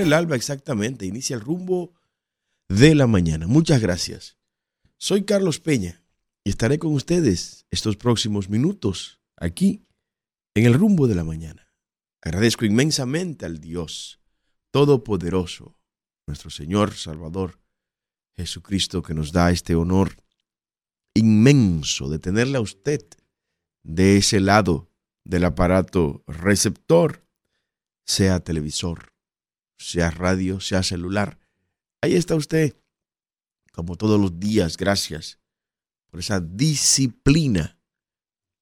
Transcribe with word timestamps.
el 0.00 0.12
alba 0.12 0.36
exactamente, 0.36 1.06
inicia 1.06 1.34
el 1.34 1.40
rumbo 1.40 1.94
de 2.68 2.94
la 2.94 3.06
mañana. 3.06 3.46
Muchas 3.46 3.80
gracias. 3.80 4.36
Soy 4.96 5.24
Carlos 5.24 5.60
Peña 5.60 6.02
y 6.44 6.50
estaré 6.50 6.78
con 6.78 6.92
ustedes 6.92 7.66
estos 7.70 7.96
próximos 7.96 8.48
minutos 8.48 9.20
aquí 9.36 9.86
en 10.54 10.66
el 10.66 10.74
rumbo 10.74 11.06
de 11.06 11.14
la 11.14 11.24
mañana. 11.24 11.72
Agradezco 12.20 12.64
inmensamente 12.64 13.46
al 13.46 13.60
Dios 13.60 14.20
Todopoderoso, 14.70 15.78
nuestro 16.26 16.50
Señor 16.50 16.94
Salvador 16.94 17.60
Jesucristo, 18.36 19.02
que 19.02 19.14
nos 19.14 19.32
da 19.32 19.50
este 19.50 19.74
honor 19.74 20.16
inmenso 21.14 22.08
de 22.08 22.18
tenerle 22.18 22.58
a 22.58 22.60
usted 22.60 23.00
de 23.82 24.18
ese 24.18 24.40
lado 24.40 24.90
del 25.24 25.44
aparato 25.44 26.22
receptor, 26.26 27.26
sea 28.04 28.40
televisor, 28.40 29.12
sea 29.78 30.10
radio, 30.10 30.60
sea 30.60 30.82
celular. 30.82 31.38
Ahí 32.02 32.14
está 32.14 32.34
usted, 32.34 32.76
como 33.72 33.96
todos 33.96 34.20
los 34.20 34.38
días, 34.38 34.76
gracias 34.76 35.38
por 36.10 36.20
esa 36.20 36.40
disciplina, 36.40 37.78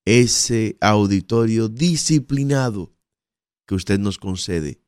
ese 0.04 0.76
auditorio 0.80 1.68
disciplinado 1.68 2.94
que 3.66 3.74
usted 3.74 3.98
nos 3.98 4.18
concede 4.18 4.80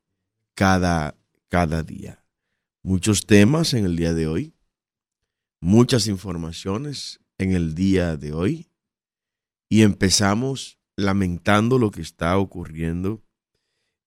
cada, 0.55 1.17
cada 1.49 1.83
día. 1.83 2.25
Muchos 2.83 3.27
temas 3.27 3.75
en 3.75 3.85
el 3.85 3.97
día 3.97 4.15
de 4.15 4.27
hoy, 4.27 4.55
muchas 5.61 6.07
informaciones 6.07 7.21
en 7.39 7.53
el 7.53 7.75
día 7.75 8.17
de 8.17 8.33
hoy 8.33 8.71
y 9.69 9.83
empezamos 9.83 10.79
lamentando 10.97 11.79
lo 11.79 11.91
que 11.91 12.01
está 12.01 12.37
ocurriendo 12.39 13.23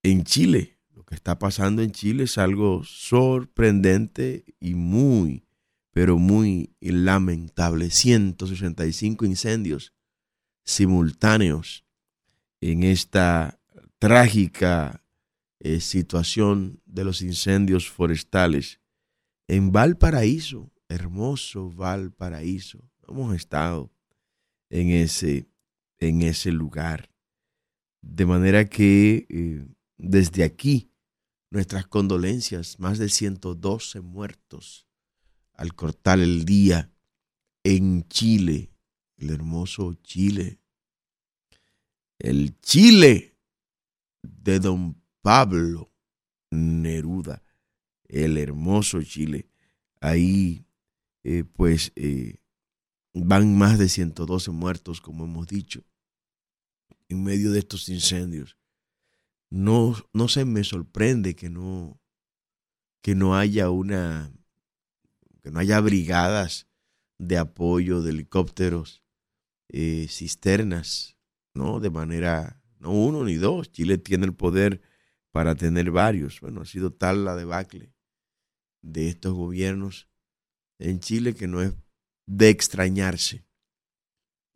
en 0.04 0.24
Chile. 0.24 0.81
Está 1.12 1.38
pasando 1.38 1.82
en 1.82 1.92
Chile 1.92 2.24
es 2.24 2.38
algo 2.38 2.84
sorprendente 2.86 4.46
y 4.62 4.76
muy, 4.76 5.46
pero 5.92 6.18
muy 6.18 6.74
lamentable. 6.80 7.90
165 7.90 9.26
incendios 9.26 9.94
simultáneos 10.64 11.86
en 12.62 12.84
esta 12.84 13.60
trágica 14.00 15.04
eh, 15.60 15.82
situación 15.82 16.82
de 16.86 17.04
los 17.04 17.22
incendios 17.22 17.90
forestales 17.90 18.80
en 19.50 19.74
Valparaíso, 19.74 20.72
hermoso 20.88 21.70
Valparaíso. 21.72 22.90
Hemos 23.08 23.36
estado 23.36 23.92
en 24.70 24.90
ese, 24.90 25.50
en 26.00 26.22
ese 26.22 26.54
lugar. 26.54 27.10
De 28.02 28.26
manera 28.26 28.66
que 28.66 29.28
eh, 29.30 29.66
desde 29.98 30.44
aquí, 30.44 30.91
nuestras 31.52 31.86
condolencias, 31.86 32.80
más 32.80 32.98
de 32.98 33.10
112 33.10 34.02
muertos 34.02 34.88
al 35.54 35.76
cortar 35.76 36.20
el 36.20 36.46
día 36.46 36.92
en 37.64 38.08
Chile, 38.08 38.72
el 39.18 39.30
hermoso 39.30 39.94
Chile, 40.02 40.60
el 42.18 42.60
Chile 42.62 43.38
de 44.24 44.60
don 44.60 45.00
Pablo 45.22 45.92
Neruda, 46.50 47.44
el 48.08 48.38
hermoso 48.38 49.04
Chile. 49.04 49.50
Ahí, 50.00 50.66
eh, 51.24 51.44
pues, 51.44 51.92
eh, 51.96 52.40
van 53.14 53.58
más 53.58 53.78
de 53.78 53.90
112 53.90 54.52
muertos, 54.52 55.02
como 55.02 55.26
hemos 55.26 55.48
dicho, 55.48 55.84
en 57.10 57.24
medio 57.24 57.52
de 57.52 57.60
estos 57.60 57.90
incendios 57.90 58.58
no, 59.52 59.96
no 60.14 60.28
se 60.28 60.46
me 60.46 60.64
sorprende 60.64 61.36
que 61.36 61.50
no, 61.50 62.02
que 63.04 63.14
no 63.14 63.36
haya 63.36 63.70
una, 63.70 64.34
que 65.44 65.52
no 65.52 65.60
haya 65.60 65.80
brigadas 65.82 66.68
de 67.20 67.38
apoyo 67.38 68.02
de 68.02 68.12
helicópteros, 68.12 69.04
eh, 69.68 70.08
cisternas, 70.10 71.18
¿no? 71.54 71.80
De 71.80 71.90
manera, 71.90 72.64
no 72.80 72.92
uno 72.92 73.24
ni 73.26 73.36
dos. 73.36 73.72
Chile 73.72 73.98
tiene 73.98 74.26
el 74.26 74.34
poder 74.34 74.82
para 75.32 75.54
tener 75.56 75.92
varios. 75.92 76.40
Bueno, 76.42 76.62
ha 76.62 76.66
sido 76.66 76.92
tal 76.92 77.26
la 77.26 77.36
debacle 77.36 77.94
de 78.82 79.10
estos 79.10 79.34
gobiernos 79.34 80.10
en 80.80 81.00
Chile 81.00 81.36
que 81.36 81.48
no 81.48 81.62
es 81.62 81.76
de 82.26 82.50
extrañarse 82.50 83.46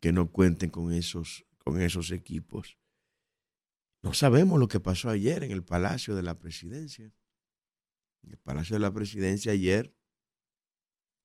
que 0.00 0.12
no 0.12 0.30
cuenten 0.30 0.70
con 0.70 0.92
esos, 0.92 1.46
con 1.58 1.80
esos 1.80 2.10
equipos. 2.10 2.78
No 4.06 4.14
sabemos 4.14 4.60
lo 4.60 4.68
que 4.68 4.78
pasó 4.78 5.10
ayer 5.10 5.42
en 5.42 5.50
el 5.50 5.64
Palacio 5.64 6.14
de 6.14 6.22
la 6.22 6.38
Presidencia. 6.38 7.12
En 8.22 8.30
el 8.30 8.38
Palacio 8.38 8.76
de 8.76 8.80
la 8.80 8.92
Presidencia 8.92 9.50
ayer, 9.50 9.92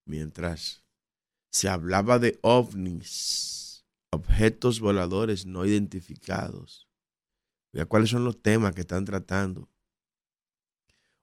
mientras 0.07 0.83
se 1.51 1.69
hablaba 1.69 2.17
de 2.17 2.39
ovnis, 2.41 3.85
objetos 4.09 4.79
voladores 4.79 5.45
no 5.45 5.63
identificados. 5.63 6.89
Oiga, 7.71 7.85
¿cuáles 7.85 8.09
son 8.09 8.23
los 8.23 8.41
temas 8.41 8.73
que 8.73 8.81
están 8.81 9.05
tratando? 9.05 9.69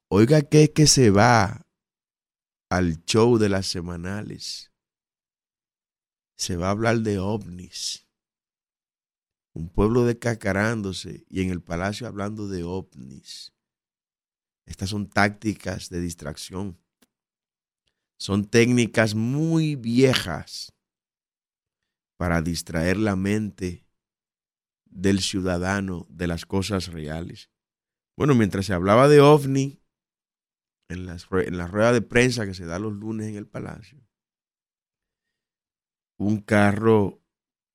Oiga, 0.07 0.43
¿qué 0.43 0.63
es 0.63 0.71
que 0.71 0.87
se 0.87 1.11
va 1.11 1.67
al 2.71 3.05
show 3.05 3.37
de 3.37 3.49
las 3.49 3.67
semanales? 3.67 4.71
Se 6.37 6.55
va 6.55 6.69
a 6.69 6.71
hablar 6.71 7.01
de 7.01 7.19
ovnis 7.19 8.08
un 9.59 9.69
pueblo 9.69 10.05
decacarándose 10.05 11.27
y 11.29 11.43
en 11.43 11.51
el 11.51 11.61
palacio 11.61 12.07
hablando 12.07 12.47
de 12.47 12.63
ovnis. 12.63 13.53
Estas 14.67 14.91
son 14.91 15.09
tácticas 15.09 15.89
de 15.89 16.01
distracción. 16.01 16.79
Son 18.21 18.45
técnicas 18.45 19.17
muy 19.17 19.75
viejas 19.75 20.73
para 22.17 22.41
distraer 22.41 22.99
la 22.99 23.17
mente 23.17 23.85
del 24.85 25.21
ciudadano 25.21 26.07
de 26.09 26.29
las 26.29 26.47
cosas 26.47 26.93
reales. 26.93 27.51
Bueno, 28.17 28.37
mientras 28.37 28.67
se 28.67 28.75
hablaba 28.75 29.09
de 29.09 29.21
ovni 29.21 29.83
en, 30.89 31.09
en 31.09 31.59
la 31.59 31.67
rueda 31.67 31.93
de 31.93 32.03
prensa 32.03 32.47
que 32.47 32.55
se 32.55 32.65
da 32.65 32.79
los 32.79 32.93
lunes 32.93 33.27
en 33.27 33.35
el 33.35 33.49
palacio, 33.49 34.07
un 36.17 36.41
carro 36.41 37.25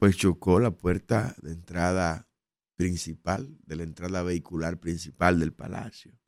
pues 0.03 0.17
chocó 0.17 0.59
la 0.59 0.71
puerta 0.71 1.33
de 1.41 1.53
entrada 1.53 2.27
principal, 2.75 3.57
de 3.65 3.77
la 3.77 3.83
entrada 3.83 4.21
vehicular 4.21 4.77
principal 4.77 5.39
del 5.39 5.53
palacio. 5.53 6.19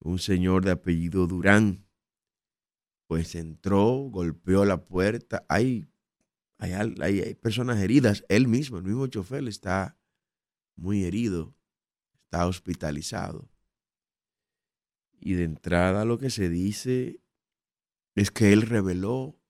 Un 0.00 0.18
señor 0.18 0.62
de 0.62 0.72
apellido 0.72 1.26
Durán, 1.26 1.86
pues 3.06 3.34
entró, 3.34 4.10
golpeó 4.10 4.66
la 4.66 4.84
puerta. 4.84 5.46
Hay, 5.48 5.88
hay, 6.58 6.74
hay, 6.74 7.34
personas 7.36 7.78
heridas. 7.78 8.26
Él 8.28 8.46
mismo, 8.46 8.76
el 8.76 8.84
mismo 8.84 9.06
chofer, 9.06 9.48
está 9.48 9.96
muy 10.74 11.04
herido, 11.04 11.56
está 12.24 12.46
hospitalizado. 12.46 13.48
Y 15.18 15.32
de 15.32 15.44
entrada 15.44 16.04
lo 16.04 16.18
que 16.18 16.28
se 16.28 16.50
dice 16.50 17.22
es 18.14 18.30
que 18.30 18.52
él 18.52 18.60
reveló 18.60 19.40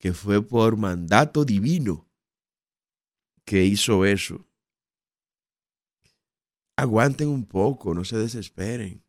que 0.00 0.14
fue 0.14 0.42
por 0.42 0.78
mandato 0.78 1.44
divino 1.44 2.08
que 3.44 3.64
hizo 3.64 4.06
eso. 4.06 4.46
Aguanten 6.76 7.28
un 7.28 7.46
poco, 7.46 7.92
no 7.92 8.04
se 8.04 8.16
desesperen. 8.16 9.04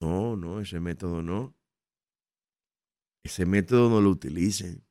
No, 0.00 0.34
no, 0.36 0.60
ese 0.60 0.80
método 0.80 1.22
no. 1.22 1.54
Ese 3.22 3.44
método 3.44 3.90
no 3.90 4.00
lo 4.00 4.08
utilicen. 4.08 4.84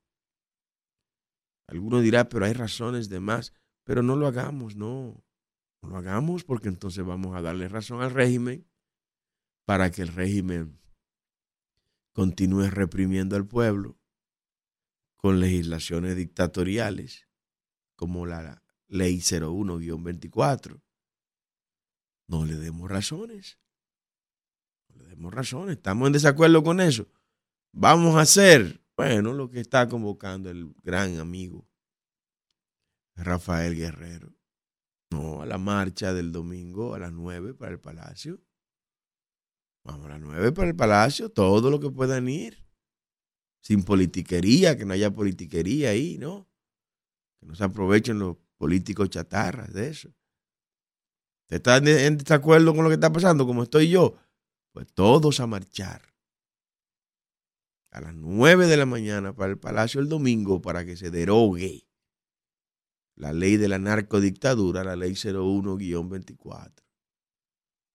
Algunos 1.67 2.03
dirán, 2.03 2.27
pero 2.29 2.45
hay 2.45 2.53
razones 2.53 3.09
de 3.09 3.19
más, 3.19 3.53
pero 3.83 4.03
no 4.03 4.15
lo 4.15 4.27
hagamos, 4.27 4.75
no. 4.75 5.25
No 5.81 5.89
lo 5.89 5.97
hagamos 5.97 6.43
porque 6.43 6.67
entonces 6.67 7.03
vamos 7.03 7.35
a 7.35 7.41
darle 7.41 7.67
razón 7.67 8.03
al 8.03 8.11
régimen 8.11 8.69
para 9.65 9.89
que 9.89 10.03
el 10.03 10.09
régimen 10.09 10.79
continúe 12.13 12.69
reprimiendo 12.69 13.35
al 13.35 13.47
pueblo 13.47 14.00
con 15.21 15.39
legislaciones 15.39 16.15
dictatoriales, 16.15 17.27
como 17.95 18.25
la 18.25 18.63
ley 18.87 19.19
01-24. 19.19 20.81
No 22.27 22.45
le 22.45 22.55
demos 22.55 22.89
razones. 22.89 23.59
No 24.89 25.03
le 25.03 25.09
demos 25.09 25.33
razones. 25.33 25.77
Estamos 25.77 26.07
en 26.07 26.13
desacuerdo 26.13 26.63
con 26.63 26.81
eso. 26.81 27.07
Vamos 27.71 28.15
a 28.15 28.21
hacer, 28.21 28.81
bueno, 28.97 29.33
lo 29.33 29.49
que 29.49 29.59
está 29.59 29.87
convocando 29.87 30.49
el 30.49 30.73
gran 30.83 31.19
amigo 31.19 31.69
Rafael 33.15 33.75
Guerrero. 33.75 34.33
No, 35.11 35.41
a 35.41 35.45
la 35.45 35.57
marcha 35.57 36.13
del 36.13 36.31
domingo 36.31 36.95
a 36.95 36.99
las 36.99 37.11
9 37.11 37.53
para 37.53 37.73
el 37.73 37.79
Palacio. 37.79 38.41
Vamos 39.83 40.07
a 40.07 40.09
las 40.09 40.21
9 40.21 40.51
para 40.51 40.69
el 40.69 40.75
Palacio, 40.75 41.29
todo 41.29 41.69
lo 41.69 41.79
que 41.79 41.91
puedan 41.91 42.27
ir 42.27 42.70
sin 43.61 43.83
politiquería, 43.83 44.77
que 44.77 44.85
no 44.85 44.93
haya 44.93 45.11
politiquería 45.11 45.91
ahí, 45.91 46.17
¿no? 46.17 46.47
Que 47.39 47.45
no 47.45 47.55
se 47.55 47.63
aprovechen 47.63 48.19
los 48.19 48.37
políticos 48.57 49.09
chatarras 49.09 49.71
de 49.73 49.89
eso. 49.89 50.09
¿Usted 51.43 51.57
está 51.57 51.77
en 51.77 52.17
desacuerdo 52.17 52.73
con 52.73 52.83
lo 52.83 52.89
que 52.89 52.95
está 52.95 53.11
pasando, 53.11 53.45
como 53.45 53.63
estoy 53.63 53.89
yo? 53.89 54.17
Pues 54.71 54.87
todos 54.93 55.39
a 55.39 55.47
marchar. 55.47 56.01
A 57.91 57.99
las 58.01 58.13
9 58.13 58.67
de 58.67 58.77
la 58.77 58.85
mañana 58.85 59.33
para 59.33 59.51
el 59.51 59.59
Palacio 59.59 59.99
el 59.99 60.07
domingo 60.07 60.61
para 60.61 60.85
que 60.85 60.95
se 60.95 61.11
derogue 61.11 61.85
la 63.15 63.33
ley 63.33 63.57
de 63.57 63.67
la 63.67 63.77
narcodictadura, 63.77 64.83
la 64.83 64.95
ley 64.95 65.11
01-24. 65.11 66.71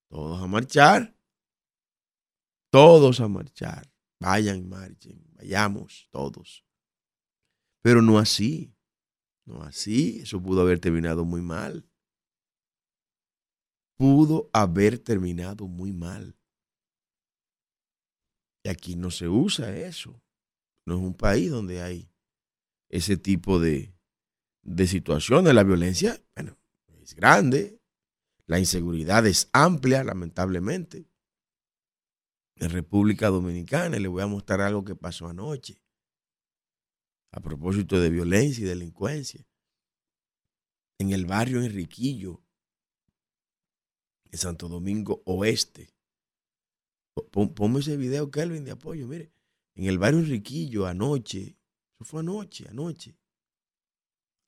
Todos 0.09 0.43
a 0.43 0.47
marchar. 0.47 1.17
Todos 2.71 3.21
a 3.21 3.29
marchar. 3.29 3.96
Vayan, 4.21 4.69
marchen. 4.69 5.23
Vayamos 5.35 6.09
todos. 6.11 6.65
Pero 7.83 8.03
no 8.03 8.19
así. 8.19 8.75
No 9.45 9.63
así. 9.63 10.21
Eso 10.21 10.43
pudo 10.43 10.63
haber 10.63 10.81
terminado 10.81 11.25
muy 11.25 11.43
mal. 11.43 11.89
Pudo 13.97 14.51
haber 14.53 14.99
terminado 14.99 15.67
muy 15.67 15.93
mal. 15.93 16.37
Y 18.65 18.69
aquí 18.69 18.97
no 18.97 19.11
se 19.11 19.29
usa 19.29 19.77
eso. 19.77 20.21
No 20.85 20.97
es 20.97 21.01
un 21.01 21.15
país 21.15 21.51
donde 21.51 21.83
hay 21.83 22.11
ese 22.89 23.17
tipo 23.17 23.59
de, 23.59 23.95
de 24.63 24.87
situaciones. 24.87 25.55
La 25.55 25.63
violencia, 25.63 26.21
bueno, 26.35 26.59
es 27.03 27.15
grande. 27.15 27.81
La 28.47 28.59
inseguridad 28.59 29.27
es 29.27 29.49
amplia, 29.53 30.05
lamentablemente. 30.05 31.09
En 32.57 32.71
República 32.71 33.29
Dominicana, 33.29 33.99
le 33.99 34.09
voy 34.09 34.23
a 34.23 34.27
mostrar 34.27 34.63
algo 34.63 34.85
que 34.85 34.97
pasó 34.97 35.29
anoche. 35.29 35.83
A 37.33 37.41
propósito 37.41 38.01
de 38.01 38.09
violencia 38.09 38.65
y 38.65 38.69
delincuencia. 38.69 39.47
En 40.99 41.13
el 41.13 41.27
barrio 41.27 41.63
Enriquillo, 41.63 42.43
en 44.25 44.39
Santo 44.39 44.69
Domingo 44.69 45.23
Oeste. 45.27 45.95
Ponme 47.31 47.81
ese 47.81 47.97
video, 47.97 48.31
Kelvin, 48.31 48.65
de 48.65 48.73
apoyo. 48.73 49.07
Mire, 49.07 49.33
en 49.75 49.85
el 49.85 49.99
barrio 49.99 50.21
Enriquillo, 50.21 50.87
anoche, 50.87 51.59
eso 51.95 52.05
fue 52.05 52.21
anoche, 52.21 52.67
anoche. 52.69 53.19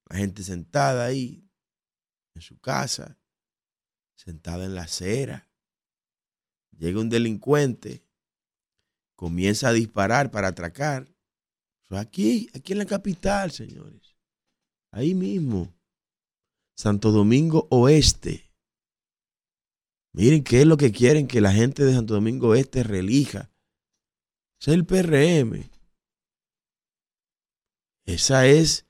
La 0.06 0.16
gente 0.16 0.42
sentada 0.42 1.04
ahí, 1.04 1.46
en 2.34 2.40
su 2.40 2.58
casa, 2.58 3.18
sentada 4.14 4.64
en 4.64 4.74
la 4.74 4.82
acera. 4.82 5.47
Llega 6.78 7.00
un 7.00 7.08
delincuente, 7.08 8.04
comienza 9.16 9.68
a 9.68 9.72
disparar 9.72 10.30
para 10.30 10.48
atracar. 10.48 11.12
aquí, 11.90 12.48
aquí 12.54 12.72
en 12.72 12.78
la 12.78 12.86
capital, 12.86 13.50
señores. 13.50 14.16
Ahí 14.92 15.14
mismo. 15.14 15.74
Santo 16.76 17.10
Domingo 17.10 17.66
Oeste. 17.70 18.52
Miren 20.12 20.44
qué 20.44 20.60
es 20.60 20.66
lo 20.66 20.76
que 20.76 20.92
quieren 20.92 21.26
que 21.26 21.40
la 21.40 21.52
gente 21.52 21.84
de 21.84 21.92
Santo 21.92 22.14
Domingo 22.14 22.48
Oeste 22.48 22.84
relija. 22.84 23.50
es 24.60 24.68
el 24.68 24.86
PRM. 24.86 25.68
Esa 28.06 28.46
es 28.46 28.86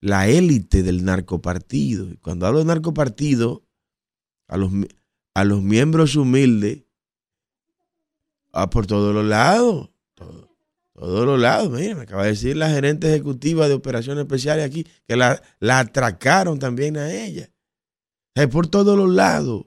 la 0.00 0.28
élite 0.28 0.84
del 0.84 1.04
narcopartido. 1.04 2.08
Cuando 2.22 2.46
hablo 2.46 2.60
de 2.60 2.66
narcopartido, 2.66 3.64
a 4.46 4.56
los, 4.56 4.70
a 5.34 5.44
los 5.44 5.62
miembros 5.62 6.14
humildes, 6.16 6.83
a 8.54 8.70
por 8.70 8.86
todos 8.86 9.12
los 9.12 9.24
lados. 9.24 9.90
todos 10.94 11.26
los 11.26 11.40
lados. 11.40 11.70
Mira, 11.70 11.96
me 11.96 12.02
acaba 12.02 12.22
de 12.22 12.30
decir 12.30 12.56
la 12.56 12.70
gerente 12.70 13.08
ejecutiva 13.08 13.68
de 13.68 13.74
operaciones 13.74 14.22
especiales 14.22 14.64
aquí 14.64 14.86
que 15.06 15.16
la, 15.16 15.42
la 15.58 15.80
atracaron 15.80 16.58
también 16.58 16.96
a 16.96 17.12
ella. 17.12 17.50
Es 18.34 18.48
por 18.48 18.68
todos 18.68 18.96
los 18.96 19.10
lados. 19.10 19.66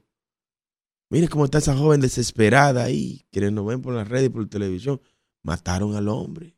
Mire 1.10 1.28
cómo 1.28 1.45
está 1.45 1.57
esa 1.57 1.75
joven 1.75 2.01
desesperada 2.01 2.84
ahí, 2.84 3.25
quienes 3.31 3.54
nos 3.54 3.66
ven 3.66 3.81
por 3.81 3.94
las 3.94 4.07
redes 4.07 4.28
y 4.28 4.30
por 4.30 4.44
la 4.44 4.50
televisión. 4.50 5.01
Mataron 5.44 5.95
al 5.95 6.07
hombre. 6.07 6.57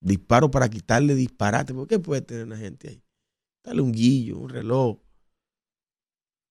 Disparo 0.00 0.50
para 0.50 0.68
quitarle 0.68 1.14
disparate. 1.14 1.74
¿Por 1.74 1.86
qué 1.86 1.98
puede 1.98 2.22
tener 2.22 2.44
una 2.44 2.56
gente 2.56 2.88
ahí? 2.88 3.02
Dale 3.64 3.80
un 3.80 3.92
guillo, 3.92 4.38
un 4.38 4.48
reloj. 4.48 4.98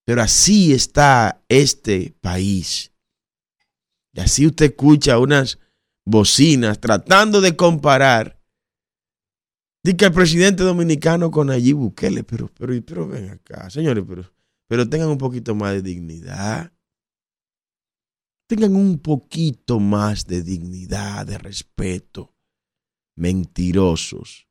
Pero 0.06 0.21
así 0.21 0.74
está 0.74 1.44
este 1.48 2.15
país. 2.21 2.92
Y 4.18 4.19
así 4.19 4.48
usted 4.48 4.66
escucha 4.66 5.19
unas 5.19 5.60
bocinas 6.04 6.81
tratando 6.81 7.40
de 7.40 7.56
comparar. 7.56 8.42
Dice 9.84 10.08
el 10.08 10.12
presidente 10.12 10.64
dominicano 10.64 11.31
con 11.31 11.52
allí 11.52 11.72
Bukele. 11.72 12.24
Pero, 12.24 12.52
pero, 12.58 12.74
pero 12.84 13.08
ven 13.08 13.30
acá, 13.30 13.69
señores, 13.69 14.04
pero 14.06 14.30
pero 14.68 14.90
tengan 14.90 15.10
un 15.10 15.18
poquito 15.18 15.56
más 15.56 15.74
de 15.74 15.81
dignidad. 15.81 16.74
Tengan 18.48 18.75
un 18.75 19.00
poquito 19.00 19.80
más 19.80 20.25
de 20.25 20.42
dignidad, 20.42 21.25
de 21.25 21.38
respeto. 21.38 22.34
Mentirosos. 23.16 24.48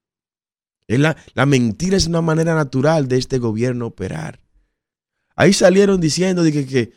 La, 0.89 1.17
la, 1.35 1.47
mentira 1.47 1.97
es 1.97 2.07
una 2.07 2.21
manera 2.21 2.55
natural 2.55 3.09
de 3.09 3.19
este 3.19 3.39
gobierno 3.39 3.87
operar. 3.87 4.41
Ahí 5.35 5.53
salieron 5.53 6.01
diciendo 6.01 6.45
que, 6.45 6.67
que 6.67 6.93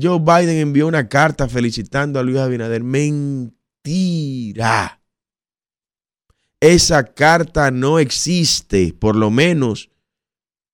Joe 0.00 0.18
Biden 0.18 0.58
envió 0.58 0.86
una 0.86 1.08
carta 1.08 1.48
felicitando 1.48 2.18
a 2.18 2.22
Luis 2.22 2.38
Abinader. 2.38 2.82
Mentira. 2.82 3.84
Esa 6.60 7.14
carta 7.14 7.70
no 7.70 7.98
existe, 7.98 8.92
por 8.92 9.16
lo 9.16 9.30
menos 9.30 9.90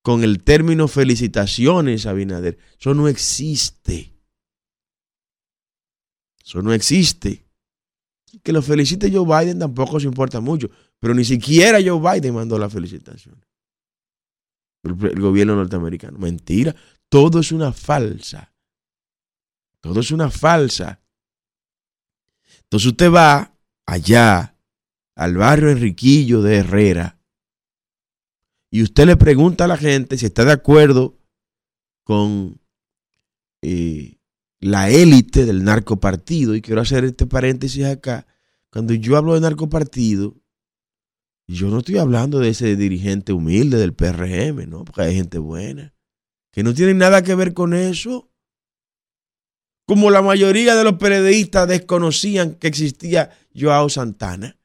con 0.03 0.25
el 0.25 0.43
término 0.43 0.89
felicitaciones, 0.89 2.07
Abinader. 2.07 2.59
Eso 2.79 2.95
no 2.95 3.09
existe. 3.09 4.15
Eso 6.45 6.63
no 6.63 6.73
existe. 6.73 7.45
Que 8.43 8.53
lo 8.53 8.63
felicite 8.63 9.11
Joe 9.13 9.27
Biden 9.27 9.59
tampoco 9.59 10.01
se 10.01 10.07
importa 10.07 10.41
mucho, 10.41 10.71
pero 10.99 11.15
ni 11.15 11.25
siquiera 11.25 11.79
Joe 11.85 12.01
Biden 12.01 12.35
mandó 12.35 12.59
la 12.59 12.71
felicitación. 12.71 13.45
El, 14.83 14.95
gobierno 15.21 15.57
norteamericano. 15.57 16.19
Mentira. 16.19 16.75
Todo 17.09 17.41
es 17.41 17.53
una 17.53 17.73
falsa. 17.73 18.55
Todo 19.81 20.01
es 20.01 20.11
una 20.11 20.31
falsa. 20.31 21.03
Entonces 22.63 22.89
usted 22.89 23.11
va 23.11 23.57
allá 23.87 24.57
al 25.17 25.37
barrio 25.37 25.71
Enriquillo 25.71 26.43
de 26.43 26.57
Herrera 26.57 27.21
y 28.71 28.83
usted 28.83 29.07
le 29.07 29.17
pregunta 29.17 29.65
a 29.65 29.69
la 29.69 29.77
gente 29.77 30.17
si 30.17 30.27
está 30.27 30.45
de 30.45 30.53
acuerdo 30.53 31.19
con 32.05 32.61
eh, 33.63 34.19
la 34.61 34.91
élite 34.91 35.45
del 35.45 35.65
narcopartido, 35.65 36.55
y 36.55 36.63
quiero 36.63 36.81
hacer 36.81 37.05
este 37.05 37.27
paréntesis 37.27 37.85
acá, 37.85 38.27
cuando 38.71 38.95
yo 38.95 39.17
hablo 39.17 39.35
de 39.35 39.41
narcopartido, 39.41 40.37
yo 41.49 41.69
no 41.69 41.79
estoy 41.79 41.99
hablando 41.99 42.39
de 42.39 42.51
ese 42.51 42.77
dirigente 42.77 43.33
humilde 43.33 43.79
del 43.79 43.95
PRM, 43.95 44.69
¿no? 44.69 44.85
Porque 44.85 45.03
hay 45.03 45.17
gente 45.17 45.39
buena, 45.39 45.95
que 46.53 46.63
no 46.63 46.73
tiene 46.75 46.95
nada 46.95 47.23
que 47.23 47.35
ver 47.35 47.55
con 47.55 47.75
eso. 47.75 48.30
Como 49.91 50.13
la 50.13 50.23
mayoría 50.23 50.77
de 50.77 50.85
los 50.85 50.99
periodistas 50.99 51.67
desconocían 51.67 52.55
que 52.55 52.69
existía 52.69 53.37
Joao 53.53 53.89
Santana 53.89 54.57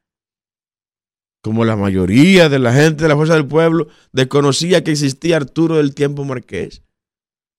como 1.41 1.65
la 1.65 1.75
mayoría 1.75 2.47
de 2.47 2.59
la 2.59 2.71
gente 2.71 3.01
de 3.01 3.09
la 3.09 3.15
Fuerza 3.15 3.33
del 3.33 3.47
Pueblo 3.47 3.87
desconocía 4.11 4.83
que 4.83 4.91
existía 4.91 5.37
Arturo 5.37 5.77
del 5.77 5.95
Tiempo 5.95 6.25
Marqués. 6.25 6.83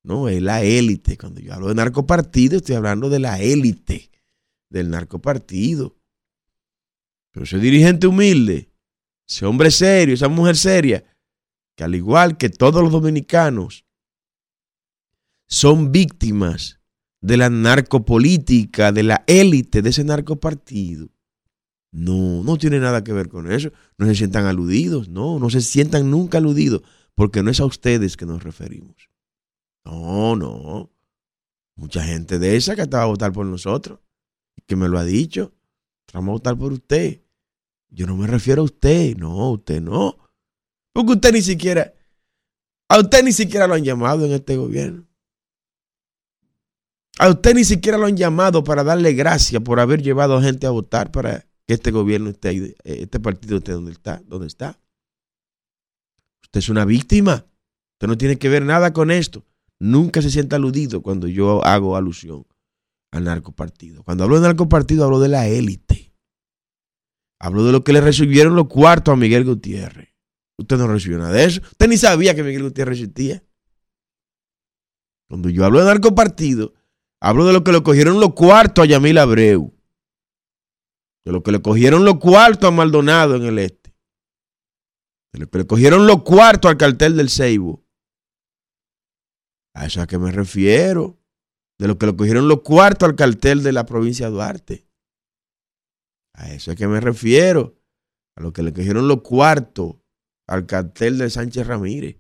No, 0.05 0.29
es 0.29 0.41
la 0.41 0.63
élite. 0.63 1.19
Cuando 1.19 1.41
yo 1.41 1.53
hablo 1.53 1.67
de 1.67 1.75
narcopartido, 1.75 2.57
estoy 2.57 2.77
hablando 2.77 3.09
de 3.09 3.19
la 3.19 3.41
élite 3.41 4.13
del 4.71 4.89
narcopartido. 4.89 5.97
Pero 7.33 7.43
ese 7.43 7.59
dirigente 7.59 8.07
humilde, 8.07 8.71
ese 9.29 9.45
hombre 9.45 9.73
serio, 9.73 10.15
esa 10.15 10.29
mujer 10.29 10.57
seria, 10.57 11.03
que 11.75 11.83
al 11.83 11.97
igual 11.97 12.37
que 12.37 12.49
todos 12.49 12.81
los 12.81 12.93
dominicanos, 12.93 13.85
son 15.49 15.91
víctimas 15.91 16.79
de 17.27 17.37
la 17.37 17.51
narcopolítica, 17.51 18.93
de 18.93 19.03
la 19.03 19.25
élite 19.27 19.83
de 19.83 19.91
ese 19.91 20.05
narcopartido 20.05 21.09
no, 21.97 22.43
no 22.43 22.59
tiene 22.59 22.79
nada 22.79 23.03
que 23.03 23.15
ver 23.15 23.31
con 23.31 23.51
eso. 23.51 23.73
No 23.97 24.07
se 24.07 24.15
sientan 24.15 24.45
aludidos, 24.45 25.09
no, 25.09 25.39
no 25.39 25.49
se 25.49 25.63
sientan 25.63 26.11
nunca 26.11 26.37
aludidos, 26.39 26.83
porque 27.15 27.43
no 27.43 27.51
es 27.51 27.59
a 27.59 27.65
ustedes 27.65 28.19
que 28.19 28.27
nos 28.27 28.43
referimos. 28.43 29.09
No, 29.83 30.37
no. 30.37 30.91
Mucha 31.75 32.03
gente 32.05 32.39
de 32.39 32.57
esa 32.57 32.77
que 32.77 32.83
estaba 32.83 33.05
a 33.05 33.07
votar 33.07 33.33
por 33.33 33.47
nosotros, 33.47 33.99
que 34.67 34.77
me 34.77 34.89
lo 34.89 34.99
ha 34.99 35.05
dicho, 35.05 35.55
vamos 36.13 36.29
a 36.29 36.33
votar 36.33 36.59
por 36.59 36.75
usted. 36.75 37.23
Yo 37.89 38.07
no 38.07 38.15
me 38.15 38.27
refiero 38.27 38.61
a 38.61 38.67
usted, 38.67 39.17
no, 39.17 39.53
usted 39.53 39.81
no. 39.81 40.19
Porque 40.93 41.13
usted 41.13 41.33
ni 41.33 41.41
siquiera, 41.41 41.95
a 42.91 42.99
usted 42.99 43.25
ni 43.25 43.33
siquiera 43.33 43.67
lo 43.67 43.73
han 43.73 43.85
llamado 43.85 44.27
en 44.27 44.33
este 44.33 44.59
gobierno. 44.59 45.07
A 47.19 47.31
usted 47.31 47.55
ni 47.55 47.65
siquiera 47.65 47.97
lo 47.97 48.07
han 48.07 48.17
llamado 48.17 48.63
para 48.63 48.85
darle 48.85 49.15
gracias 49.15 49.63
por 49.63 49.81
haber 49.81 50.03
llevado 50.03 50.37
a 50.37 50.43
gente 50.43 50.67
a 50.67 50.71
votar 50.71 51.11
para 51.11 51.47
que 51.67 51.75
este 51.75 51.91
gobierno 51.91 52.31
esté 52.31 52.49
ahí, 52.49 52.59
eh, 52.85 52.99
este 53.03 53.19
partido 53.21 53.57
esté 53.57 53.73
donde 53.73 53.93
está, 53.93 54.23
donde 54.27 54.47
está. 54.47 54.79
Usted 56.43 56.59
es 56.59 56.69
una 56.69 56.85
víctima. 56.85 57.47
Usted 57.95 58.09
no 58.09 58.19
tiene 58.19 58.39
que 58.39 58.49
ver 58.49 58.65
nada 58.65 58.93
con 58.93 59.11
esto. 59.11 59.45
nunca 59.79 60.23
se 60.23 60.31
sienta 60.31 60.57
aludido 60.57 61.03
cuando 61.03 61.27
yo 61.29 61.63
hago 61.65 61.97
alusión 61.97 62.47
al 63.11 63.25
narcopartido. 63.25 64.03
Cuando 64.05 64.25
hablo 64.25 64.37
de 64.37 64.43
narcopartido, 64.43 65.05
hablo 65.05 65.21
de 65.21 65.29
la 65.29 65.49
élite. 65.49 66.15
Hablo 67.39 67.65
de 67.65 67.73
lo 67.73 67.85
que 67.85 67.93
le 67.93 68.01
recibieron 68.01 68.57
los 68.57 68.69
cuartos 68.69 69.13
a 69.13 69.17
Miguel 69.17 69.45
Gutiérrez. 69.45 70.09
Usted 70.59 70.79
no 70.79 70.87
recibió 70.87 71.19
nada 71.19 71.33
de 71.33 71.45
eso. 71.45 71.61
Usted 71.63 71.89
ni 71.89 71.99
sabía 71.99 72.35
que 72.35 72.43
Miguel 72.43 72.63
Gutiérrez 72.63 73.01
existía. 73.01 73.43
Cuando 75.29 75.51
yo 75.51 75.65
hablo 75.65 75.81
de 75.81 75.87
narcopartido, 75.87 76.73
hablo 77.29 77.45
de 77.45 77.53
lo 77.53 77.65
que 77.65 77.73
le 77.73 77.83
cogieron 77.83 78.21
los 78.21 78.35
cuartos 78.35 78.85
a 78.85 78.87
Yamil 78.87 79.19
Abreu. 79.19 79.75
De 81.25 81.33
lo 81.33 81.43
que 81.43 81.51
le 81.51 81.61
cogieron 81.61 82.05
los 82.05 82.19
cuartos 82.19 82.69
a 82.69 82.71
Maldonado 82.71 83.35
en 83.35 83.43
el 83.43 83.59
este. 83.59 83.93
De 85.33 85.41
lo 85.41 85.51
que 85.51 85.59
le 85.59 85.67
cogieron 85.67 86.07
los 86.07 86.23
cuartos 86.23 86.71
al 86.71 86.77
cartel 86.77 87.17
del 87.17 87.29
Ceibo. 87.29 87.85
A 89.75 89.87
eso 89.87 90.01
a 90.01 90.07
que 90.07 90.19
me 90.19 90.31
refiero. 90.31 91.19
De 91.79 91.89
lo 91.89 91.99
que 91.99 92.07
le 92.07 92.15
cogieron 92.15 92.47
los 92.47 92.63
cuartos 92.63 93.09
al 93.09 93.17
cartel 93.17 93.65
de 93.65 93.73
la 93.73 93.87
provincia 93.87 94.27
de 94.27 94.33
Duarte. 94.33 94.89
A 96.35 96.53
eso 96.53 96.71
es 96.71 96.77
que 96.77 96.87
me 96.87 97.01
refiero. 97.01 97.77
A 98.37 98.43
lo 98.43 98.53
que 98.53 98.63
le 98.63 98.73
cogieron 98.73 99.09
los 99.09 99.23
cuartos 99.23 99.97
al 100.47 100.67
cartel 100.67 101.19
de 101.19 101.29
Sánchez 101.29 101.67
Ramírez. 101.67 102.19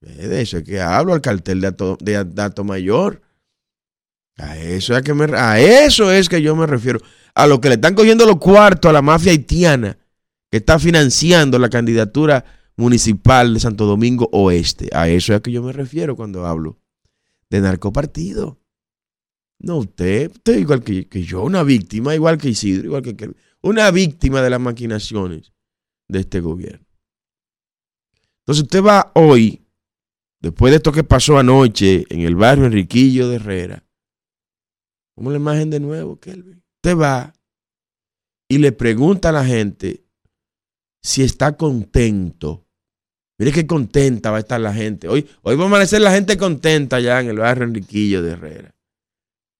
De 0.00 0.40
eso 0.40 0.58
es 0.58 0.62
que 0.62 0.80
hablo, 0.80 1.12
al 1.12 1.22
cartel 1.22 1.60
de, 1.60 2.24
Dato 2.24 2.62
Mayor. 2.62 3.25
A 4.38 4.56
eso, 4.58 4.96
es 4.96 5.02
que 5.02 5.14
me, 5.14 5.24
a 5.36 5.58
eso 5.60 6.12
es 6.12 6.28
que 6.28 6.42
yo 6.42 6.54
me 6.54 6.66
refiero. 6.66 7.00
A 7.34 7.46
lo 7.46 7.60
que 7.60 7.68
le 7.68 7.74
están 7.76 7.94
cogiendo 7.94 8.26
los 8.26 8.38
cuartos 8.38 8.88
a 8.88 8.92
la 8.92 9.02
mafia 9.02 9.32
haitiana 9.32 9.98
que 10.50 10.58
está 10.58 10.78
financiando 10.78 11.58
la 11.58 11.68
candidatura 11.68 12.44
municipal 12.76 13.54
de 13.54 13.60
Santo 13.60 13.86
Domingo 13.86 14.28
Oeste. 14.32 14.88
A 14.92 15.08
eso 15.08 15.32
es 15.32 15.38
a 15.38 15.42
que 15.42 15.52
yo 15.52 15.62
me 15.62 15.72
refiero 15.72 16.16
cuando 16.16 16.46
hablo 16.46 16.78
de 17.50 17.60
narcopartido. 17.60 18.60
No, 19.58 19.78
usted, 19.78 20.30
usted 20.30 20.58
igual 20.58 20.82
que, 20.84 21.08
que, 21.08 21.22
yo, 21.22 21.42
una 21.42 21.62
víctima, 21.62 22.14
igual 22.14 22.36
que 22.36 22.50
Isidro, 22.50 22.84
igual 22.84 23.02
que 23.02 23.30
una 23.62 23.90
víctima 23.90 24.42
de 24.42 24.50
las 24.50 24.60
maquinaciones 24.60 25.52
de 26.08 26.20
este 26.20 26.40
gobierno. 26.40 26.86
Entonces 28.40 28.64
usted 28.64 28.82
va 28.82 29.12
hoy 29.14 29.66
Después 30.40 30.70
de 30.70 30.76
esto 30.76 30.92
que 30.92 31.04
pasó 31.04 31.38
anoche 31.38 32.04
en 32.08 32.20
el 32.20 32.36
barrio 32.36 32.66
Enriquillo 32.66 33.28
de 33.28 33.36
Herrera, 33.36 33.84
¿cómo 35.16 35.30
la 35.30 35.38
imagen 35.38 35.70
de 35.70 35.80
nuevo, 35.80 36.20
Kelvin? 36.20 36.62
Usted 36.76 36.96
va 36.96 37.32
y 38.48 38.58
le 38.58 38.70
pregunta 38.70 39.30
a 39.30 39.32
la 39.32 39.44
gente 39.44 40.04
si 41.02 41.22
está 41.22 41.56
contento. 41.56 42.64
Mire 43.38 43.52
qué 43.52 43.66
contenta 43.66 44.30
va 44.30 44.36
a 44.36 44.40
estar 44.40 44.60
la 44.60 44.72
gente. 44.72 45.08
Hoy, 45.08 45.28
hoy 45.42 45.56
va 45.56 45.64
a 45.64 45.66
amanecer 45.66 46.00
la 46.00 46.12
gente 46.12 46.36
contenta 46.36 47.00
ya 47.00 47.20
en 47.20 47.28
el 47.28 47.38
barrio 47.38 47.64
Enriquillo 47.64 48.22
de 48.22 48.32
Herrera. 48.32 48.74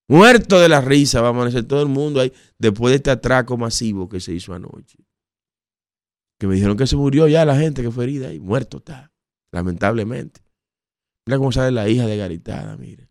Muerto 0.09 0.59
de 0.59 0.69
la 0.69 0.79
risa 0.79 1.21
va 1.21 1.27
a 1.27 1.31
amanecer 1.31 1.65
todo 1.65 1.81
el 1.81 1.89
mundo 1.89 2.21
ahí 2.21 2.31
después 2.57 2.91
de 2.91 2.97
este 2.97 3.11
atraco 3.11 3.57
masivo 3.57 4.07
que 4.07 4.21
se 4.21 4.33
hizo 4.33 4.53
anoche. 4.53 4.99
Que 6.39 6.47
me 6.47 6.55
dijeron 6.55 6.77
que 6.77 6.87
se 6.87 6.95
murió 6.95 7.27
ya 7.27 7.43
la 7.45 7.57
gente 7.57 7.81
que 7.81 7.91
fue 7.91 8.05
herida 8.05 8.33
y 8.33 8.39
muerto 8.39 8.77
está, 8.77 9.11
lamentablemente. 9.51 10.41
Mira 11.25 11.37
cómo 11.37 11.51
sale 11.51 11.71
la 11.71 11.89
hija 11.89 12.05
de 12.05 12.15
Garitada, 12.15 12.77
mire. 12.77 13.06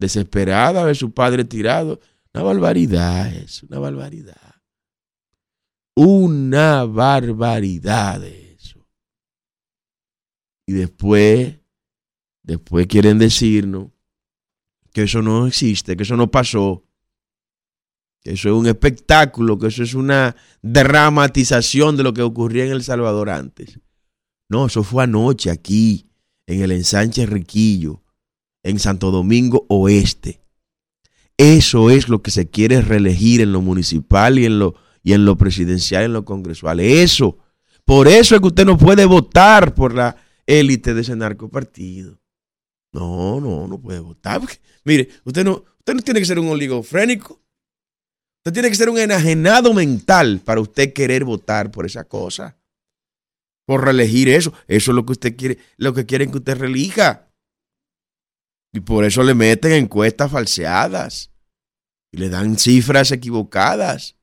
Desesperada 0.00 0.86
de 0.86 0.94
su 0.94 1.12
padre 1.12 1.44
tirado. 1.44 2.00
Una 2.32 2.42
barbaridad 2.42 3.32
es, 3.32 3.62
una 3.62 3.78
barbaridad. 3.78 4.54
Una 5.94 6.84
barbaridad 6.84 8.24
eso. 8.24 8.86
Y 10.66 10.72
después, 10.72 11.58
después 12.42 12.86
quieren 12.86 13.18
decirnos 13.18 13.90
que 14.92 15.02
eso 15.02 15.20
no 15.20 15.46
existe, 15.46 15.96
que 15.96 16.04
eso 16.04 16.16
no 16.16 16.30
pasó, 16.30 16.84
que 18.22 18.32
eso 18.32 18.48
es 18.48 18.54
un 18.54 18.66
espectáculo, 18.66 19.58
que 19.58 19.66
eso 19.66 19.82
es 19.82 19.92
una 19.92 20.34
dramatización 20.62 21.96
de 21.98 22.04
lo 22.04 22.14
que 22.14 22.22
ocurría 22.22 22.64
en 22.64 22.72
El 22.72 22.82
Salvador 22.82 23.28
antes. 23.28 23.80
No, 24.48 24.66
eso 24.66 24.82
fue 24.82 25.04
anoche 25.04 25.50
aquí, 25.50 26.10
en 26.46 26.62
el 26.62 26.72
ensanche 26.72 27.26
Riquillo, 27.26 28.02
en 28.62 28.78
Santo 28.78 29.10
Domingo 29.10 29.66
Oeste. 29.68 30.40
Eso 31.36 31.90
es 31.90 32.08
lo 32.08 32.22
que 32.22 32.30
se 32.30 32.50
quiere 32.50 32.82
reelegir 32.82 33.40
en 33.40 33.52
lo 33.52 33.60
municipal 33.60 34.38
y 34.38 34.44
en 34.44 34.58
lo, 34.58 34.74
y 35.02 35.14
en 35.14 35.24
lo 35.24 35.36
presidencial, 35.36 36.04
en 36.04 36.12
lo 36.12 36.24
congresual. 36.24 36.80
Eso. 36.80 37.38
Por 37.84 38.08
eso 38.08 38.34
es 38.34 38.40
que 38.40 38.46
usted 38.46 38.66
no 38.66 38.76
puede 38.76 39.06
votar 39.06 39.74
por 39.74 39.94
la 39.94 40.16
élite 40.46 40.92
de 40.94 41.00
ese 41.00 41.16
narcopartido. 41.16 42.20
No, 42.92 43.40
no, 43.40 43.66
no 43.66 43.80
puede 43.80 44.00
votar. 44.00 44.40
mire, 44.84 45.08
usted 45.24 45.44
no, 45.44 45.64
usted 45.78 45.94
no 45.94 46.02
tiene 46.02 46.20
que 46.20 46.26
ser 46.26 46.38
un 46.38 46.48
oligofrénico. 46.48 47.40
Usted 48.40 48.52
tiene 48.52 48.68
que 48.68 48.74
ser 48.74 48.90
un 48.90 48.98
enajenado 48.98 49.72
mental 49.72 50.40
para 50.44 50.60
usted 50.60 50.92
querer 50.92 51.24
votar 51.24 51.70
por 51.70 51.86
esa 51.86 52.04
cosa 52.04 52.60
por 53.70 53.84
reelegir 53.84 54.28
eso. 54.28 54.52
Eso 54.66 54.90
es 54.90 54.94
lo 54.96 55.06
que 55.06 55.12
usted 55.12 55.36
quiere, 55.36 55.58
lo 55.76 55.94
que 55.94 56.04
quieren 56.04 56.32
que 56.32 56.38
usted 56.38 56.58
relija. 56.58 57.29
Y 58.72 58.80
por 58.80 59.04
eso 59.04 59.22
le 59.22 59.34
meten 59.34 59.72
encuestas 59.72 60.30
falseadas. 60.30 61.30
Y 62.12 62.18
le 62.18 62.28
dan 62.28 62.56
cifras 62.56 63.12
equivocadas. 63.12 64.16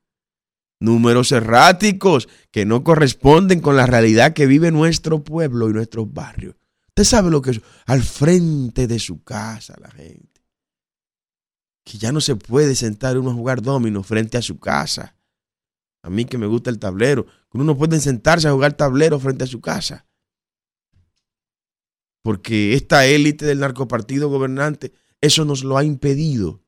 Números 0.80 1.32
erráticos 1.32 2.28
que 2.50 2.64
no 2.64 2.84
corresponden 2.84 3.60
con 3.60 3.76
la 3.76 3.86
realidad 3.86 4.32
que 4.32 4.46
vive 4.46 4.70
nuestro 4.70 5.24
pueblo 5.24 5.68
y 5.68 5.72
nuestros 5.72 6.12
barrios. 6.12 6.54
Usted 6.88 7.04
sabe 7.04 7.30
lo 7.30 7.42
que 7.42 7.52
es 7.52 7.60
al 7.86 8.02
frente 8.02 8.86
de 8.86 8.98
su 8.98 9.22
casa 9.22 9.74
la 9.80 9.90
gente. 9.90 10.42
Que 11.84 11.98
ya 11.98 12.12
no 12.12 12.20
se 12.20 12.36
puede 12.36 12.74
sentar 12.74 13.18
uno 13.18 13.30
a 13.30 13.34
jugar 13.34 13.62
domino 13.62 14.02
frente 14.02 14.36
a 14.36 14.42
su 14.42 14.58
casa. 14.58 15.16
A 16.02 16.10
mí 16.10 16.24
que 16.24 16.38
me 16.38 16.46
gusta 16.46 16.70
el 16.70 16.78
tablero 16.78 17.26
uno 17.52 17.64
no 17.64 17.76
puede 17.76 18.00
sentarse 18.00 18.48
a 18.48 18.52
jugar 18.52 18.74
tablero 18.74 19.18
frente 19.18 19.44
a 19.44 19.46
su 19.46 19.60
casa. 19.60 20.06
Porque 22.28 22.74
esta 22.74 23.06
élite 23.06 23.46
del 23.46 23.60
narcopartido 23.60 24.28
gobernante, 24.28 24.92
eso 25.22 25.46
nos 25.46 25.64
lo 25.64 25.78
ha 25.78 25.82
impedido. 25.82 26.62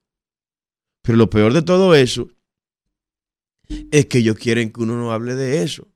Pero 1.02 1.19
lo 1.19 1.29
peor 1.29 1.52
de 1.52 1.61
todo 1.61 1.95
eso 1.95 2.31
es 3.90 4.07
que 4.07 4.21
ellos 4.21 4.37
quieren 4.37 4.73
que 4.73 4.81
uno 4.81 4.97
no 4.97 5.12
hable 5.12 5.35
de 5.35 5.62
eso. 5.62 5.87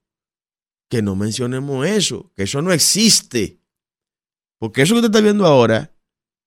Que 0.90 1.00
no 1.00 1.16
mencionemos 1.16 1.86
eso. 1.86 2.30
Que 2.36 2.42
eso 2.42 2.60
no 2.60 2.74
existe. 2.74 3.58
Porque 4.58 4.82
eso 4.82 4.92
que 4.92 4.98
usted 4.98 5.08
está 5.08 5.22
viendo 5.22 5.46
ahora, 5.46 5.96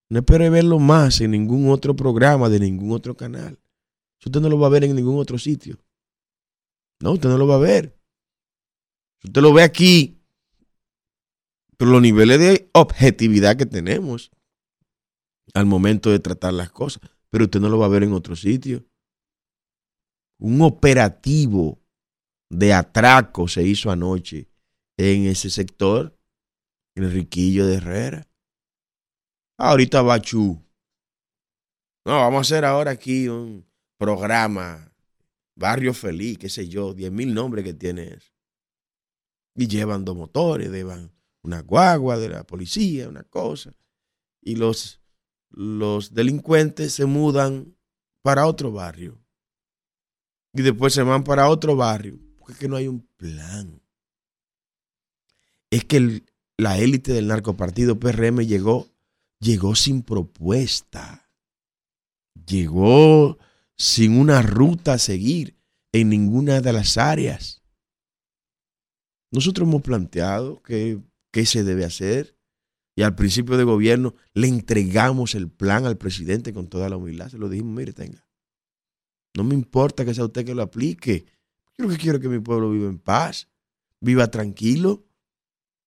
no 0.10 0.20
espere 0.20 0.52
verlo 0.52 0.78
más 0.78 1.20
en 1.20 1.32
ningún 1.32 1.72
otro 1.72 1.96
programa 1.96 2.50
de 2.50 2.60
ningún 2.60 2.92
otro 2.92 3.18
canal. 3.18 3.58
usted 4.24 4.40
no 4.40 4.48
lo 4.48 4.60
va 4.60 4.68
a 4.68 4.70
ver 4.70 4.84
en 4.84 4.96
ningún 4.96 5.18
otro 5.18 5.40
sitio. 5.40 5.80
No, 7.00 7.14
usted 7.14 7.30
no 7.30 7.40
lo 7.40 7.48
va 7.48 7.56
a 7.56 7.58
ver. 7.58 8.00
Usted 9.24 9.42
lo 9.42 9.54
ve 9.54 9.64
aquí, 9.64 10.17
por 11.78 11.88
los 11.88 12.02
niveles 12.02 12.40
de 12.40 12.70
objetividad 12.74 13.56
que 13.56 13.66
tenemos 13.66 14.32
al 15.54 15.66
momento 15.66 16.12
de 16.12 16.20
tratar 16.20 16.54
las 16.54 16.72
cosas, 16.72 17.02
pero 17.30 17.46
usted 17.46 17.60
no 17.60 17.70
lo 17.70 17.78
va 17.78 17.86
a 17.86 17.90
ver 17.90 18.04
en 18.04 18.14
otro 18.14 18.36
sitio. 18.36 18.86
Un 20.40 20.62
operativo 20.62 21.80
de 22.50 22.74
atraco 22.74 23.48
se 23.48 23.64
hizo 23.64 23.92
anoche 23.92 24.50
en 24.98 25.26
ese 25.28 25.50
sector, 25.50 26.18
en 26.96 27.04
el 27.04 27.12
Riquillo 27.12 27.66
de 27.68 27.76
Herrera. 27.76 28.28
Ahorita 29.60 30.02
Bachú. 30.02 30.64
No, 32.06 32.14
vamos 32.20 32.38
a 32.38 32.42
hacer 32.42 32.66
ahora 32.66 32.92
aquí 32.92 33.28
un 33.28 33.66
programa, 34.00 34.94
Barrio 35.56 35.94
Feliz, 35.94 36.38
qué 36.38 36.50
sé 36.50 36.68
yo, 36.68 36.94
diez 36.94 37.12
mil 37.12 37.34
nombres 37.34 37.66
que 37.66 37.74
tiene 37.74 38.14
eso. 38.14 38.32
Y 39.56 39.68
llevan 39.68 40.06
dos 40.06 40.16
motores, 40.16 40.70
llevan 40.70 41.12
una 41.48 41.62
guagua 41.62 42.20
de 42.20 42.30
la 42.30 42.44
policía, 42.44 43.08
una 43.08 43.24
cosa. 43.24 43.74
Y 44.42 44.56
los, 44.58 45.02
los 45.50 46.14
delincuentes 46.14 46.94
se 46.94 47.06
mudan 47.06 47.76
para 48.22 48.46
otro 48.46 48.72
barrio. 48.72 49.18
Y 50.54 50.62
después 50.62 50.94
se 50.94 51.04
van 51.04 51.24
para 51.24 51.50
otro 51.50 51.76
barrio. 51.76 52.20
Porque 52.38 52.54
es 52.54 52.60
que 52.60 52.68
no 52.68 52.76
hay 52.76 52.88
un 52.88 53.08
plan. 53.16 53.82
Es 55.72 55.86
que 55.86 56.24
la 56.58 56.78
élite 56.80 57.14
del 57.14 57.28
narcopartido 57.28 57.98
PRM 57.98 58.40
llegó, 58.42 58.90
llegó 59.40 59.74
sin 59.76 60.04
propuesta. 60.04 61.32
Llegó 62.46 63.38
sin 63.78 64.20
una 64.20 64.42
ruta 64.42 64.94
a 64.94 65.00
seguir 65.00 65.58
en 65.94 66.10
ninguna 66.10 66.60
de 66.60 66.74
las 66.74 66.98
áreas. 66.98 67.62
Nosotros 69.32 69.68
hemos 69.68 69.82
planteado 69.82 70.62
qué 71.38 71.46
se 71.46 71.64
debe 71.64 71.86
hacer 71.86 72.36
y 72.96 73.04
al 73.04 73.14
principio 73.14 73.58
de 73.58 73.64
gobierno 73.64 74.16
le 74.34 74.48
entregamos 74.48 75.36
el 75.36 75.52
plan 75.52 75.86
al 75.86 75.96
presidente 75.96 76.52
con 76.52 76.68
toda 76.68 76.90
la 76.90 76.98
humildad. 76.98 77.30
Se 77.30 77.38
lo 77.38 77.48
dijimos, 77.48 77.76
mire, 77.76 77.94
tenga. 77.94 78.26
No 79.36 79.44
me 79.44 79.54
importa 79.54 80.04
que 80.04 80.16
sea 80.16 80.26
usted 80.26 80.44
que 80.44 80.56
lo 80.56 80.64
aplique. 80.64 81.28
Yo 81.78 81.86
lo 81.86 81.92
que 81.92 82.00
quiero 82.00 82.20
que 82.20 82.28
mi 82.28 82.40
pueblo 82.40 82.72
viva 82.72 82.90
en 82.90 82.98
paz, 82.98 83.50
viva 84.02 84.32
tranquilo. 84.32 85.06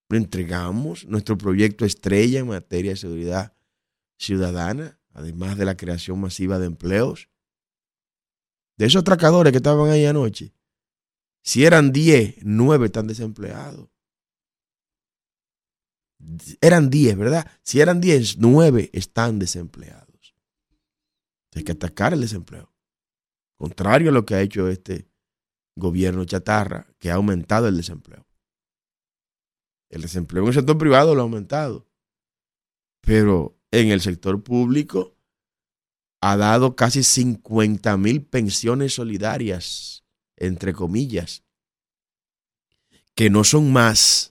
Le 0.07 0.19
entregamos 0.19 1.05
nuestro 1.05 1.37
proyecto 1.37 1.83
estrella 1.83 2.39
en 2.39 2.47
materia 2.47 2.91
de 2.91 2.97
seguridad 2.97 3.53
ciudadana, 4.17 5.01
además 5.11 5.57
de 5.57 5.65
la 5.65 5.75
creación 5.75 6.17
masiva 6.21 6.59
de 6.59 6.67
empleos. 6.67 7.27
De 8.77 8.85
esos 8.85 9.01
atracadores 9.01 9.51
que 9.51 9.57
estaban 9.57 9.89
ahí 9.89 10.05
anoche, 10.05 10.53
si 11.43 11.65
eran 11.65 11.91
10, 11.91 12.37
9 12.41 12.85
están 12.85 13.07
desempleados. 13.07 13.89
Eran 16.61 16.89
10, 16.89 17.17
¿verdad? 17.17 17.49
Si 17.63 17.81
eran 17.81 18.01
10, 18.01 18.37
9 18.37 18.89
están 18.93 19.39
desempleados. 19.39 20.35
Hay 21.53 21.63
que 21.63 21.73
atacar 21.73 22.13
el 22.13 22.21
desempleo. 22.21 22.73
Contrario 23.55 24.09
a 24.09 24.13
lo 24.13 24.25
que 24.25 24.35
ha 24.35 24.41
hecho 24.41 24.67
este 24.67 25.07
gobierno 25.75 26.25
chatarra, 26.25 26.87
que 26.99 27.11
ha 27.11 27.15
aumentado 27.15 27.67
el 27.67 27.77
desempleo. 27.77 28.25
El 29.89 30.01
desempleo 30.01 30.43
en 30.43 30.49
el 30.49 30.53
sector 30.53 30.77
privado 30.77 31.13
lo 31.13 31.21
ha 31.21 31.23
aumentado. 31.23 31.87
Pero 33.01 33.57
en 33.71 33.89
el 33.89 34.01
sector 34.01 34.41
público 34.43 35.17
ha 36.21 36.37
dado 36.37 36.75
casi 36.75 37.03
50 37.03 37.97
mil 37.97 38.23
pensiones 38.23 38.93
solidarias, 38.93 40.05
entre 40.37 40.73
comillas, 40.73 41.43
que 43.15 43.29
no 43.29 43.43
son 43.43 43.73
más 43.73 44.30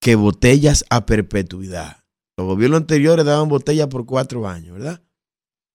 que 0.00 0.14
botellas 0.14 0.84
a 0.90 1.06
perpetuidad. 1.06 2.04
Los 2.36 2.46
gobiernos 2.46 2.80
anteriores 2.80 3.24
daban 3.24 3.48
botellas 3.48 3.88
por 3.88 4.06
cuatro 4.06 4.48
años, 4.48 4.74
¿verdad? 4.74 5.02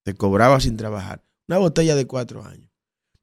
Se 0.06 0.16
cobraba 0.16 0.60
sin 0.60 0.78
trabajar. 0.78 1.24
Una 1.48 1.58
botella 1.58 1.96
de 1.96 2.08
cuatro 2.08 2.46
años. 2.46 2.72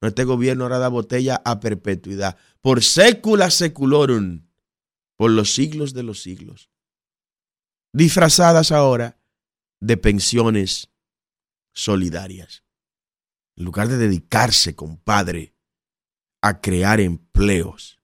Este 0.02 0.24
gobierno 0.24 0.64
ahora 0.64 0.78
da 0.78 0.88
botella 0.88 1.42
a 1.44 1.60
perpetuidad. 1.60 2.36
Por 2.60 2.82
sécula 2.82 3.50
seculorum. 3.50 4.46
Por 5.16 5.30
los 5.30 5.54
siglos 5.54 5.92
de 5.92 6.02
los 6.02 6.22
siglos. 6.22 6.70
Disfrazadas 7.92 8.72
ahora 8.72 9.18
de 9.80 9.96
pensiones 9.96 10.90
solidarias. 11.72 12.64
En 13.56 13.64
lugar 13.64 13.88
de 13.88 13.98
dedicarse, 13.98 14.74
compadre, 14.74 15.54
a 16.42 16.60
crear 16.60 17.00
empleos. 17.00 17.99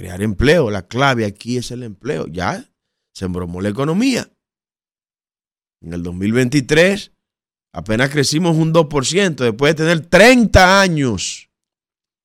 Crear 0.00 0.22
empleo, 0.22 0.70
la 0.70 0.88
clave 0.88 1.26
aquí 1.26 1.58
es 1.58 1.70
el 1.72 1.82
empleo. 1.82 2.26
Ya 2.26 2.66
se 3.12 3.26
embromó 3.26 3.60
la 3.60 3.68
economía. 3.68 4.32
En 5.82 5.92
el 5.92 6.02
2023 6.02 7.12
apenas 7.74 8.08
crecimos 8.08 8.56
un 8.56 8.72
2% 8.72 9.34
después 9.34 9.76
de 9.76 9.84
tener 9.84 10.06
30 10.06 10.80
años 10.80 11.50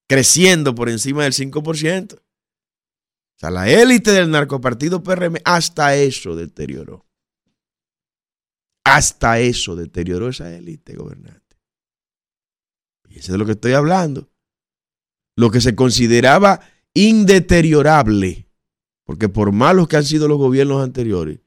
creciendo 0.07 0.73
por 0.73 0.87
encima 0.87 1.25
del 1.25 1.33
5%. 1.33 2.15
O 2.15 2.19
sea, 3.37 3.51
la 3.51 3.69
élite 3.69 4.11
del 4.11 4.31
narcopartido 4.31 5.03
PRM 5.03 5.35
hasta 5.43 5.97
eso 5.97 6.33
deterioró. 6.33 7.05
Hasta 8.85 9.39
eso 9.39 9.75
deterioró 9.75 10.29
esa 10.29 10.55
élite 10.55 10.95
gobernante. 10.95 11.57
Y 13.09 13.19
es 13.19 13.27
de 13.27 13.37
lo 13.37 13.45
que 13.45 13.51
estoy 13.51 13.73
hablando. 13.73 14.29
Lo 15.35 15.51
que 15.51 15.59
se 15.59 15.75
consideraba 15.75 16.61
indeteriorable, 16.95 18.49
porque 19.03 19.29
por 19.29 19.51
malos 19.51 19.87
que 19.87 19.97
han 19.97 20.05
sido 20.05 20.27
los 20.27 20.39
gobiernos 20.39 20.83
anteriores, 20.83 21.41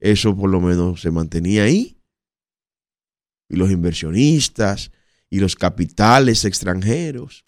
eso 0.00 0.34
por 0.34 0.48
lo 0.48 0.60
menos 0.60 1.02
se 1.02 1.10
mantenía 1.10 1.64
ahí. 1.64 2.00
Y 3.48 3.56
los 3.56 3.70
inversionistas 3.70 4.90
y 5.28 5.40
los 5.40 5.56
capitales 5.56 6.46
extranjeros 6.46 7.44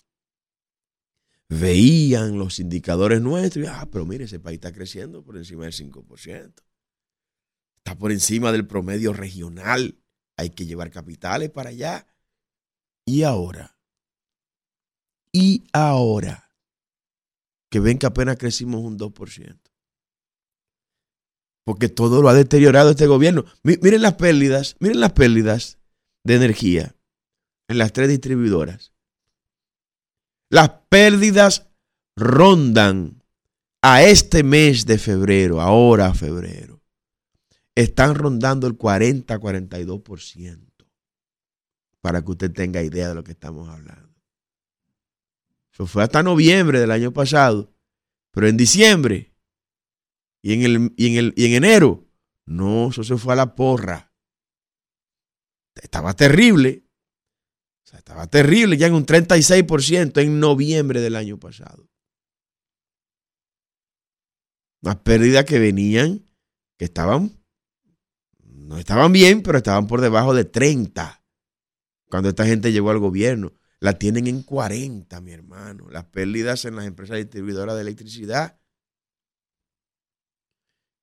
veían 1.48 2.38
los 2.38 2.58
indicadores 2.58 3.22
nuestros 3.22 3.64
y, 3.64 3.68
ah, 3.68 3.88
pero 3.90 4.04
mire, 4.04 4.24
ese 4.24 4.40
país 4.40 4.56
está 4.56 4.72
creciendo 4.72 5.24
por 5.24 5.36
encima 5.36 5.64
del 5.64 5.72
5%. 5.72 6.52
Está 7.78 7.96
por 7.96 8.10
encima 8.10 8.52
del 8.52 8.66
promedio 8.66 9.12
regional. 9.12 9.98
Hay 10.36 10.50
que 10.50 10.66
llevar 10.66 10.90
capitales 10.90 11.50
para 11.50 11.70
allá. 11.70 12.06
Y 13.04 13.22
ahora, 13.22 13.78
y 15.30 15.64
ahora, 15.72 16.45
que 17.76 17.80
ven 17.80 17.98
que 17.98 18.06
apenas 18.06 18.38
crecimos 18.38 18.80
un 18.80 18.96
2%. 18.96 19.60
Porque 21.62 21.90
todo 21.90 22.22
lo 22.22 22.30
ha 22.30 22.34
deteriorado 22.34 22.92
este 22.92 23.06
gobierno. 23.06 23.44
Miren 23.62 24.00
las 24.00 24.14
pérdidas, 24.14 24.76
miren 24.80 24.98
las 24.98 25.12
pérdidas 25.12 25.76
de 26.24 26.36
energía 26.36 26.96
en 27.68 27.76
las 27.76 27.92
tres 27.92 28.08
distribuidoras. 28.08 28.94
Las 30.48 30.70
pérdidas 30.88 31.68
rondan 32.16 33.22
a 33.82 34.02
este 34.02 34.42
mes 34.42 34.86
de 34.86 34.96
febrero, 34.96 35.60
ahora 35.60 36.14
febrero, 36.14 36.80
están 37.74 38.14
rondando 38.14 38.66
el 38.66 38.78
40-42%, 38.78 40.66
para 42.00 42.22
que 42.22 42.30
usted 42.30 42.50
tenga 42.52 42.82
idea 42.82 43.10
de 43.10 43.16
lo 43.16 43.22
que 43.22 43.32
estamos 43.32 43.68
hablando. 43.68 44.05
Eso 45.76 45.86
fue 45.86 46.02
hasta 46.02 46.22
noviembre 46.22 46.80
del 46.80 46.90
año 46.90 47.12
pasado, 47.12 47.70
pero 48.30 48.48
en 48.48 48.56
diciembre 48.56 49.34
y 50.40 50.54
en, 50.54 50.62
el, 50.62 50.94
y 50.96 51.08
en, 51.08 51.16
el, 51.18 51.34
y 51.36 51.44
en 51.44 51.52
enero, 51.52 52.08
no, 52.46 52.88
eso 52.88 53.04
se 53.04 53.18
fue 53.18 53.34
a 53.34 53.36
la 53.36 53.54
porra. 53.54 54.10
Estaba 55.74 56.14
terrible. 56.14 56.88
Estaba 57.92 58.26
terrible 58.26 58.78
ya 58.78 58.86
en 58.86 58.94
un 58.94 59.04
36% 59.04 60.22
en 60.22 60.40
noviembre 60.40 61.02
del 61.02 61.14
año 61.14 61.38
pasado. 61.38 61.86
Unas 64.80 64.96
pérdidas 65.00 65.44
que 65.44 65.58
venían, 65.58 66.24
que 66.78 66.86
estaban, 66.86 67.38
no 68.38 68.78
estaban 68.78 69.12
bien, 69.12 69.42
pero 69.42 69.58
estaban 69.58 69.88
por 69.88 70.00
debajo 70.00 70.32
de 70.32 70.46
30 70.46 71.22
cuando 72.08 72.30
esta 72.30 72.46
gente 72.46 72.72
llegó 72.72 72.88
al 72.88 72.98
gobierno. 72.98 73.52
La 73.86 73.96
tienen 73.96 74.26
en 74.26 74.42
40, 74.42 75.20
mi 75.20 75.30
hermano. 75.30 75.88
Las 75.88 76.06
pérdidas 76.06 76.64
en 76.64 76.74
las 76.74 76.86
empresas 76.86 77.18
distribuidoras 77.18 77.76
de 77.76 77.82
electricidad. 77.82 78.60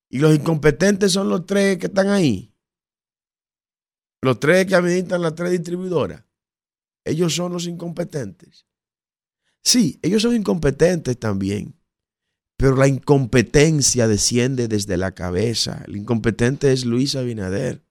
Y 0.09 0.19
los 0.19 0.35
incompetentes 0.35 1.13
son 1.13 1.29
los 1.29 1.45
tres 1.45 1.77
que 1.77 1.85
están 1.85 2.09
ahí. 2.09 2.53
Los 4.21 4.37
tres 4.37 4.65
que 4.65 4.75
administran 4.75 5.21
las 5.21 5.33
tres 5.33 5.51
distribuidoras. 5.51 6.25
Ellos 7.05 7.33
son 7.33 7.53
los 7.53 7.67
incompetentes. 7.67 8.67
Sí, 9.63 9.97
ellos 10.01 10.21
son 10.21 10.35
incompetentes 10.35 11.17
también. 11.17 11.79
Pero 12.57 12.75
la 12.75 12.89
incompetencia 12.89 14.09
desciende 14.09 14.67
desde 14.67 14.97
la 14.97 15.13
cabeza. 15.13 15.85
El 15.87 15.95
incompetente 15.95 16.73
es 16.73 16.83
Luis 16.83 17.15
Abinader. 17.15 17.85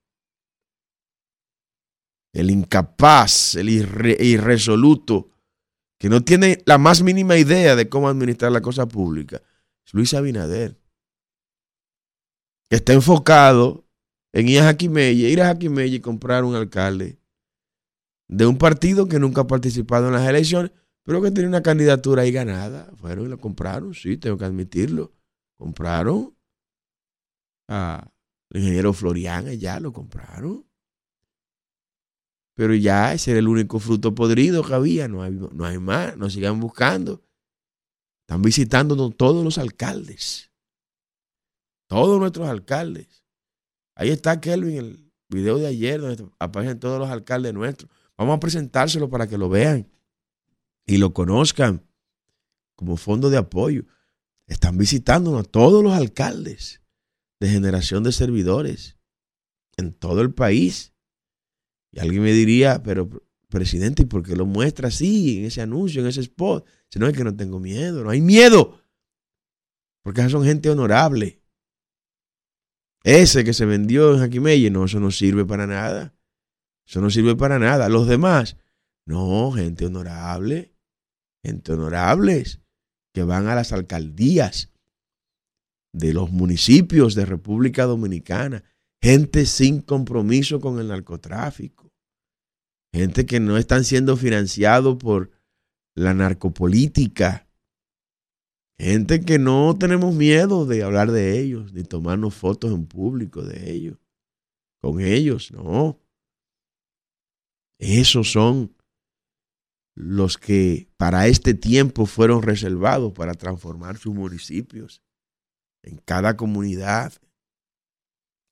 El 2.33 2.51
incapaz, 2.51 3.55
el 3.57 3.69
irresoluto, 3.69 5.31
que 5.99 6.09
no 6.09 6.25
tiene 6.25 6.63
la 6.67 6.79
más 6.79 7.03
mínima 7.03 7.37
idea 7.37 7.77
de 7.77 7.89
cómo 7.89 8.09
administrar 8.09 8.51
la 8.51 8.61
cosa 8.61 8.89
pública, 8.89 9.43
es 9.87 9.95
Luis 9.95 10.15
Abinader. 10.15 10.81
Que 12.69 12.77
está 12.77 12.93
enfocado 12.93 13.87
en 14.33 14.49
ir 14.49 14.61
a 14.61 14.65
Jaquimelle, 14.65 15.29
ir 15.29 15.43
a 15.43 15.47
Jaquimelle 15.47 15.97
y 15.97 16.01
comprar 16.01 16.45
un 16.45 16.55
alcalde 16.55 17.19
de 18.29 18.47
un 18.47 18.57
partido 18.57 19.07
que 19.07 19.19
nunca 19.19 19.43
ha 19.43 19.47
participado 19.47 20.07
en 20.07 20.15
las 20.15 20.27
elecciones, 20.27 20.73
pero 21.05 21.21
que 21.21 21.31
tenía 21.31 21.49
una 21.49 21.63
candidatura 21.63 22.23
ahí 22.23 22.33
ganada. 22.33 22.91
Fueron 22.97 23.27
y 23.27 23.29
lo 23.29 23.39
compraron, 23.39 23.93
sí, 23.93 24.17
tengo 24.17 24.39
que 24.39 24.47
admitirlo. 24.47 25.13
Compraron 25.59 26.35
al 27.69 28.11
ingeniero 28.55 28.93
Florian, 28.95 29.47
ya 29.59 29.79
lo 29.81 29.93
compraron. 29.93 30.65
Pero 32.63 32.77
ya 32.77 33.13
ese 33.13 33.33
era 33.33 33.41
el 33.41 33.49
único 33.49 33.81
fruto 33.81 34.15
podrido 34.15 34.63
que 34.63 34.73
había, 34.73 35.09
no 35.09 35.25
hay, 35.25 35.33
no 35.33 35.81
más, 35.81 36.17
no 36.17 36.31
sigan 36.31 36.61
buscando. 36.61 37.21
Están 38.21 38.41
visitando 38.41 39.11
todos 39.11 39.45
los 39.45 39.59
alcaldes, 39.59 40.53
todos 41.89 42.21
nuestros 42.21 42.49
alcaldes. 42.49 43.25
Ahí 43.97 44.11
está 44.11 44.41
Kelvin, 44.41 44.77
el 44.77 45.13
video 45.29 45.59
de 45.59 45.67
ayer, 45.67 46.01
donde 46.01 46.25
aparecen 46.39 46.79
todos 46.79 47.01
los 47.01 47.11
alcaldes 47.11 47.53
nuestros. 47.53 47.91
Vamos 48.17 48.37
a 48.37 48.39
presentárselo 48.39 49.11
para 49.11 49.27
que 49.27 49.39
lo 49.39 49.49
vean 49.49 49.91
y 50.87 50.99
lo 50.99 51.13
conozcan 51.13 51.85
como 52.77 52.97
fondo 52.97 53.29
de 53.29 53.39
apoyo. 53.39 53.87
Están 54.47 54.79
visitándonos 54.79 55.51
todos 55.51 55.83
los 55.83 55.95
alcaldes 55.95 56.81
de 57.41 57.49
generación 57.49 58.05
de 58.05 58.13
servidores 58.13 58.97
en 59.77 59.93
todo 59.93 60.21
el 60.21 60.33
país. 60.33 60.92
Y 61.93 62.01
alguien 62.01 62.23
me 62.23 62.33
diría, 62.33 62.83
pero 62.83 63.09
presidente, 63.49 64.03
¿y 64.03 64.07
por 64.07 64.23
qué 64.23 64.35
lo 64.35 64.47
muestra 64.47 64.89
así 64.89 65.39
en 65.39 65.45
ese 65.45 65.61
anuncio, 65.61 66.01
en 66.01 66.09
ese 66.09 66.21
spot? 66.21 66.67
Si 66.89 66.99
no 66.99 67.07
es 67.07 67.17
que 67.17 67.23
no 67.23 67.37
tengo 67.37 67.61
miedo, 67.61 68.03
no 68.03 68.11
hay 68.11 68.21
miedo. 68.21 68.81
Porque 70.03 70.29
son 70.29 70.45
gente 70.45 70.71
honorable. 70.71 71.43
Ese 73.05 73.45
que 73.45 73.53
se 73.53 73.67
vendió 73.67 74.15
en 74.15 74.21
Jaquimelle, 74.21 74.71
no, 74.71 74.85
eso 74.85 75.01
no 75.01 75.11
sirve 75.11 75.45
para 75.45 75.67
nada. 75.67 76.15
Eso 76.87 77.01
no 77.01 77.11
sirve 77.11 77.37
para 77.37 77.59
nada. 77.59 77.89
Los 77.89 78.09
demás, 78.09 78.57
no, 79.07 79.53
gente 79.53 79.87
honorable, 79.87 80.75
gente 81.45 81.73
honorables 81.73 82.61
que 83.13 83.23
van 83.23 83.49
a 83.49 83.55
las 83.55 83.73
alcaldías 83.73 84.73
de 85.93 86.15
los 86.15 86.31
municipios 86.31 87.15
de 87.15 87.27
República 87.27 87.85
Dominicana, 87.85 88.65
gente 89.03 89.47
sin 89.47 89.81
compromiso 89.81 90.61
con 90.61 90.79
el 90.79 90.89
narcotráfico, 90.89 91.93
gente 92.95 93.27
que 93.27 93.41
no 93.41 93.57
están 93.57 93.85
siendo 93.85 94.17
financiados 94.17 94.97
por 94.97 95.31
la 95.97 96.15
narcopolítica, 96.15 97.49
gente 98.79 99.21
que 99.21 99.39
no 99.39 99.77
tenemos 99.79 100.15
miedo 100.15 100.67
de 100.67 100.83
hablar 100.85 101.11
de 101.11 101.41
ellos, 101.41 101.73
ni 101.73 101.83
tomarnos 101.83 102.35
fotos 102.35 102.73
en 102.73 102.87
público 102.87 103.43
de 103.43 103.73
ellos, 103.73 103.99
con 104.81 105.01
ellos, 105.01 105.51
no. 105.53 105.99
Esos 107.79 108.31
son 108.31 108.75
los 109.95 110.39
que 110.39 110.89
para 110.97 111.27
este 111.27 111.55
tiempo 111.55 112.07
fueron 112.07 112.43
reservados 112.43 113.13
para 113.13 113.35
transformar 113.35 113.99
sus 113.99 114.15
municipios 114.15 115.03
en 115.83 115.99
cada 115.99 116.37
comunidad, 116.37 117.13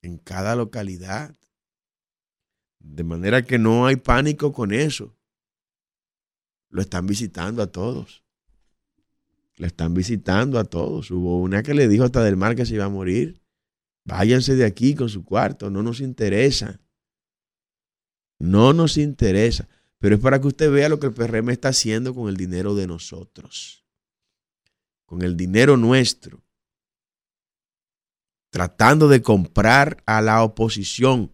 en 0.02 0.18
cada 0.18 0.56
localidad. 0.56 1.36
De 2.78 3.04
manera 3.04 3.42
que 3.42 3.58
no 3.58 3.86
hay 3.86 3.96
pánico 3.96 4.52
con 4.52 4.72
eso. 4.72 5.16
Lo 6.68 6.80
están 6.80 7.06
visitando 7.06 7.62
a 7.62 7.66
todos. 7.66 8.24
Lo 9.56 9.66
están 9.66 9.92
visitando 9.92 10.58
a 10.58 10.64
todos. 10.64 11.10
Hubo 11.10 11.40
una 11.40 11.62
que 11.62 11.74
le 11.74 11.88
dijo 11.88 12.04
hasta 12.04 12.22
del 12.22 12.36
mar 12.36 12.56
que 12.56 12.64
se 12.64 12.74
iba 12.74 12.86
a 12.86 12.90
morir. 12.90 13.42
Váyanse 14.04 14.56
de 14.56 14.64
aquí 14.64 14.94
con 14.94 15.08
su 15.08 15.24
cuarto, 15.24 15.68
no 15.68 15.82
nos 15.82 16.00
interesa. 16.00 16.80
No 18.38 18.72
nos 18.72 18.96
interesa. 18.96 19.68
Pero 19.98 20.14
es 20.14 20.20
para 20.22 20.40
que 20.40 20.46
usted 20.46 20.72
vea 20.72 20.88
lo 20.88 20.98
que 20.98 21.08
el 21.08 21.12
PRM 21.12 21.50
está 21.50 21.68
haciendo 21.68 22.14
con 22.14 22.28
el 22.30 22.36
dinero 22.36 22.74
de 22.74 22.86
nosotros. 22.86 23.84
Con 25.04 25.20
el 25.20 25.36
dinero 25.36 25.76
nuestro 25.76 26.42
tratando 28.50 29.08
de 29.08 29.22
comprar 29.22 30.02
a 30.06 30.20
la 30.20 30.42
oposición. 30.42 31.32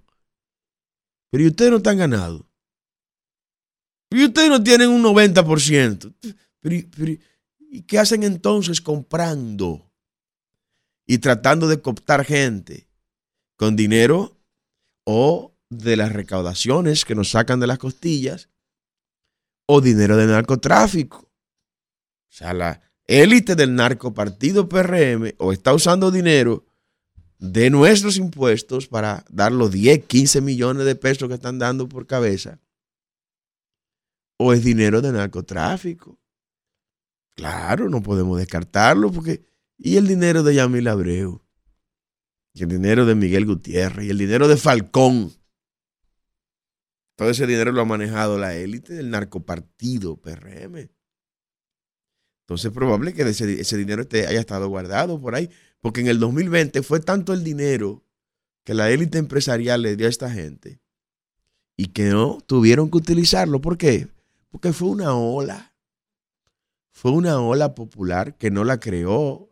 Pero 1.30 1.44
¿y 1.44 1.46
ustedes 1.48 1.70
no 1.70 1.78
están 1.78 1.98
ganados? 1.98 2.44
¿Y 4.10 4.24
ustedes 4.24 4.48
no 4.48 4.62
tienen 4.62 4.90
un 4.90 5.02
90%? 5.02 6.14
¿Y 7.58 7.82
qué 7.82 7.98
hacen 7.98 8.22
entonces 8.22 8.80
comprando 8.80 9.90
y 11.06 11.18
tratando 11.18 11.66
de 11.68 11.80
cooptar 11.80 12.24
gente 12.24 12.88
con 13.56 13.76
dinero 13.76 14.36
o 15.04 15.54
de 15.68 15.96
las 15.96 16.12
recaudaciones 16.12 17.04
que 17.04 17.14
nos 17.14 17.30
sacan 17.30 17.58
de 17.58 17.66
las 17.66 17.78
costillas 17.78 18.48
o 19.66 19.80
dinero 19.80 20.16
de 20.16 20.26
narcotráfico? 20.26 21.18
O 21.18 22.32
sea, 22.32 22.52
la 22.52 22.82
élite 23.06 23.54
del 23.56 23.74
narcopartido 23.74 24.68
PRM 24.68 25.32
o 25.38 25.52
está 25.52 25.72
usando 25.74 26.10
dinero 26.10 26.65
de 27.38 27.70
nuestros 27.70 28.16
impuestos 28.16 28.88
para 28.88 29.24
dar 29.28 29.52
los 29.52 29.70
10, 29.70 30.04
15 30.04 30.40
millones 30.40 30.86
de 30.86 30.96
pesos 30.96 31.28
que 31.28 31.34
están 31.34 31.58
dando 31.58 31.88
por 31.88 32.06
cabeza, 32.06 32.60
o 34.38 34.52
es 34.52 34.64
dinero 34.64 35.00
de 35.00 35.12
narcotráfico. 35.12 36.18
Claro, 37.34 37.88
no 37.88 38.02
podemos 38.02 38.38
descartarlo 38.38 39.12
porque... 39.12 39.44
¿Y 39.78 39.96
el 39.96 40.06
dinero 40.08 40.42
de 40.42 40.54
Yamil 40.54 40.88
Abreu? 40.88 41.42
Y 42.54 42.62
el 42.62 42.70
dinero 42.70 43.04
de 43.04 43.14
Miguel 43.14 43.44
Gutiérrez 43.44 44.06
y 44.06 44.10
el 44.10 44.16
dinero 44.16 44.48
de 44.48 44.56
Falcón. 44.56 45.32
Todo 47.14 47.28
ese 47.28 47.46
dinero 47.46 47.72
lo 47.72 47.82
ha 47.82 47.84
manejado 47.84 48.38
la 48.38 48.54
élite 48.54 48.94
del 48.94 49.10
narcopartido 49.10 50.16
PRM. 50.16 50.88
Entonces 52.44 52.66
es 52.66 52.72
probable 52.72 53.12
que 53.12 53.22
ese, 53.22 53.60
ese 53.60 53.76
dinero 53.76 54.02
esté, 54.02 54.26
haya 54.26 54.40
estado 54.40 54.68
guardado 54.68 55.20
por 55.20 55.34
ahí. 55.34 55.50
Porque 55.80 56.00
en 56.00 56.08
el 56.08 56.18
2020 56.18 56.82
fue 56.82 57.00
tanto 57.00 57.32
el 57.32 57.44
dinero 57.44 58.02
que 58.64 58.74
la 58.74 58.90
élite 58.90 59.18
empresarial 59.18 59.82
le 59.82 59.96
dio 59.96 60.06
a 60.06 60.10
esta 60.10 60.30
gente 60.30 60.80
y 61.76 61.86
que 61.88 62.06
no 62.06 62.38
tuvieron 62.46 62.90
que 62.90 62.98
utilizarlo. 62.98 63.60
¿Por 63.60 63.78
qué? 63.78 64.08
Porque 64.50 64.72
fue 64.72 64.88
una 64.88 65.14
ola. 65.14 65.74
Fue 66.90 67.12
una 67.12 67.40
ola 67.40 67.74
popular 67.74 68.36
que 68.38 68.50
no 68.50 68.64
la 68.64 68.80
creó 68.80 69.50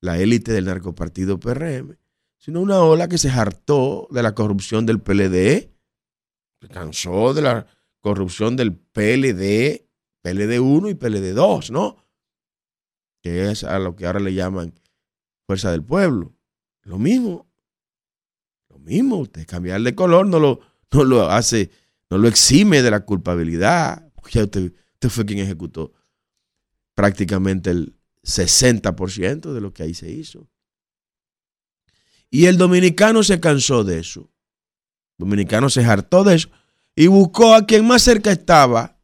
la 0.00 0.18
élite 0.18 0.52
del 0.52 0.66
narcopartido 0.66 1.40
PRM, 1.40 1.96
sino 2.38 2.60
una 2.60 2.80
ola 2.80 3.08
que 3.08 3.18
se 3.18 3.28
hartó 3.28 4.06
de 4.10 4.22
la 4.22 4.34
corrupción 4.34 4.86
del 4.86 5.00
PLD, 5.00 5.68
se 6.60 6.68
cansó 6.68 7.34
de 7.34 7.42
la 7.42 7.66
corrupción 8.00 8.56
del 8.56 8.74
PLD, 8.76 9.84
PLD 10.22 10.60
1 10.60 10.88
y 10.90 10.94
PLD 10.94 11.34
2, 11.34 11.72
¿no? 11.72 11.96
Que 13.20 13.50
es 13.50 13.64
a 13.64 13.80
lo 13.80 13.96
que 13.96 14.06
ahora 14.06 14.20
le 14.20 14.32
llaman 14.32 14.72
fuerza 15.46 15.70
del 15.70 15.84
pueblo. 15.84 16.34
Lo 16.82 16.98
mismo. 16.98 17.50
Lo 18.68 18.78
mismo. 18.78 19.16
Usted 19.16 19.46
cambiar 19.46 19.80
de 19.82 19.94
color 19.94 20.26
no 20.26 20.38
lo, 20.38 20.60
no 20.92 21.04
lo 21.04 21.30
hace, 21.30 21.70
no 22.10 22.18
lo 22.18 22.28
exime 22.28 22.82
de 22.82 22.90
la 22.90 23.00
culpabilidad. 23.00 24.12
Ya 24.30 24.44
usted, 24.44 24.72
usted 24.94 25.08
fue 25.08 25.24
quien 25.24 25.38
ejecutó 25.38 25.92
prácticamente 26.94 27.70
el 27.70 27.96
60% 28.24 29.52
de 29.52 29.60
lo 29.60 29.72
que 29.72 29.84
ahí 29.84 29.94
se 29.94 30.10
hizo. 30.10 30.48
Y 32.28 32.46
el 32.46 32.58
dominicano 32.58 33.22
se 33.22 33.38
cansó 33.38 33.84
de 33.84 34.00
eso. 34.00 34.32
El 35.18 35.26
dominicano 35.26 35.70
se 35.70 35.84
hartó 35.84 36.24
de 36.24 36.34
eso 36.34 36.50
y 36.96 37.06
buscó 37.06 37.54
a 37.54 37.66
quien 37.66 37.86
más 37.86 38.02
cerca 38.02 38.32
estaba 38.32 38.98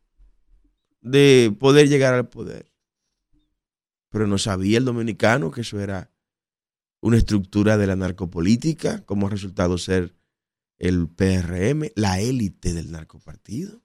de 1.01 1.55
poder 1.59 1.89
llegar 1.89 2.15
al 2.15 2.29
poder. 2.29 2.73
Pero 4.11 4.27
no 4.27 4.39
sabía 4.39 4.79
el 4.79 4.85
dominicano 4.85 5.51
que 5.51 5.61
eso 5.61 5.79
era 5.81 6.12
una 7.03 7.19
estructura 7.19 7.77
de 7.77 7.87
la 7.87 7.97
narcopolítica, 7.97 9.05
como 9.05 9.29
resultado 9.29 9.77
ser 9.77 10.15
el 10.79 11.09
PRM, 11.09 11.91
la 11.97 12.21
élite 12.21 12.73
del 12.73 12.91
narcopartido. 12.91 13.83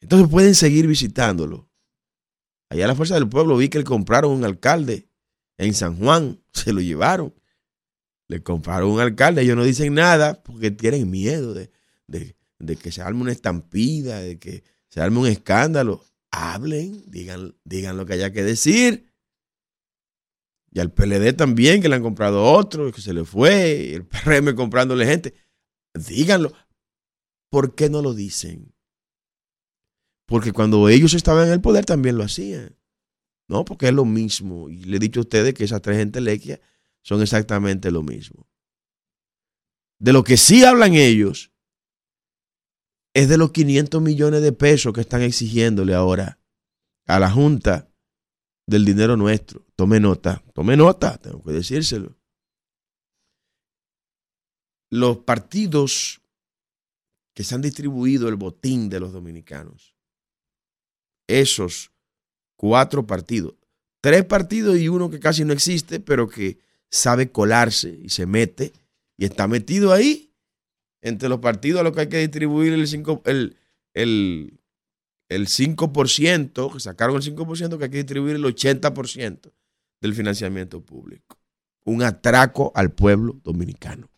Entonces 0.00 0.28
pueden 0.28 0.54
seguir 0.54 0.86
visitándolo. 0.86 1.70
Allá 2.68 2.86
la 2.86 2.94
Fuerza 2.94 3.14
del 3.14 3.28
Pueblo 3.28 3.56
vi 3.56 3.68
que 3.68 3.78
le 3.78 3.84
compraron 3.84 4.30
un 4.30 4.44
alcalde 4.44 5.08
en 5.58 5.72
San 5.74 5.96
Juan, 5.96 6.42
se 6.52 6.72
lo 6.72 6.80
llevaron. 6.80 7.34
Le 8.28 8.42
compraron 8.42 8.90
un 8.90 9.00
alcalde, 9.00 9.42
ellos 9.42 9.56
no 9.56 9.64
dicen 9.64 9.94
nada 9.94 10.42
porque 10.42 10.70
tienen 10.70 11.10
miedo 11.10 11.54
de, 11.54 11.70
de 12.06 12.76
que 12.76 12.92
se 12.92 13.00
arme 13.00 13.22
una 13.22 13.32
estampida, 13.32 14.20
de 14.20 14.38
que 14.38 14.64
se 14.88 15.00
arme 15.00 15.18
un 15.18 15.26
escándalo. 15.28 16.04
Hablen, 16.30 17.02
digan, 17.06 17.54
digan 17.64 17.96
lo 17.96 18.04
que 18.04 18.14
haya 18.14 18.32
que 18.32 18.42
decir. 18.42 19.15
Y 20.76 20.78
al 20.78 20.92
PLD 20.92 21.32
también, 21.32 21.80
que 21.80 21.88
le 21.88 21.94
han 21.94 22.02
comprado 22.02 22.44
otro, 22.44 22.92
que 22.92 23.00
se 23.00 23.14
le 23.14 23.24
fue, 23.24 23.88
y 23.88 23.94
el 23.94 24.04
PRM 24.04 24.54
comprándole 24.54 25.06
gente. 25.06 25.32
Díganlo. 25.94 26.52
¿Por 27.48 27.74
qué 27.74 27.88
no 27.88 28.02
lo 28.02 28.12
dicen? 28.12 28.74
Porque 30.26 30.52
cuando 30.52 30.90
ellos 30.90 31.14
estaban 31.14 31.46
en 31.46 31.54
el 31.54 31.62
poder 31.62 31.86
también 31.86 32.18
lo 32.18 32.24
hacían. 32.24 32.76
No, 33.48 33.64
porque 33.64 33.88
es 33.88 33.94
lo 33.94 34.04
mismo. 34.04 34.68
Y 34.68 34.84
le 34.84 34.98
he 34.98 35.00
dicho 35.00 35.20
a 35.20 35.22
ustedes 35.22 35.54
que 35.54 35.64
esas 35.64 35.80
tres 35.80 35.96
entelequias 35.96 36.60
son 37.00 37.22
exactamente 37.22 37.90
lo 37.90 38.02
mismo. 38.02 38.46
De 39.98 40.12
lo 40.12 40.24
que 40.24 40.36
sí 40.36 40.62
hablan 40.62 40.92
ellos 40.92 41.52
es 43.14 43.30
de 43.30 43.38
los 43.38 43.50
500 43.50 44.02
millones 44.02 44.42
de 44.42 44.52
pesos 44.52 44.92
que 44.92 45.00
están 45.00 45.22
exigiéndole 45.22 45.94
ahora 45.94 46.38
a 47.06 47.18
la 47.18 47.30
Junta 47.30 47.88
del 48.66 48.84
dinero 48.84 49.16
nuestro. 49.16 49.64
Tome 49.76 50.00
nota, 50.00 50.42
tome 50.52 50.76
nota, 50.76 51.16
tengo 51.18 51.42
que 51.42 51.52
decírselo. 51.52 52.16
Los 54.90 55.18
partidos 55.18 56.20
que 57.34 57.44
se 57.44 57.54
han 57.54 57.62
distribuido 57.62 58.28
el 58.28 58.36
botín 58.36 58.88
de 58.88 59.00
los 59.00 59.12
dominicanos, 59.12 59.94
esos 61.28 61.92
cuatro 62.56 63.06
partidos, 63.06 63.54
tres 64.00 64.24
partidos 64.24 64.78
y 64.78 64.88
uno 64.88 65.10
que 65.10 65.20
casi 65.20 65.44
no 65.44 65.52
existe, 65.52 66.00
pero 66.00 66.28
que 66.28 66.58
sabe 66.90 67.30
colarse 67.30 67.98
y 68.02 68.08
se 68.10 68.26
mete 68.26 68.72
y 69.16 69.24
está 69.24 69.48
metido 69.48 69.92
ahí 69.92 70.32
entre 71.02 71.28
los 71.28 71.40
partidos 71.40 71.80
a 71.80 71.84
los 71.84 71.92
que 71.92 72.00
hay 72.02 72.08
que 72.08 72.18
distribuir 72.18 72.72
el, 72.72 72.86
cinco, 72.88 73.22
el, 73.26 73.56
el, 73.94 74.58
el 75.28 75.46
5%, 75.46 76.72
que 76.72 76.80
sacaron 76.80 77.16
el 77.16 77.22
5%, 77.22 77.78
que 77.78 77.84
hay 77.84 77.90
que 77.90 77.96
distribuir 77.98 78.36
el 78.36 78.44
80% 78.44 79.52
del 80.00 80.14
financiamiento 80.14 80.80
público. 80.80 81.38
Un 81.84 82.02
atraco 82.02 82.72
al 82.74 82.92
pueblo 82.92 83.40
dominicano. 83.42 84.08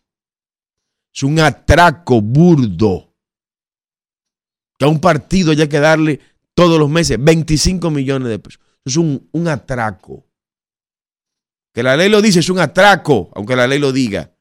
Es 1.13 1.23
un 1.23 1.39
atraco 1.39 2.21
burdo. 2.21 3.13
Que 4.77 4.85
a 4.85 4.87
un 4.87 4.99
partido 4.99 5.51
haya 5.51 5.67
que 5.67 5.79
darle 5.79 6.19
todos 6.53 6.79
los 6.79 6.89
meses 6.89 7.17
25 7.19 7.89
millones 7.91 8.29
de 8.29 8.39
pesos. 8.39 8.61
Es 8.85 8.95
un, 8.95 9.27
un 9.31 9.47
atraco. 9.47 10.25
Que 11.73 11.83
la 11.83 11.95
ley 11.95 12.09
lo 12.09 12.21
dice, 12.21 12.39
es 12.39 12.49
un 12.49 12.59
atraco, 12.59 13.31
aunque 13.35 13.55
la 13.55 13.67
ley 13.67 13.79
lo 13.79 13.91
diga. 13.91 14.33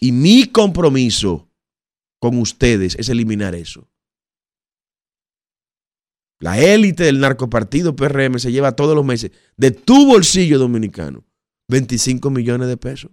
Y 0.00 0.12
mi 0.12 0.46
compromiso 0.46 1.48
con 2.20 2.38
ustedes 2.38 2.94
es 2.96 3.08
eliminar 3.08 3.54
eso. 3.54 3.88
La 6.40 6.60
élite 6.60 7.04
del 7.04 7.20
narcopartido 7.20 7.96
PRM 7.96 8.38
se 8.38 8.52
lleva 8.52 8.76
todos 8.76 8.94
los 8.94 9.04
meses 9.04 9.32
de 9.56 9.70
tu 9.72 10.06
bolsillo 10.06 10.58
dominicano 10.58 11.24
25 11.68 12.30
millones 12.30 12.68
de 12.68 12.76
pesos. 12.76 13.10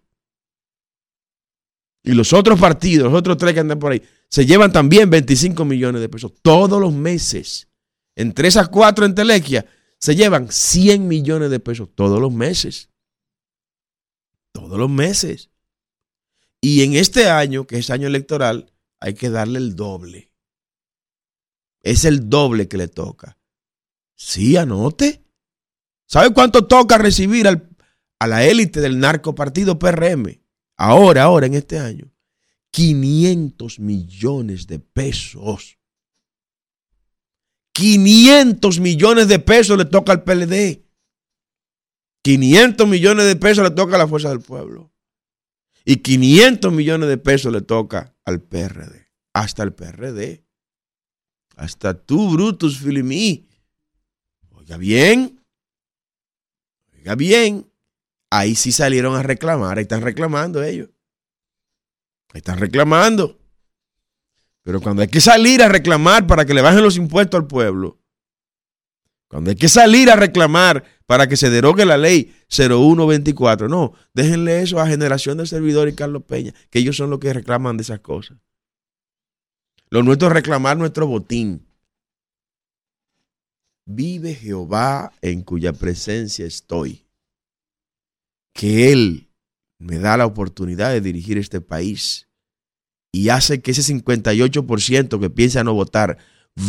Y 2.04 2.14
los 2.14 2.34
otros 2.34 2.60
partidos, 2.60 3.12
los 3.12 3.20
otros 3.20 3.38
tres 3.38 3.54
que 3.54 3.60
andan 3.60 3.80
por 3.80 3.92
ahí, 3.92 4.02
se 4.30 4.46
llevan 4.46 4.72
también 4.72 5.10
25 5.10 5.66
millones 5.66 6.02
de 6.02 6.10
pesos 6.10 6.34
todos 6.42 6.80
los 6.80 6.94
meses. 6.94 7.68
Entre 8.16 8.48
esas 8.48 8.70
cuatro 8.70 9.06
entelequias 9.06 9.66
se 10.00 10.16
llevan 10.16 10.52
100 10.52 11.08
millones 11.08 11.50
de 11.50 11.60
pesos 11.60 11.90
todos 11.96 12.22
los 12.22 12.32
meses. 12.32 12.90
Todos 14.52 14.78
los 14.78 14.90
meses. 14.90 15.50
Y 16.62 16.84
en 16.84 16.94
este 16.96 17.28
año, 17.30 17.66
que 17.66 17.78
es 17.78 17.90
año 17.90 18.08
electoral, 18.08 18.72
hay 19.00 19.16
que 19.16 19.30
darle 19.30 19.60
el 19.60 19.76
doble. 19.76 20.32
Es 21.86 22.04
el 22.04 22.32
doble 22.32 22.68
que 22.68 22.78
le 22.78 22.88
toca. 22.88 23.38
Sí, 24.16 24.58
anote. 24.58 25.24
¿Sabe 26.08 26.34
cuánto 26.34 26.66
toca 26.66 26.98
recibir 26.98 27.48
a 27.48 28.28
la 28.28 28.44
élite 28.44 28.82
del 28.82 29.00
narcopartido 29.00 29.78
PRM? 29.78 30.42
Ahora, 30.78 31.24
ahora, 31.24 31.46
en 31.46 31.54
este 31.54 31.78
año. 31.78 32.12
500 32.72 33.80
millones 33.80 34.66
de 34.66 34.80
pesos. 34.80 35.78
500 37.74 38.80
millones 38.80 39.28
de 39.28 39.38
pesos 39.38 39.78
le 39.78 39.86
toca 39.86 40.12
al 40.12 40.24
PLD. 40.24 40.84
500 42.24 42.88
millones 42.88 43.28
de 43.28 43.36
pesos 43.36 43.64
le 43.64 43.70
toca 43.70 43.96
a 43.96 44.00
la 44.00 44.08
Fuerza 44.08 44.30
del 44.30 44.40
Pueblo. 44.40 44.92
Y 45.86 45.98
500 45.98 46.74
millones 46.74 47.10
de 47.10 47.20
pesos 47.20 47.54
le 47.54 47.62
toca 47.62 48.16
al 48.26 48.42
PRD. 48.42 49.12
Hasta 49.34 49.62
el 49.62 49.74
PRD. 49.74 50.45
Hasta 51.56 51.94
tú, 51.94 52.32
Brutus 52.32 52.80
Filimí. 52.80 53.48
Oiga 54.52 54.78
bien. 54.78 55.40
Oiga 56.94 57.16
bien. 57.16 57.70
Ahí 58.30 58.56
sí 58.56 58.72
salieron 58.72 59.16
a 59.16 59.24
reclamar. 59.24 59.78
Ahí 59.78 59.84
están 59.84 60.02
reclamando 60.02 60.64
ellos. 60.64 60.90
Ahí 62.34 62.40
están 62.40 62.60
reclamando. 62.60 63.40
Pero 64.64 64.82
cuando 64.82 65.04
hay 65.04 65.08
que 65.08 65.22
salir 65.22 65.62
a 65.62 65.70
reclamar 65.70 66.26
para 66.26 66.44
que 66.44 66.54
le 66.54 66.62
bajen 66.62 66.84
los 66.84 66.98
impuestos 66.98 67.40
al 67.40 67.48
pueblo, 67.48 68.00
cuando 69.28 69.52
hay 69.52 69.56
que 69.56 69.70
salir 69.70 70.10
a 70.10 70.16
reclamar 70.16 70.84
para 71.06 71.28
que 71.28 71.38
se 71.38 71.50
derogue 71.50 71.86
la 71.86 71.98
ley 71.98 72.36
0124, 72.50 73.70
no, 73.70 73.94
déjenle 74.14 74.62
eso 74.62 74.80
a 74.80 74.88
Generación 74.88 75.38
de 75.38 75.46
Servidores 75.46 75.94
y 75.94 75.96
Carlos 75.96 76.24
Peña, 76.24 76.54
que 76.70 76.80
ellos 76.80 76.98
son 76.98 77.10
los 77.12 77.20
que 77.20 77.32
reclaman 77.32 77.78
de 77.78 77.84
esas 77.84 78.00
cosas. 78.00 78.38
Lo 79.96 80.04
nuestro 80.04 80.28
es 80.28 80.34
reclamar 80.34 80.76
nuestro 80.76 81.08
botín. 81.08 81.66
Vive 83.86 84.36
Jehová 84.36 85.14
en 85.22 85.42
cuya 85.42 85.72
presencia 85.72 86.46
estoy. 86.46 87.08
Que 88.54 88.92
Él 88.92 89.32
me 89.80 89.98
da 89.98 90.18
la 90.18 90.26
oportunidad 90.26 90.92
de 90.92 91.00
dirigir 91.00 91.38
este 91.38 91.62
país 91.62 92.28
y 93.14 93.30
hace 93.30 93.62
que 93.62 93.72
ese 93.72 93.84
58% 93.84 95.18
que 95.18 95.30
piensa 95.30 95.64
no 95.64 95.74
votar 95.74 96.18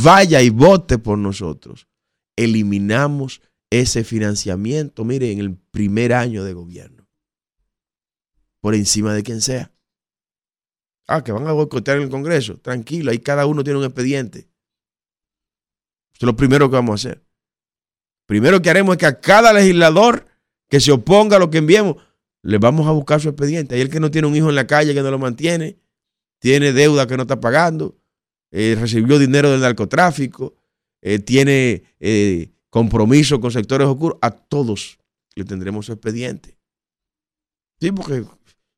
vaya 0.05 0.41
y 0.41 0.51
vote 0.51 0.99
por 0.99 1.19
nosotros. 1.19 1.89
Eliminamos 2.37 3.43
ese 3.71 4.05
financiamiento, 4.05 5.05
mire, 5.05 5.33
en 5.33 5.41
el 5.41 5.57
primer 5.57 6.13
año 6.13 6.45
de 6.45 6.53
gobierno. 6.53 7.09
Por 8.61 8.77
encima 8.77 9.15
de 9.15 9.25
quien 9.25 9.41
sea. 9.41 9.76
Ah, 11.07 11.23
que 11.23 11.33
van 11.33 11.47
a 11.47 11.53
boicotear 11.53 11.99
en 11.99 12.05
el 12.05 12.11
Congreso. 12.11 12.59
Tranquilo, 12.59 13.11
ahí 13.11 13.19
cada 13.19 13.47
uno 13.47 13.63
tiene 13.63 13.79
un 13.79 13.85
expediente. 13.85 14.41
Eso 16.13 16.21
es 16.21 16.23
lo 16.23 16.37
primero 16.37 16.69
que 16.69 16.77
vamos 16.77 16.93
a 16.93 17.09
hacer. 17.09 17.23
Primero 18.27 18.61
que 18.61 18.71
haremos 18.71 18.95
es 18.95 18.99
que 18.99 19.07
a 19.07 19.21
cada 19.21 19.53
legislador 19.53 20.27
que 20.69 20.81
se 20.81 20.91
oponga 20.91 21.37
a 21.37 21.39
lo 21.39 21.51
que 21.51 21.59
enviemos, 21.59 21.97
le 22.43 22.59
vamos 22.59 22.87
a 22.87 22.93
buscar 22.93 23.21
su 23.21 23.29
expediente. 23.29 23.75
Hay 23.75 23.81
el 23.81 23.91
que 23.91 24.01
no 24.01 24.11
tiene 24.11 24.27
un 24.27 24.35
hijo 24.35 24.49
en 24.49 24.57
la 24.57 24.67
calle 24.67 24.95
que 24.95 25.03
no 25.03 25.11
lo 25.11 25.19
mantiene, 25.19 25.79
tiene 26.41 26.73
deuda 26.73 27.07
que 27.07 27.17
no 27.17 27.23
está 27.23 27.41
pagando, 27.41 27.97
eh, 28.51 28.77
recibió 28.79 29.19
dinero 29.19 29.51
del 29.51 29.61
narcotráfico, 29.61 30.55
eh, 31.03 31.19
tiene 31.21 31.85
eh, 32.01 32.51
compromiso 32.71 33.41
con 33.41 33.53
sectores 33.53 33.87
oscuros, 33.87 34.19
a 34.23 34.31
todos 34.31 34.99
le 35.35 35.45
tendremos 35.45 35.87
su 35.87 35.93
expediente. 35.93 36.59
Sí, 37.81 37.93
porque 37.93 38.25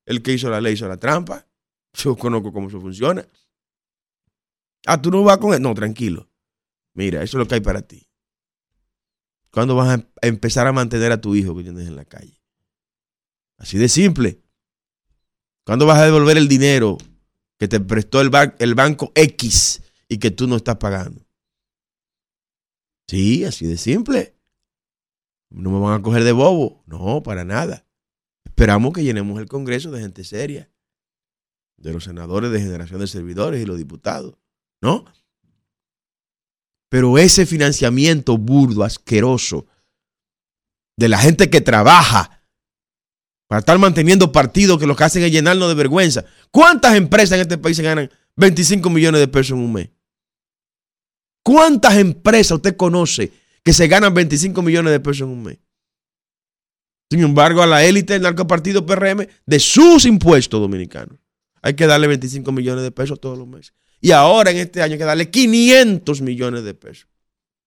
el 0.07 0.23
que 0.23 0.33
hizo 0.33 0.51
la 0.51 0.61
ley 0.61 0.75
hizo 0.75 0.89
la 0.89 0.97
trampa. 0.97 1.48
Yo 1.99 2.17
conozco 2.17 2.53
cómo 2.53 2.69
eso 2.69 2.81
funciona. 2.81 3.27
Ah, 4.87 5.01
tú 5.01 5.11
no 5.11 5.23
vas 5.23 5.39
con 5.39 5.53
él. 5.53 5.61
No, 5.61 5.75
tranquilo. 5.75 6.31
Mira, 6.95 7.23
eso 7.23 7.37
es 7.37 7.41
lo 7.41 7.47
que 7.47 7.57
hay 7.57 7.61
para 7.61 7.83
ti. 7.83 8.09
¿Cuándo 9.51 9.75
vas 9.75 9.91
a 9.91 9.95
em-, 9.95 10.07
empezar 10.23 10.67
a 10.67 10.73
mantener 10.73 11.13
a 11.13 11.21
tu 11.21 11.35
hijo 11.35 11.57
que 11.57 11.63
tienes 11.63 11.87
en 11.87 11.97
la 11.97 12.05
calle? 12.05 12.41
Así 13.57 13.77
de 13.77 13.89
simple. 13.89 14.43
¿Cuándo 15.65 15.87
vas 15.87 15.99
a 15.99 16.05
devolver 16.05 16.37
el 16.37 16.49
dinero 16.49 16.97
que 17.59 17.69
te 17.69 17.81
prestó 17.81 18.21
el, 18.21 18.31
el 18.59 18.75
banco 18.75 19.13
X 19.15 19.83
y 20.09 20.19
que 20.19 20.31
tú 20.31 20.47
no 20.47 20.57
estás 20.57 20.77
pagando. 20.77 21.27
Sí, 23.07 23.45
así 23.45 23.67
de 23.67 23.77
simple. 23.77 24.37
No 25.51 25.71
me 25.71 25.81
van 25.81 26.01
a 26.01 26.03
coger 26.03 26.25
de 26.25 26.33
bobo. 26.33 26.83
No, 26.87 27.23
para 27.23 27.45
nada. 27.45 27.87
Esperamos 28.45 28.93
que 28.93 29.03
llenemos 29.03 29.41
el 29.41 29.49
Congreso 29.49 29.91
de 29.91 30.01
gente 30.01 30.25
seria, 30.25 30.71
de 31.79 31.93
los 31.93 32.05
senadores 32.05 32.51
de 32.51 32.61
generación 32.61 33.01
de 33.01 33.07
servidores 33.07 33.63
y 33.63 33.67
los 33.67 33.79
diputados, 33.79 34.35
¿no? 34.83 35.05
Pero 36.91 37.19
ese 37.19 37.47
financiamiento 37.47 38.37
burdo, 38.37 38.83
asqueroso, 38.83 39.67
de 40.97 41.09
la 41.09 41.19
gente 41.19 41.49
que 41.49 41.61
trabaja 41.61 42.43
para 43.47 43.61
estar 43.61 43.79
manteniendo 43.79 44.33
partidos 44.33 44.79
que 44.79 44.87
lo 44.87 44.97
que 44.97 45.05
hacen 45.05 45.23
es 45.23 45.33
llenarnos 45.33 45.69
de 45.69 45.75
vergüenza. 45.75 46.25
¿Cuántas 46.51 46.97
empresas 46.97 47.37
en 47.37 47.43
este 47.43 47.59
país 47.59 47.77
se 47.77 47.83
ganan 47.83 48.11
25 48.37 48.91
millones 48.91 49.21
de 49.21 49.29
pesos 49.29 49.53
en 49.53 49.65
un 49.65 49.73
mes? 49.73 49.91
¿Cuántas 51.43 51.97
empresas 51.97 52.57
usted 52.57 52.77
conoce 52.77 53.33
que 53.63 53.73
se 53.73 53.89
ganan 53.89 54.13
25 54.13 54.61
millones 54.61 54.93
de 54.93 55.01
pesos 55.01 55.23
en 55.23 55.29
un 55.29 55.43
mes? 55.45 55.59
Sin 57.11 57.21
embargo, 57.21 57.63
a 57.63 57.67
la 57.67 57.85
élite 57.85 58.15
del 58.15 58.23
narcopartido 58.23 58.85
PRM, 58.85 59.27
de 59.47 59.59
sus 59.61 60.05
impuestos 60.05 60.61
dominicanos, 60.61 61.19
hay 61.63 61.75
que 61.75 61.87
darle 61.87 62.07
25 62.07 62.51
millones 62.53 62.83
de 62.83 62.91
pesos 62.91 63.21
todos 63.21 63.39
los 63.39 63.47
meses. 63.47 63.75
Y 64.01 64.13
ahora 64.13 64.51
en 64.51 64.59
este 64.59 64.83
año 64.83 64.93
hay 64.93 64.99
que 64.99 65.05
darle 65.05 65.31
500 65.31 66.21
millones 66.21 66.65
de 66.65 66.75
pesos. 66.75 67.09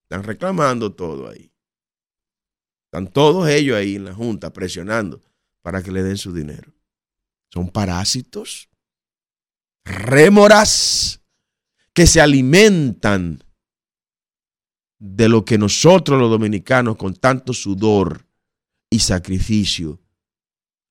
Están 0.04 0.24
reclamando 0.24 0.92
todo 0.92 1.28
ahí. 1.28 1.52
Están 2.86 3.08
todos 3.12 3.48
ellos 3.48 3.76
ahí 3.76 3.96
en 3.96 4.04
la 4.04 4.14
Junta 4.14 4.52
presionando 4.52 5.20
para 5.62 5.82
que 5.82 5.92
le 5.92 6.02
den 6.02 6.18
su 6.18 6.32
dinero. 6.32 6.72
Son 7.50 7.68
parásitos, 7.68 8.68
rémoras, 9.84 11.20
que 11.94 12.06
se 12.06 12.20
alimentan 12.20 13.44
de 14.98 15.28
lo 15.28 15.44
que 15.44 15.58
nosotros 15.58 16.20
los 16.20 16.30
dominicanos 16.30 16.96
con 16.96 17.14
tanto 17.14 17.52
sudor 17.52 18.26
y 18.88 19.00
sacrificio 19.00 20.00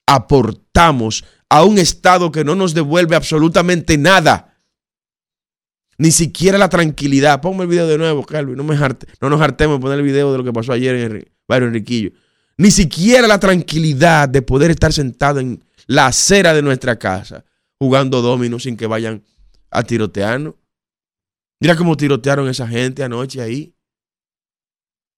aportamos 0.05 1.23
a 1.51 1.65
un 1.65 1.77
Estado 1.77 2.31
que 2.31 2.45
no 2.45 2.55
nos 2.55 2.73
devuelve 2.73 3.13
absolutamente 3.13 3.97
nada. 3.97 4.55
Ni 5.97 6.09
siquiera 6.11 6.57
la 6.57 6.69
tranquilidad. 6.69 7.41
Ponme 7.41 7.63
el 7.63 7.69
video 7.69 7.87
de 7.87 7.97
nuevo, 7.97 8.25
Calvin. 8.25 8.55
No, 8.55 8.63
no 8.63 9.29
nos 9.29 9.41
hartemos 9.41 9.75
de 9.75 9.81
poner 9.81 9.99
el 9.99 10.05
video 10.05 10.31
de 10.31 10.37
lo 10.37 10.45
que 10.45 10.53
pasó 10.53 10.71
ayer 10.71 10.95
en 10.95 11.11
el 11.11 11.31
barrio 11.45 11.67
Enriquillo. 11.67 12.11
Ni 12.55 12.71
siquiera 12.71 13.27
la 13.27 13.37
tranquilidad 13.37 14.29
de 14.29 14.41
poder 14.41 14.71
estar 14.71 14.93
sentado 14.93 15.41
en 15.41 15.61
la 15.87 16.07
acera 16.07 16.53
de 16.53 16.61
nuestra 16.61 16.97
casa 16.97 17.43
jugando 17.77 18.21
domino 18.21 18.57
sin 18.57 18.77
que 18.77 18.87
vayan 18.87 19.21
a 19.71 19.83
tirotearnos. 19.83 20.53
Mira 21.59 21.75
cómo 21.75 21.97
tirotearon 21.97 22.47
esa 22.47 22.65
gente 22.65 23.03
anoche 23.03 23.41
ahí. 23.41 23.75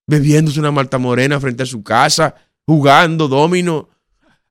Bebiéndose 0.07 0.59
una 0.59 0.71
malta 0.71 0.97
morena 0.97 1.39
frente 1.39 1.61
a 1.61 1.67
su 1.67 1.83
casa, 1.83 2.33
jugando 2.65 3.27
domino, 3.27 3.89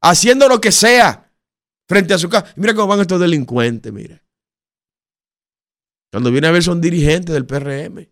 haciendo 0.00 0.48
lo 0.48 0.60
que 0.60 0.70
sea 0.70 1.31
frente 1.92 2.14
a 2.14 2.18
su 2.18 2.28
casa. 2.28 2.52
Mira 2.56 2.74
cómo 2.74 2.88
van 2.88 3.00
estos 3.00 3.20
delincuentes, 3.20 3.92
mira. 3.92 4.24
Cuando 6.10 6.30
viene 6.30 6.46
a 6.46 6.50
ver 6.50 6.62
son 6.62 6.80
dirigentes 6.80 7.34
del 7.34 7.46
PRM. 7.46 8.08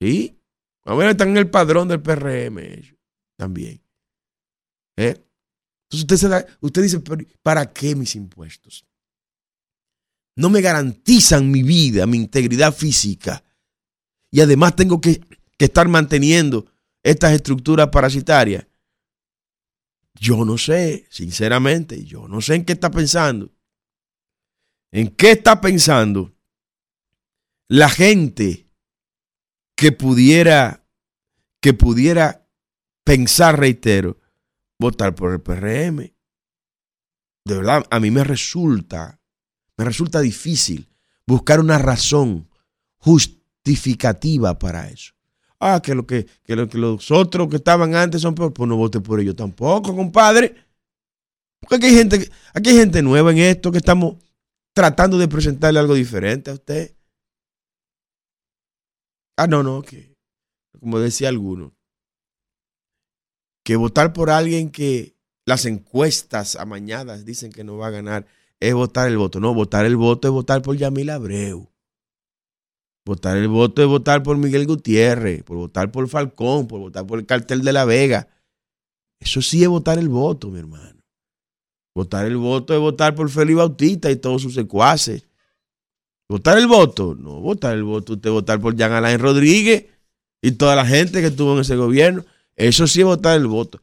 ¿Sí? 0.00 0.38
A 0.84 0.94
ver, 0.94 1.08
están 1.08 1.30
en 1.30 1.38
el 1.38 1.50
padrón 1.50 1.88
del 1.88 2.02
PRM 2.02 2.58
ellos 2.58 2.94
también. 3.38 3.82
¿Eh? 4.96 5.14
Entonces 5.88 6.00
usted, 6.00 6.16
se 6.16 6.28
da, 6.28 6.46
usted 6.60 6.82
dice, 6.82 7.02
¿para 7.42 7.72
qué 7.72 7.94
mis 7.94 8.14
impuestos? 8.14 8.86
No 10.36 10.50
me 10.50 10.60
garantizan 10.60 11.50
mi 11.50 11.62
vida, 11.62 12.06
mi 12.06 12.18
integridad 12.18 12.74
física. 12.74 13.42
Y 14.30 14.40
además 14.40 14.76
tengo 14.76 15.00
que, 15.00 15.20
que 15.56 15.64
estar 15.64 15.88
manteniendo 15.88 16.66
estas 17.02 17.32
estructuras 17.32 17.88
parasitarias. 17.88 18.66
Yo 20.18 20.44
no 20.44 20.58
sé, 20.58 21.06
sinceramente, 21.10 22.04
yo 22.04 22.28
no 22.28 22.40
sé 22.40 22.54
en 22.54 22.64
qué 22.64 22.72
está 22.72 22.90
pensando. 22.90 23.52
¿En 24.92 25.08
qué 25.08 25.32
está 25.32 25.60
pensando 25.60 26.34
la 27.68 27.88
gente 27.88 28.70
que 29.76 29.92
pudiera 29.92 30.86
que 31.66 31.74
pudiera 31.74 32.48
pensar, 33.02 33.58
reitero, 33.58 34.20
votar 34.78 35.16
por 35.16 35.32
el 35.32 35.40
PRM. 35.40 36.14
de 37.44 37.56
verdad, 37.56 37.84
a 37.90 37.98
mí 37.98 38.12
me 38.12 38.22
resulta, 38.22 39.20
me 39.76 39.84
resulta 39.84 40.20
difícil 40.20 40.88
buscar 41.26 41.58
una 41.58 41.78
razón 41.78 42.48
justificativa 42.98 44.60
para 44.60 44.88
eso. 44.90 45.15
Ah, 45.58 45.80
que, 45.82 45.94
lo 45.94 46.06
que, 46.06 46.26
que, 46.44 46.54
lo, 46.54 46.68
que 46.68 46.78
los 46.78 47.10
otros 47.10 47.48
que 47.48 47.56
estaban 47.56 47.94
antes 47.94 48.20
son 48.20 48.34
peor, 48.34 48.52
pues 48.52 48.68
no 48.68 48.76
vote 48.76 49.00
por 49.00 49.20
ellos 49.20 49.36
tampoco, 49.36 49.94
compadre. 49.94 50.54
Porque 51.60 51.76
aquí 51.76 51.86
hay 51.86 51.94
gente, 51.94 52.30
aquí 52.54 52.70
hay 52.70 52.76
gente 52.76 53.02
nueva 53.02 53.32
en 53.32 53.38
esto 53.38 53.72
que 53.72 53.78
estamos 53.78 54.16
tratando 54.74 55.18
de 55.18 55.28
presentarle 55.28 55.80
algo 55.80 55.94
diferente 55.94 56.50
a 56.50 56.54
usted. 56.54 56.94
Ah, 59.38 59.46
no, 59.46 59.62
no, 59.62 59.82
que 59.82 60.14
como 60.80 60.98
decía 60.98 61.28
alguno, 61.28 61.74
que 63.64 63.76
votar 63.76 64.12
por 64.12 64.30
alguien 64.30 64.70
que 64.70 65.16
las 65.46 65.64
encuestas 65.64 66.56
amañadas 66.56 67.24
dicen 67.24 67.50
que 67.50 67.64
no 67.64 67.76
va 67.76 67.88
a 67.88 67.90
ganar 67.90 68.26
es 68.60 68.74
votar 68.74 69.08
el 69.08 69.16
voto. 69.16 69.40
No, 69.40 69.54
votar 69.54 69.84
el 69.84 69.96
voto 69.96 70.28
es 70.28 70.32
votar 70.32 70.62
por 70.62 70.76
Yamil 70.76 71.10
Abreu. 71.10 71.68
Votar 73.06 73.36
el 73.36 73.46
voto 73.46 73.82
es 73.82 73.88
votar 73.88 74.24
por 74.24 74.36
Miguel 74.36 74.66
Gutiérrez, 74.66 75.44
por 75.44 75.56
votar 75.56 75.92
por 75.92 76.08
Falcón, 76.08 76.66
por 76.66 76.80
votar 76.80 77.06
por 77.06 77.20
el 77.20 77.24
cartel 77.24 77.62
de 77.62 77.72
La 77.72 77.84
Vega. 77.84 78.28
Eso 79.20 79.40
sí 79.40 79.62
es 79.62 79.68
votar 79.68 79.96
el 80.00 80.08
voto, 80.08 80.50
mi 80.50 80.58
hermano. 80.58 81.00
Votar 81.94 82.26
el 82.26 82.36
voto 82.36 82.74
es 82.74 82.80
votar 82.80 83.14
por 83.14 83.30
Félix 83.30 83.58
Bautista 83.58 84.10
y 84.10 84.16
todos 84.16 84.42
sus 84.42 84.54
secuaces. 84.54 85.24
¿Votar 86.28 86.58
el 86.58 86.66
voto? 86.66 87.14
No, 87.14 87.40
votar 87.40 87.76
el 87.76 87.84
voto, 87.84 88.14
usted 88.14 88.28
votar 88.28 88.60
por 88.60 88.74
Jean 88.74 88.90
Alain 88.90 89.20
Rodríguez 89.20 89.86
y 90.42 90.50
toda 90.50 90.74
la 90.74 90.84
gente 90.84 91.20
que 91.20 91.28
estuvo 91.28 91.54
en 91.54 91.60
ese 91.60 91.76
gobierno. 91.76 92.24
Eso 92.56 92.88
sí 92.88 93.02
es 93.02 93.06
votar 93.06 93.36
el 93.36 93.46
voto. 93.46 93.80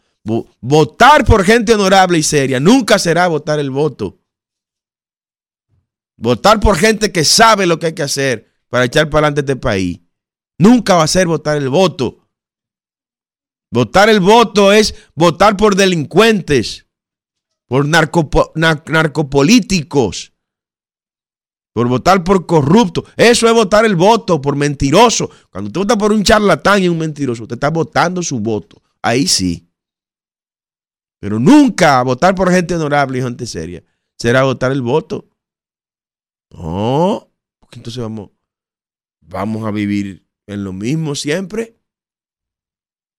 Votar 0.60 1.24
por 1.24 1.46
gente 1.46 1.74
honorable 1.74 2.18
y 2.18 2.24
seria 2.24 2.60
nunca 2.60 3.00
será 3.00 3.30
votar 3.30 3.58
el 3.62 3.72
voto. 3.72 4.20
Votar 6.18 6.60
por 6.60 6.76
gente 6.76 7.14
que 7.14 7.24
sabe 7.24 7.66
lo 7.66 7.80
que 7.80 7.86
hay 7.86 7.94
que 7.94 8.04
hacer 8.04 8.53
para 8.74 8.86
echar 8.86 9.08
para 9.08 9.28
adelante 9.28 9.42
este 9.42 9.56
país. 9.56 10.02
Nunca 10.58 10.96
va 10.96 11.04
a 11.04 11.08
ser 11.08 11.28
votar 11.28 11.58
el 11.58 11.70
voto. 11.70 12.28
Votar 13.72 14.10
el 14.10 14.20
voto 14.20 14.74
es 14.74 14.96
votar 15.14 15.56
por 15.56 15.76
delincuentes, 15.76 16.88
por 17.68 17.86
narcopolíticos, 17.86 20.34
por 21.72 21.88
votar 21.88 22.24
por 22.24 22.48
corruptos. 22.48 23.04
Eso 23.16 23.48
es 23.48 23.54
votar 23.54 23.86
el 23.86 23.96
voto, 23.96 24.42
por 24.42 24.56
mentiroso. 24.56 25.30
Cuando 25.52 25.68
usted 25.68 25.82
vota 25.82 25.96
por 25.96 26.12
un 26.12 26.24
charlatán 26.24 26.82
y 26.82 26.90
un 26.90 26.98
mentiroso, 26.98 27.44
usted 27.44 27.58
está 27.58 27.70
votando 27.70 28.24
su 28.24 28.40
voto. 28.40 28.82
Ahí 29.04 29.28
sí. 29.28 29.70
Pero 31.20 31.38
nunca 31.38 32.02
votar 32.02 32.34
por 32.34 32.52
gente 32.52 32.74
honorable 32.74 33.20
y 33.20 33.22
gente 33.22 33.46
seria 33.46 33.84
será 34.18 34.42
votar 34.42 34.72
el 34.72 34.82
voto. 34.82 35.30
No, 36.50 37.30
porque 37.60 37.78
entonces 37.78 38.02
vamos, 38.02 38.33
vamos 39.28 39.66
a 39.66 39.72
vivir 39.72 40.28
en 40.48 40.64
lo 40.64 40.74
mismo 40.74 41.16
siempre, 41.16 41.78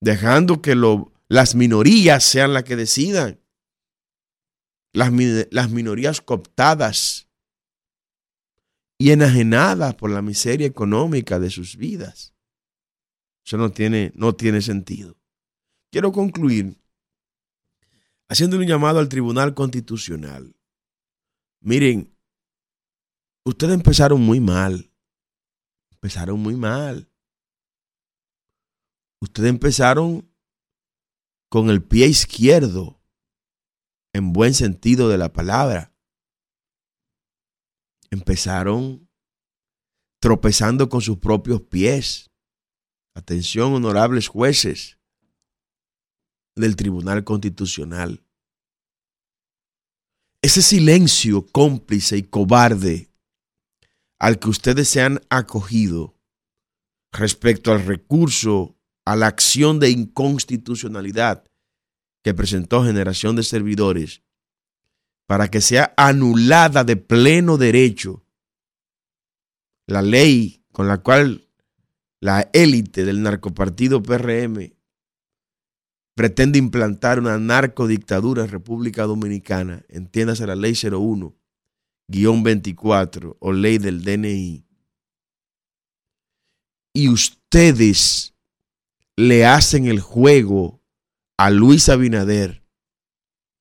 dejando 0.00 0.62
que 0.62 0.74
lo, 0.74 1.12
las 1.28 1.54
minorías 1.54 2.24
sean 2.24 2.52
las 2.52 2.64
que 2.64 2.76
decidan. 2.76 3.40
Las, 4.92 5.10
las 5.50 5.70
minorías 5.70 6.20
cooptadas 6.20 7.28
y 8.98 9.10
enajenadas 9.10 9.94
por 9.96 10.10
la 10.10 10.22
miseria 10.22 10.66
económica 10.66 11.40
de 11.40 11.50
sus 11.50 11.76
vidas. 11.76 12.34
Eso 13.44 13.56
no 13.56 13.72
tiene, 13.72 14.12
no 14.14 14.34
tiene 14.34 14.62
sentido. 14.62 15.16
Quiero 15.90 16.12
concluir 16.12 16.80
haciendo 18.28 18.56
un 18.56 18.66
llamado 18.66 18.98
al 18.98 19.08
Tribunal 19.08 19.54
Constitucional. 19.54 20.56
Miren, 21.60 22.16
ustedes 23.44 23.74
empezaron 23.74 24.20
muy 24.20 24.40
mal. 24.40 24.90
Empezaron 26.04 26.38
muy 26.38 26.54
mal. 26.54 27.10
Ustedes 29.22 29.48
empezaron 29.48 30.30
con 31.48 31.70
el 31.70 31.82
pie 31.82 32.08
izquierdo, 32.08 33.00
en 34.12 34.34
buen 34.34 34.52
sentido 34.52 35.08
de 35.08 35.16
la 35.16 35.32
palabra. 35.32 35.94
Empezaron 38.10 39.08
tropezando 40.20 40.90
con 40.90 41.00
sus 41.00 41.16
propios 41.16 41.62
pies. 41.62 42.30
Atención, 43.14 43.72
honorables 43.72 44.28
jueces 44.28 44.98
del 46.54 46.76
Tribunal 46.76 47.24
Constitucional. 47.24 48.22
Ese 50.42 50.60
silencio 50.60 51.46
cómplice 51.46 52.18
y 52.18 52.24
cobarde 52.24 53.13
al 54.24 54.38
que 54.38 54.48
ustedes 54.48 54.88
se 54.88 55.02
han 55.02 55.20
acogido 55.28 56.18
respecto 57.12 57.72
al 57.72 57.84
recurso 57.84 58.74
a 59.04 59.16
la 59.16 59.26
acción 59.26 59.78
de 59.80 59.90
inconstitucionalidad 59.90 61.44
que 62.22 62.32
presentó 62.32 62.82
Generación 62.82 63.36
de 63.36 63.42
Servidores 63.42 64.22
para 65.26 65.48
que 65.48 65.60
sea 65.60 65.92
anulada 65.98 66.84
de 66.84 66.96
pleno 66.96 67.58
derecho 67.58 68.24
la 69.86 70.00
ley 70.00 70.64
con 70.72 70.88
la 70.88 71.02
cual 71.02 71.46
la 72.18 72.48
élite 72.54 73.04
del 73.04 73.20
narcopartido 73.20 74.02
PRM 74.02 74.72
pretende 76.14 76.58
implantar 76.58 77.18
una 77.18 77.36
narcodictadura 77.36 78.44
en 78.44 78.48
República 78.48 79.02
Dominicana, 79.02 79.84
entiéndase 79.90 80.46
la 80.46 80.56
ley 80.56 80.72
01, 80.82 80.94
guion 80.94 81.43
24 82.08 83.36
o 83.40 83.52
ley 83.52 83.78
del 83.78 84.02
DNI, 84.02 84.64
y 86.92 87.08
ustedes 87.08 88.34
le 89.16 89.46
hacen 89.46 89.86
el 89.86 90.00
juego 90.00 90.80
a 91.36 91.50
Luis 91.50 91.88
Abinader 91.88 92.64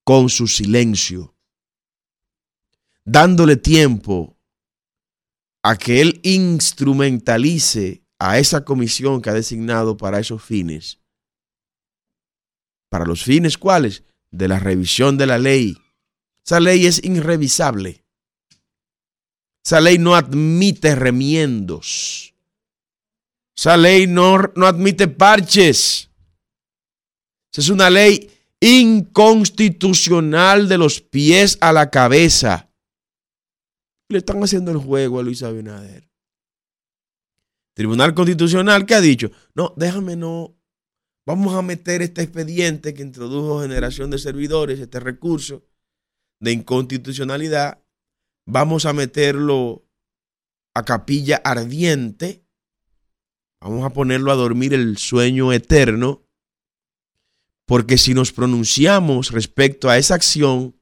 con 0.03 0.29
su 0.29 0.47
silencio, 0.47 1.35
dándole 3.05 3.55
tiempo 3.55 4.37
a 5.63 5.77
que 5.77 6.01
él 6.01 6.19
instrumentalice 6.23 8.03
a 8.19 8.37
esa 8.37 8.63
comisión 8.65 9.21
que 9.21 9.29
ha 9.29 9.33
designado 9.33 9.97
para 9.97 10.19
esos 10.19 10.43
fines 10.43 10.99
¿Para 12.93 13.05
los 13.05 13.23
fines 13.23 13.57
cuáles? 13.57 14.03
De 14.29 14.47
la 14.47 14.59
revisión 14.59 15.17
de 15.17 15.25
la 15.25 15.39
ley. 15.39 15.75
Esa 16.45 16.59
ley 16.59 16.85
es 16.85 17.03
irrevisable. 17.03 18.02
Esa 19.63 19.79
ley 19.79 19.97
no 19.97 20.15
admite 20.15 20.95
remiendos. 20.95 22.33
Esa 23.55 23.77
ley 23.77 24.07
no, 24.07 24.37
no 24.55 24.67
admite 24.67 25.07
parches. 25.07 26.09
Esa 27.51 27.61
es 27.61 27.69
una 27.69 27.89
ley 27.89 28.29
inconstitucional 28.59 30.67
de 30.67 30.77
los 30.77 31.01
pies 31.01 31.57
a 31.61 31.71
la 31.71 31.89
cabeza. 31.89 32.69
Le 34.09 34.19
están 34.19 34.43
haciendo 34.43 34.71
el 34.71 34.77
juego 34.77 35.19
a 35.19 35.23
Luis 35.23 35.43
Abinader. 35.43 36.09
Tribunal 37.75 38.13
Constitucional 38.13 38.85
que 38.85 38.95
ha 38.95 39.01
dicho, 39.01 39.31
no, 39.55 39.73
déjame 39.77 40.15
no 40.15 40.55
Vamos 41.25 41.55
a 41.55 41.61
meter 41.61 42.01
este 42.01 42.21
expediente 42.21 42.93
que 42.93 43.01
introdujo 43.01 43.61
generación 43.61 44.09
de 44.09 44.19
servidores, 44.19 44.79
este 44.79 44.99
recurso 44.99 45.63
de 46.41 46.51
inconstitucionalidad. 46.51 47.81
Vamos 48.45 48.85
a 48.85 48.93
meterlo 48.93 49.85
a 50.73 50.83
capilla 50.83 51.41
ardiente. 51.43 52.45
Vamos 53.61 53.85
a 53.85 53.91
ponerlo 53.91 54.31
a 54.31 54.35
dormir 54.35 54.73
el 54.73 54.97
sueño 54.97 55.53
eterno. 55.53 56.27
Porque 57.65 57.97
si 57.97 58.13
nos 58.13 58.33
pronunciamos 58.33 59.31
respecto 59.31 59.89
a 59.89 59.97
esa 59.97 60.15
acción, 60.15 60.75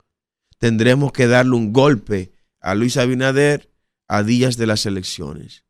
tendremos 0.58 1.12
que 1.12 1.28
darle 1.28 1.56
un 1.56 1.72
golpe 1.72 2.34
a 2.60 2.74
Luis 2.74 2.98
Abinader 2.98 3.72
a 4.08 4.24
días 4.24 4.58
de 4.58 4.68
las 4.68 4.86
elecciones. 4.86 5.66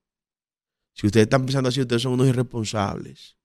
Si 0.94 1.08
ustedes 1.08 1.26
están 1.26 1.46
pensando 1.46 1.70
así, 1.70 1.82
ustedes 1.82 2.02
son 2.02 2.14
unos 2.14 2.28
irresponsables. 2.28 3.38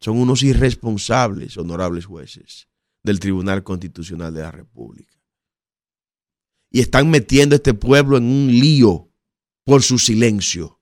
Son 0.00 0.18
unos 0.18 0.42
irresponsables, 0.42 1.56
honorables 1.56 2.06
jueces 2.06 2.68
del 3.02 3.20
Tribunal 3.20 3.62
Constitucional 3.62 4.32
de 4.34 4.42
la 4.42 4.50
República. 4.50 5.17
Y 6.70 6.80
están 6.80 7.10
metiendo 7.10 7.54
a 7.54 7.58
este 7.58 7.74
pueblo 7.74 8.16
en 8.16 8.24
un 8.24 8.48
lío 8.48 9.10
por 9.64 9.82
su 9.82 9.98
silencio. 9.98 10.80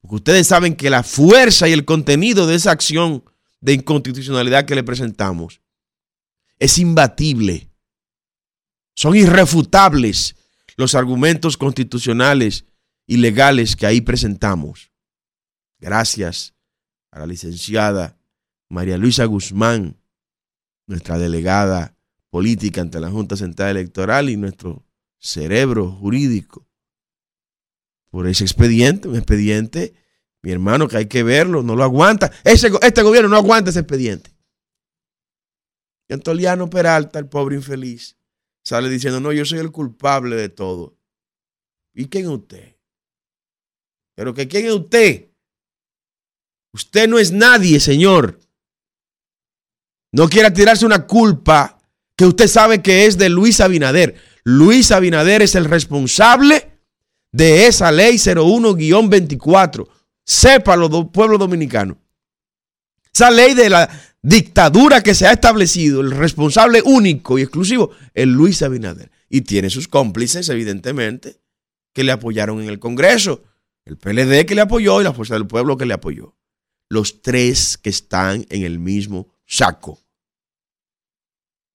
Porque 0.00 0.16
ustedes 0.16 0.46
saben 0.46 0.76
que 0.76 0.90
la 0.90 1.02
fuerza 1.02 1.68
y 1.68 1.72
el 1.72 1.84
contenido 1.84 2.46
de 2.46 2.54
esa 2.54 2.70
acción 2.70 3.24
de 3.60 3.72
inconstitucionalidad 3.72 4.64
que 4.64 4.74
le 4.74 4.84
presentamos 4.84 5.60
es 6.58 6.78
imbatible. 6.78 7.70
Son 8.94 9.16
irrefutables 9.16 10.36
los 10.76 10.94
argumentos 10.94 11.56
constitucionales 11.56 12.66
y 13.06 13.16
legales 13.16 13.76
que 13.76 13.86
ahí 13.86 14.00
presentamos. 14.00 14.92
Gracias 15.78 16.54
a 17.10 17.20
la 17.20 17.26
licenciada 17.26 18.18
María 18.68 18.98
Luisa 18.98 19.24
Guzmán, 19.24 20.00
nuestra 20.86 21.18
delegada 21.18 21.95
política 22.36 22.82
ante 22.82 23.00
la 23.00 23.10
Junta 23.10 23.34
Central 23.34 23.78
Electoral 23.78 24.28
y 24.28 24.36
nuestro 24.36 24.84
cerebro 25.18 25.90
jurídico 25.90 26.68
por 28.10 28.26
ese 28.26 28.44
expediente, 28.44 29.08
un 29.08 29.16
expediente, 29.16 29.94
mi 30.42 30.50
hermano, 30.52 30.86
que 30.86 30.98
hay 30.98 31.06
que 31.06 31.22
verlo, 31.22 31.62
no 31.62 31.74
lo 31.74 31.82
aguanta. 31.82 32.30
Ese, 32.44 32.70
este 32.82 33.00
gobierno 33.00 33.30
no 33.30 33.36
aguanta 33.36 33.70
ese 33.70 33.80
expediente. 33.80 34.36
Y 36.10 36.12
Antoliano 36.12 36.68
Peralta, 36.68 37.18
el 37.18 37.26
pobre 37.26 37.56
infeliz, 37.56 38.18
sale 38.62 38.90
diciendo, 38.90 39.18
no, 39.18 39.32
yo 39.32 39.46
soy 39.46 39.60
el 39.60 39.72
culpable 39.72 40.36
de 40.36 40.50
todo. 40.50 40.94
¿Y 41.94 42.04
quién 42.08 42.24
es 42.24 42.30
usted? 42.32 42.76
Pero 44.14 44.34
que 44.34 44.46
quién 44.46 44.66
es 44.66 44.72
usted? 44.72 45.30
Usted 46.74 47.08
no 47.08 47.18
es 47.18 47.32
nadie, 47.32 47.80
señor. 47.80 48.38
No 50.12 50.28
quiera 50.28 50.52
tirarse 50.52 50.84
una 50.84 51.06
culpa 51.06 51.75
que 52.16 52.24
usted 52.26 52.48
sabe 52.48 52.82
que 52.82 53.06
es 53.06 53.18
de 53.18 53.28
Luis 53.28 53.60
Abinader. 53.60 54.16
Luis 54.44 54.90
Abinader 54.90 55.42
es 55.42 55.54
el 55.54 55.66
responsable 55.66 56.70
de 57.32 57.66
esa 57.66 57.92
ley 57.92 58.14
01-24. 58.16 59.86
Sépalo, 60.24 61.12
pueblo 61.12 61.38
dominicano. 61.38 61.98
Esa 63.12 63.30
ley 63.30 63.54
de 63.54 63.70
la 63.70 63.88
dictadura 64.22 65.02
que 65.02 65.14
se 65.14 65.26
ha 65.26 65.32
establecido, 65.32 66.00
el 66.00 66.10
responsable 66.10 66.82
único 66.84 67.38
y 67.38 67.42
exclusivo 67.42 67.90
es 68.12 68.26
Luis 68.26 68.62
Abinader. 68.62 69.10
Y 69.28 69.42
tiene 69.42 69.70
sus 69.70 69.88
cómplices, 69.88 70.48
evidentemente, 70.48 71.40
que 71.92 72.04
le 72.04 72.12
apoyaron 72.12 72.62
en 72.62 72.68
el 72.68 72.78
Congreso. 72.78 73.42
El 73.84 73.96
PLD 73.96 74.46
que 74.46 74.54
le 74.54 74.62
apoyó 74.62 75.00
y 75.00 75.04
la 75.04 75.12
Fuerza 75.12 75.34
del 75.34 75.46
Pueblo 75.46 75.76
que 75.76 75.86
le 75.86 75.94
apoyó. 75.94 76.36
Los 76.88 77.22
tres 77.22 77.78
que 77.78 77.90
están 77.90 78.46
en 78.48 78.64
el 78.64 78.78
mismo 78.78 79.28
saco. 79.46 80.05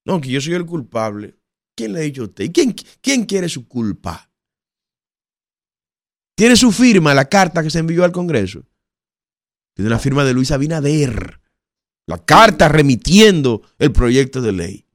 No, 0.05 0.19
que 0.19 0.29
yo 0.29 0.41
soy 0.41 0.53
el 0.53 0.65
culpable. 0.65 1.37
¿Quién 1.75 1.93
le 1.93 1.99
ha 1.99 2.03
dicho 2.03 2.23
usted? 2.23 2.51
¿Quién, 2.51 2.75
quién 3.01 3.25
quiere 3.25 3.49
su 3.49 3.67
culpa? 3.67 4.29
¿Tiene 6.35 6.55
su 6.55 6.71
firma 6.71 7.13
la 7.13 7.29
carta 7.29 7.61
que 7.61 7.69
se 7.69 7.79
envió 7.79 8.03
al 8.03 8.11
Congreso? 8.11 8.65
Tiene 9.75 9.89
la 9.89 9.99
firma 9.99 10.23
de 10.23 10.33
Luis 10.33 10.51
Abinader. 10.51 11.39
La 12.07 12.17
carta 12.25 12.67
remitiendo 12.67 13.61
el 13.77 13.91
proyecto 13.91 14.41
de 14.41 14.51
ley. 14.51 14.85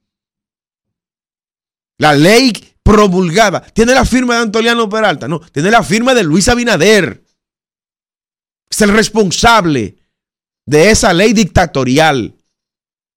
La 1.98 2.14
ley 2.14 2.52
promulgada. 2.82 3.60
¿Tiene 3.60 3.94
la 3.94 4.04
firma 4.04 4.34
de 4.34 4.42
Antoliano 4.42 4.88
Peralta? 4.88 5.28
No, 5.28 5.40
tiene 5.40 5.70
la 5.70 5.82
firma 5.82 6.14
de 6.14 6.24
Luis 6.24 6.48
Abinader. 6.48 7.24
Es 8.68 8.80
el 8.80 8.90
responsable 8.90 9.96
de 10.66 10.90
esa 10.90 11.12
ley 11.12 11.32
dictatorial. 11.32 12.35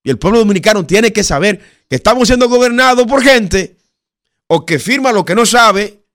Y 0.04 0.10
el 0.10 0.18
pueblo 0.18 0.40
dominicano 0.40 0.86
tiene 0.86 1.12
que 1.12 1.24
saber 1.24 1.60
que 1.90 1.96
estamos 1.96 2.28
siendo 2.28 2.48
gobernados 2.48 3.06
por 3.06 3.22
gente 3.22 3.78
o 4.48 4.66
que 4.66 4.80
firma 4.80 5.12
lo 5.12 5.26
que 5.26 5.36
no 5.36 5.46
sabe. 5.46 6.06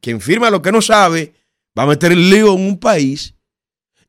Quien 0.00 0.20
firma 0.20 0.50
lo 0.50 0.62
que 0.62 0.72
no 0.72 0.82
sabe 0.82 1.34
va 1.78 1.84
a 1.84 1.86
meter 1.86 2.12
el 2.12 2.30
lío 2.30 2.54
en 2.54 2.60
un 2.60 2.78
país. 2.78 3.34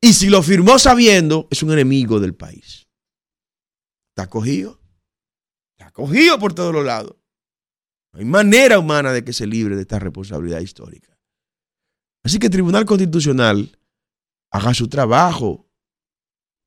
Y 0.00 0.14
si 0.14 0.28
lo 0.28 0.42
firmó 0.42 0.78
sabiendo, 0.78 1.46
es 1.50 1.62
un 1.62 1.72
enemigo 1.72 2.20
del 2.20 2.34
país. 2.34 2.88
Está 4.10 4.28
cogido. 4.28 4.80
Está 5.78 5.90
cogido 5.92 6.38
por 6.38 6.54
todos 6.54 6.72
los 6.72 6.84
lados. 6.84 7.16
No 8.12 8.20
hay 8.20 8.24
manera 8.24 8.78
humana 8.78 9.12
de 9.12 9.24
que 9.24 9.32
se 9.32 9.46
libre 9.46 9.76
de 9.76 9.82
esta 9.82 9.98
responsabilidad 9.98 10.60
histórica. 10.60 11.16
Así 12.24 12.38
que 12.38 12.46
el 12.46 12.52
Tribunal 12.52 12.84
Constitucional 12.84 13.78
haga 14.50 14.74
su 14.74 14.88
trabajo, 14.88 15.68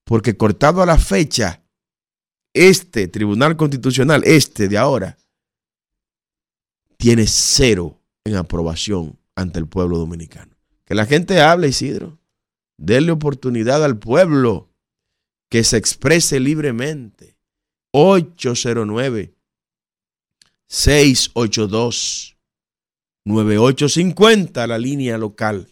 porque 0.05 0.37
cortado 0.37 0.81
a 0.81 0.85
la 0.85 0.97
fecha, 0.97 1.62
este 2.53 3.07
Tribunal 3.07 3.57
Constitucional, 3.57 4.23
este 4.25 4.67
de 4.67 4.77
ahora, 4.77 5.17
tiene 6.97 7.25
cero 7.27 7.99
en 8.23 8.35
aprobación 8.35 9.19
ante 9.35 9.59
el 9.59 9.67
pueblo 9.67 9.97
dominicano. 9.97 10.55
Que 10.85 10.95
la 10.95 11.05
gente 11.05 11.41
hable, 11.41 11.67
Isidro. 11.67 12.19
Denle 12.77 13.11
oportunidad 13.11 13.83
al 13.83 13.97
pueblo 13.97 14.69
que 15.49 15.63
se 15.63 15.77
exprese 15.77 16.39
libremente. 16.39 17.37
809 17.91 19.35
682 20.67 22.37
9850, 23.25 24.67
la 24.67 24.77
línea 24.77 25.17
local. 25.17 25.67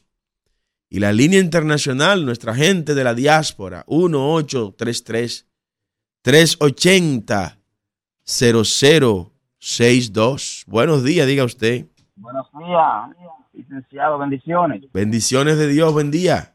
Y 0.89 0.99
la 0.99 1.13
línea 1.13 1.39
internacional, 1.39 2.25
nuestra 2.25 2.53
gente 2.53 2.93
de 2.93 3.03
la 3.03 3.13
diáspora, 3.13 3.85
1833 3.87 5.47
380 6.23 7.57
0062. 8.23 10.65
Buenos 10.67 11.03
días, 11.03 11.25
diga 11.25 11.43
usted. 11.43 11.87
Buenos 12.15 12.45
días, 12.59 13.09
licenciado, 13.53 14.19
bendiciones. 14.19 14.83
Bendiciones 14.93 15.57
de 15.57 15.67
Dios, 15.67 15.91
buen 15.91 16.11
día. 16.11 16.53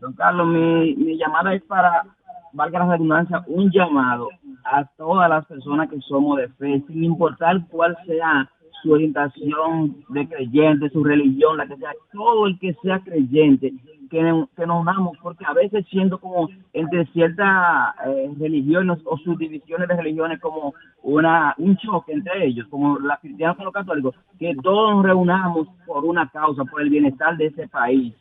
Don 0.00 0.12
Carlos, 0.12 0.46
mi, 0.46 0.94
mi 0.96 1.16
llamada 1.16 1.54
es 1.54 1.62
para, 1.62 2.04
valga 2.52 2.80
la 2.80 2.92
redundancia, 2.92 3.42
un 3.46 3.70
llamado 3.70 4.28
a 4.64 4.84
todas 4.98 5.30
las 5.30 5.46
personas 5.46 5.88
que 5.88 5.98
somos 6.02 6.36
de 6.36 6.50
fe, 6.50 6.84
sin 6.86 7.02
importar 7.02 7.66
cuál 7.68 7.96
sea 8.06 8.50
su 8.82 8.92
orientación 8.92 10.04
de 10.08 10.28
creyente, 10.28 10.90
su 10.90 11.02
religión, 11.04 11.56
la 11.56 11.66
que 11.66 11.76
sea, 11.76 11.92
todo 12.12 12.46
el 12.46 12.58
que 12.58 12.74
sea 12.82 13.00
creyente, 13.00 13.72
que, 14.10 14.22
nos 14.22 14.48
unamos, 14.56 15.16
porque 15.22 15.44
a 15.46 15.52
veces 15.52 15.84
siendo 15.90 16.18
como 16.18 16.48
entre 16.72 17.06
ciertas 17.06 17.94
eh, 18.06 18.30
religiones 18.38 18.98
o 19.04 19.18
subdivisiones 19.18 19.88
de 19.88 19.96
religiones 19.96 20.40
como 20.40 20.74
una 21.02 21.54
un 21.58 21.76
choque 21.76 22.12
entre 22.12 22.46
ellos, 22.46 22.66
como 22.68 22.98
la 22.98 23.18
cristiana 23.18 23.54
con 23.54 23.66
los 23.66 23.74
católicos, 23.74 24.14
que 24.38 24.54
todos 24.62 24.96
nos 24.96 25.04
reunamos 25.04 25.68
por 25.86 26.04
una 26.04 26.28
causa, 26.30 26.64
por 26.64 26.82
el 26.82 26.90
bienestar 26.90 27.36
de 27.36 27.46
ese 27.46 27.68
país. 27.68 28.14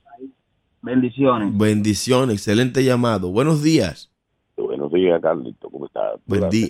Bendiciones. 0.82 1.58
Bendiciones, 1.58 2.36
excelente 2.36 2.84
llamado. 2.84 3.32
Buenos 3.32 3.64
días. 3.64 4.12
Buenos 4.55 4.91
días, 4.91 5.22
Carlito, 5.22 5.70
¿cómo 5.70 5.86
estás? 5.86 6.20
Buen, 6.26 6.49
día. 6.49 6.70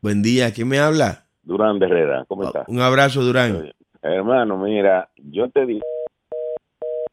Buen 0.00 0.22
día, 0.22 0.52
¿quién 0.52 0.68
me 0.68 0.78
habla? 0.78 1.25
Durán 1.46 1.78
de 1.78 1.86
Herrera, 1.86 2.24
¿cómo 2.28 2.42
Oh, 2.42 2.46
estás? 2.46 2.68
Un 2.68 2.80
abrazo, 2.80 3.22
Durán. 3.22 3.72
Hermano, 4.02 4.58
mira, 4.58 5.08
yo 5.16 5.48
te 5.48 5.64
digo, 5.64 5.80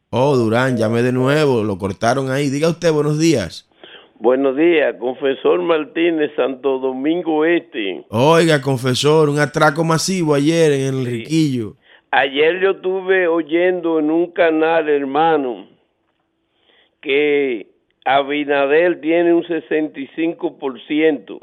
Oh, 0.09 0.35
Durán, 0.35 0.75
llamé 0.77 1.01
de 1.03 1.11
nuevo, 1.11 1.63
lo 1.63 1.77
cortaron 1.77 2.29
ahí. 2.29 2.49
Diga 2.49 2.69
usted, 2.69 2.91
buenos 2.91 3.19
días. 3.19 3.69
Buenos 4.19 4.55
días, 4.55 4.95
confesor 4.99 5.61
Martínez, 5.61 6.31
Santo 6.35 6.79
Domingo 6.79 7.45
Este. 7.45 8.05
Oiga, 8.09 8.59
confesor, 8.61 9.29
un 9.29 9.39
atraco 9.39 9.83
masivo 9.83 10.33
ayer 10.35 10.71
en 10.73 10.95
el 10.95 11.05
Riquillo. 11.05 11.75
Ayer 12.11 12.59
yo 12.61 12.71
estuve 12.71 13.27
oyendo 13.27 13.99
en 13.99 14.09
un 14.11 14.31
canal, 14.31 14.87
hermano, 14.89 15.67
que 17.01 17.67
Abinader 18.05 18.99
tiene 19.01 19.33
un 19.33 19.43
65%. 19.43 21.39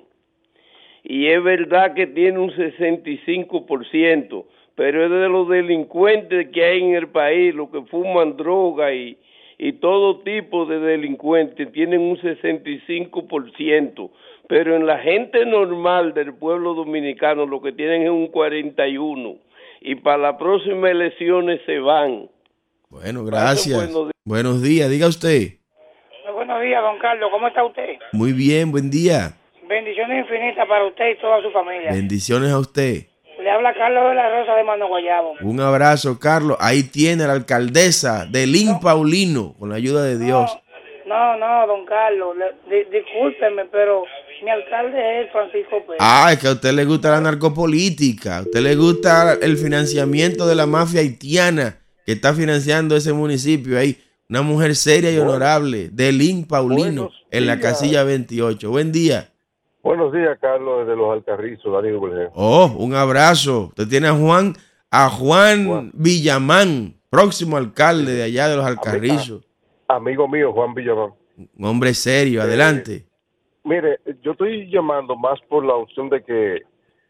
Y 1.11 1.27
es 1.27 1.43
verdad 1.43 1.93
que 1.95 2.07
tiene 2.07 2.39
un 2.39 2.53
65%, 2.53 4.45
pero 4.77 5.05
es 5.05 5.11
de 5.11 5.29
los 5.29 5.49
delincuentes 5.49 6.51
que 6.53 6.65
hay 6.65 6.85
en 6.85 6.95
el 6.95 7.09
país, 7.09 7.53
los 7.53 7.69
que 7.71 7.83
fuman 7.91 8.37
droga 8.37 8.95
y, 8.95 9.19
y 9.59 9.73
todo 9.73 10.21
tipo 10.21 10.67
de 10.67 10.79
delincuentes, 10.79 11.73
tienen 11.73 12.01
un 12.01 12.17
65%. 12.17 14.09
Pero 14.47 14.77
en 14.77 14.87
la 14.87 15.01
gente 15.01 15.45
normal 15.47 16.15
del 16.15 16.33
pueblo 16.33 16.75
dominicano 16.75 17.45
lo 17.45 17.61
que 17.61 17.73
tienen 17.73 18.03
es 18.03 18.11
un 18.11 18.31
41%. 18.31 19.37
Y 19.81 19.97
para 19.97 20.19
las 20.19 20.37
próximas 20.37 20.93
elecciones 20.93 21.61
se 21.67 21.81
van. 21.81 22.29
Bueno, 22.89 23.25
gracias. 23.25 23.77
buenos 23.77 24.05
días. 24.05 24.15
Buenos 24.25 24.63
días, 24.63 24.89
diga 24.89 25.09
usted. 25.09 25.55
Buenos 26.33 26.63
días, 26.63 26.81
don 26.81 27.01
Carlos. 27.01 27.31
¿Cómo 27.33 27.49
está 27.49 27.65
usted? 27.65 27.99
Muy 28.13 28.33
bien, 28.33 28.71
buen 28.71 28.93
día. 28.93 29.40
Bendiciones 29.71 30.19
infinitas 30.27 30.67
para 30.69 30.85
usted 30.85 31.11
y 31.17 31.21
toda 31.21 31.41
su 31.43 31.51
familia. 31.53 31.93
Bendiciones 31.93 32.51
a 32.51 32.59
usted. 32.59 33.07
Le 33.41 33.51
habla 33.51 33.73
Carlos 33.73 34.11
de 34.11 34.15
la 34.17 34.29
Rosa 34.41 34.55
de 34.57 34.65
Mano 34.65 34.89
Guayabo. 34.89 35.35
Un 35.43 35.61
abrazo, 35.61 36.19
Carlos. 36.19 36.57
Ahí 36.61 36.83
tiene 36.83 37.25
la 37.27 37.33
alcaldesa 37.35 38.27
de 38.27 38.47
Lin 38.49 38.81
Paulino, 38.81 39.55
con 39.59 39.71
la 39.71 39.77
ayuda 39.77 40.03
de 40.03 40.19
Dios. 40.19 40.51
No, 41.07 41.37
no, 41.39 41.67
don 41.67 41.87
Carlos. 41.87 42.37
le- 42.37 42.77
di- 42.77 42.85
discúlpeme, 42.91 43.65
pero 43.73 44.03
mi 44.45 44.51
alcalde 44.51 45.23
es 45.23 45.33
Francisco 45.33 45.79
Pérez. 45.87 45.99
Ah, 46.01 46.31
es 46.33 46.39
que 46.39 46.49
a 46.49 46.53
usted 46.53 46.73
le 46.73 46.85
gusta 46.85 47.11
la 47.13 47.21
narcopolítica, 47.21 48.39
a 48.39 48.43
usted 48.43 48.61
le 48.61 48.75
gusta 48.77 49.35
el 49.41 49.57
financiamiento 49.57 50.47
de 50.47 50.55
la 50.57 50.67
mafia 50.67 51.01
haitiana 51.01 51.79
que 52.05 52.13
está 52.13 52.35
financiando 52.35 52.95
ese 52.97 53.13
municipio 53.13 53.79
ahí. 53.79 53.97
Una 54.29 54.43
mujer 54.43 54.77
seria 54.77 55.11
y 55.11 55.19
honorable, 55.19 55.89
de 55.91 56.13
Lin 56.13 56.47
Paulino, 56.47 57.11
en 57.31 57.47
la 57.47 57.59
casilla 57.59 58.05
28. 58.05 58.71
Buen 58.71 58.93
día. 58.93 59.30
Buenos 59.83 60.13
días, 60.13 60.39
Carlos, 60.41 60.81
desde 60.81 60.95
Los 60.95 61.11
Alcarrizos, 61.11 61.73
Dani 61.73 61.91
Berger. 61.99 62.31
Oh, 62.35 62.71
un 62.79 62.95
abrazo. 62.95 63.69
Usted 63.69 63.89
tiene 63.89 64.09
a 64.09 64.13
Juan, 64.13 64.53
a 64.91 65.09
Juan 65.09 65.67
Juan. 65.67 65.91
Villamán, 65.95 66.95
próximo 67.09 67.57
alcalde 67.57 68.13
de 68.13 68.25
allá 68.25 68.49
de 68.49 68.57
los 68.57 68.67
Alcarrizos. 68.67 69.49
Amigo 69.89 70.29
mío, 70.29 70.53
Juan 70.53 70.75
Villamán. 70.75 71.13
Un 71.37 71.65
hombre 71.65 71.95
serio, 71.95 72.43
adelante. 72.43 73.07
Mire, 73.65 74.01
yo 74.23 74.33
estoy 74.33 74.71
llamando 74.71 75.17
más 75.17 75.41
por 75.49 75.65
la 75.65 75.75
opción 75.75 76.11
de 76.11 76.23
que 76.23 76.61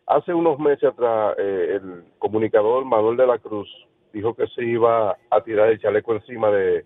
hace 0.07 0.33
unos 0.33 0.59
meses 0.61 0.85
atrás 0.85 1.35
eh, 1.39 1.81
el 1.81 2.05
comunicador 2.19 2.85
Manuel 2.85 3.17
de 3.17 3.27
la 3.27 3.39
Cruz 3.39 3.69
dijo 4.13 4.35
que 4.35 4.47
se 4.49 4.65
iba 4.65 5.17
a 5.31 5.41
tirar 5.43 5.71
el 5.71 5.81
chaleco 5.81 6.15
encima 6.15 6.51
de 6.51 6.85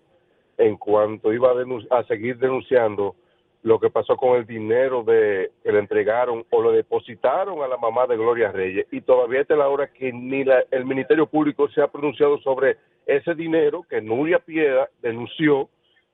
en 0.57 0.77
cuanto 0.77 1.33
iba 1.33 1.51
a 1.91 2.03
seguir 2.05 2.37
denunciando 2.37 3.15
lo 3.65 3.79
que 3.79 3.89
pasó 3.89 4.15
con 4.15 4.37
el 4.37 4.45
dinero 4.45 5.03
de 5.03 5.49
que 5.63 5.71
le 5.71 5.79
entregaron 5.79 6.45
o 6.51 6.61
lo 6.61 6.71
depositaron 6.71 7.63
a 7.63 7.67
la 7.67 7.77
mamá 7.77 8.05
de 8.05 8.15
Gloria 8.15 8.51
Reyes. 8.51 8.85
Y 8.91 9.01
todavía 9.01 9.41
está 9.41 9.55
la 9.55 9.67
hora 9.69 9.87
que 9.91 10.13
ni 10.13 10.43
la- 10.43 10.63
el 10.69 10.85
Ministerio 10.85 11.25
Público 11.25 11.67
se 11.69 11.81
ha 11.81 11.87
pronunciado 11.87 12.37
sobre 12.41 12.77
ese 13.07 13.33
dinero 13.33 13.81
que 13.89 14.01
Nuria 14.01 14.37
Piedra 14.37 14.87
denunció 15.01 15.67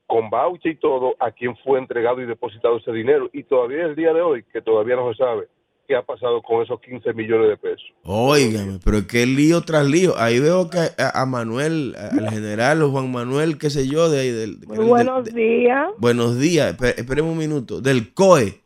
con 0.07 0.29
voucher 0.29 0.71
y 0.71 0.75
todo 0.75 1.13
a 1.19 1.31
quién 1.31 1.57
fue 1.57 1.77
entregado 1.79 2.21
y 2.21 2.25
depositado 2.25 2.77
ese 2.77 2.93
dinero. 2.93 3.29
Y 3.33 3.43
todavía 3.43 3.83
el 3.83 3.97
día 3.97 4.13
de 4.13 4.21
hoy 4.21 4.43
que 4.43 4.61
todavía 4.61 4.95
no 4.95 5.11
se 5.11 5.17
sabe 5.17 5.47
qué 5.87 5.95
ha 5.95 6.01
pasado 6.03 6.41
con 6.41 6.63
esos 6.63 6.79
15 6.81 7.13
millones 7.13 7.49
de 7.49 7.57
pesos. 7.57 7.83
Óigame, 8.03 8.79
pero 8.83 9.05
qué 9.07 9.25
lío 9.25 9.61
tras 9.61 9.85
lío. 9.85 10.17
Ahí 10.17 10.39
veo 10.39 10.69
que 10.69 10.77
a, 10.79 11.21
a 11.21 11.25
Manuel, 11.25 11.95
al 11.97 12.29
general 12.29 12.81
Juan 12.83 13.11
Manuel, 13.11 13.57
qué 13.57 13.69
sé 13.69 13.87
yo, 13.87 14.09
de 14.09 14.19
ahí 14.21 14.31
del. 14.31 14.59
Muy 14.67 14.85
buenos 14.85 15.25
de- 15.25 15.31
días. 15.31 15.87
buenos 15.97 16.39
días. 16.39 16.75
Espe- 16.77 16.95
Esperemos 16.97 17.31
un 17.33 17.37
minuto. 17.37 17.81
Del 17.81 18.13
COE 18.13 18.61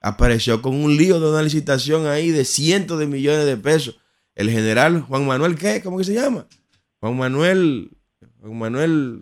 apareció 0.00 0.62
con 0.62 0.74
un 0.74 0.96
lío 0.96 1.20
de 1.20 1.28
una 1.30 1.42
licitación 1.42 2.06
ahí 2.06 2.30
de 2.30 2.44
cientos 2.44 2.98
de 2.98 3.06
millones 3.06 3.44
de 3.46 3.56
pesos. 3.56 4.00
El 4.34 4.48
general 4.50 5.02
Juan 5.02 5.26
Manuel, 5.26 5.56
¿qué? 5.56 5.82
¿Cómo 5.82 5.98
que 5.98 6.04
se 6.04 6.14
llama? 6.14 6.46
Juan 7.00 7.16
Manuel, 7.16 7.90
Juan 8.40 8.58
Manuel, 8.58 9.20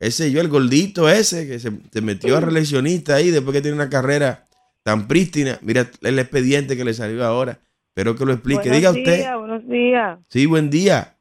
ese 0.00 0.30
yo, 0.32 0.40
el 0.40 0.48
gordito 0.48 1.08
ese 1.08 1.46
que 1.46 1.58
se, 1.60 1.70
se 1.92 2.00
metió 2.00 2.36
a 2.36 2.40
reeleccionista 2.40 3.14
ahí 3.14 3.30
después 3.30 3.54
que 3.54 3.62
tiene 3.62 3.76
una 3.76 3.88
carrera 3.90 4.45
tan 4.86 5.08
prístina. 5.08 5.58
Mira 5.62 5.84
el 6.02 6.18
expediente 6.20 6.76
que 6.76 6.84
le 6.84 6.94
salió 6.94 7.24
ahora. 7.24 7.58
Espero 7.88 8.14
que 8.14 8.24
lo 8.24 8.32
explique. 8.32 8.68
buenos 8.70 8.76
Diga 8.76 8.90
usted. 8.90 9.16
días, 9.16 9.36
buenos 9.36 9.68
días. 9.68 10.18
Sí, 10.28 10.46
buen 10.46 10.70
día. 10.70 11.16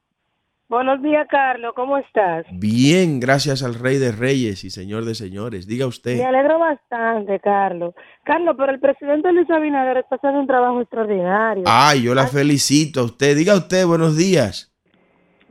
Buenos 0.70 1.01
días, 1.01 1.26
Carlos. 1.32 1.74
¿Cómo 1.76 1.97
estás? 1.97 2.45
Bien, 2.51 3.20
gracias 3.20 3.63
al 3.63 3.74
Rey 3.74 3.97
de 3.97 4.11
Reyes 4.11 4.63
y 4.66 4.70
Señor 4.70 5.05
de 5.05 5.16
Señores. 5.16 5.66
Diga 5.66 5.88
usted. 5.88 6.16
Me 6.16 6.26
alegro 6.26 6.59
bastante, 6.59 7.39
Carlos. 7.39 7.95
Carlos, 8.24 8.55
pero 8.55 8.72
el 8.72 8.80
presidente 8.80 9.32
Luis 9.34 9.49
Abinader 9.49 9.97
está 9.97 10.18
haciendo 10.18 10.41
un 10.41 10.47
trabajo 10.47 10.82
extraordinario. 10.82 11.63
Ay, 11.66 12.03
yo 12.03 12.13
la 12.13 12.28
felicito 12.28 12.99
a 12.99 13.05
usted. 13.05 13.36
Diga 13.36 13.55
usted, 13.55 13.88
buenos 13.88 14.16
días. 14.16 14.74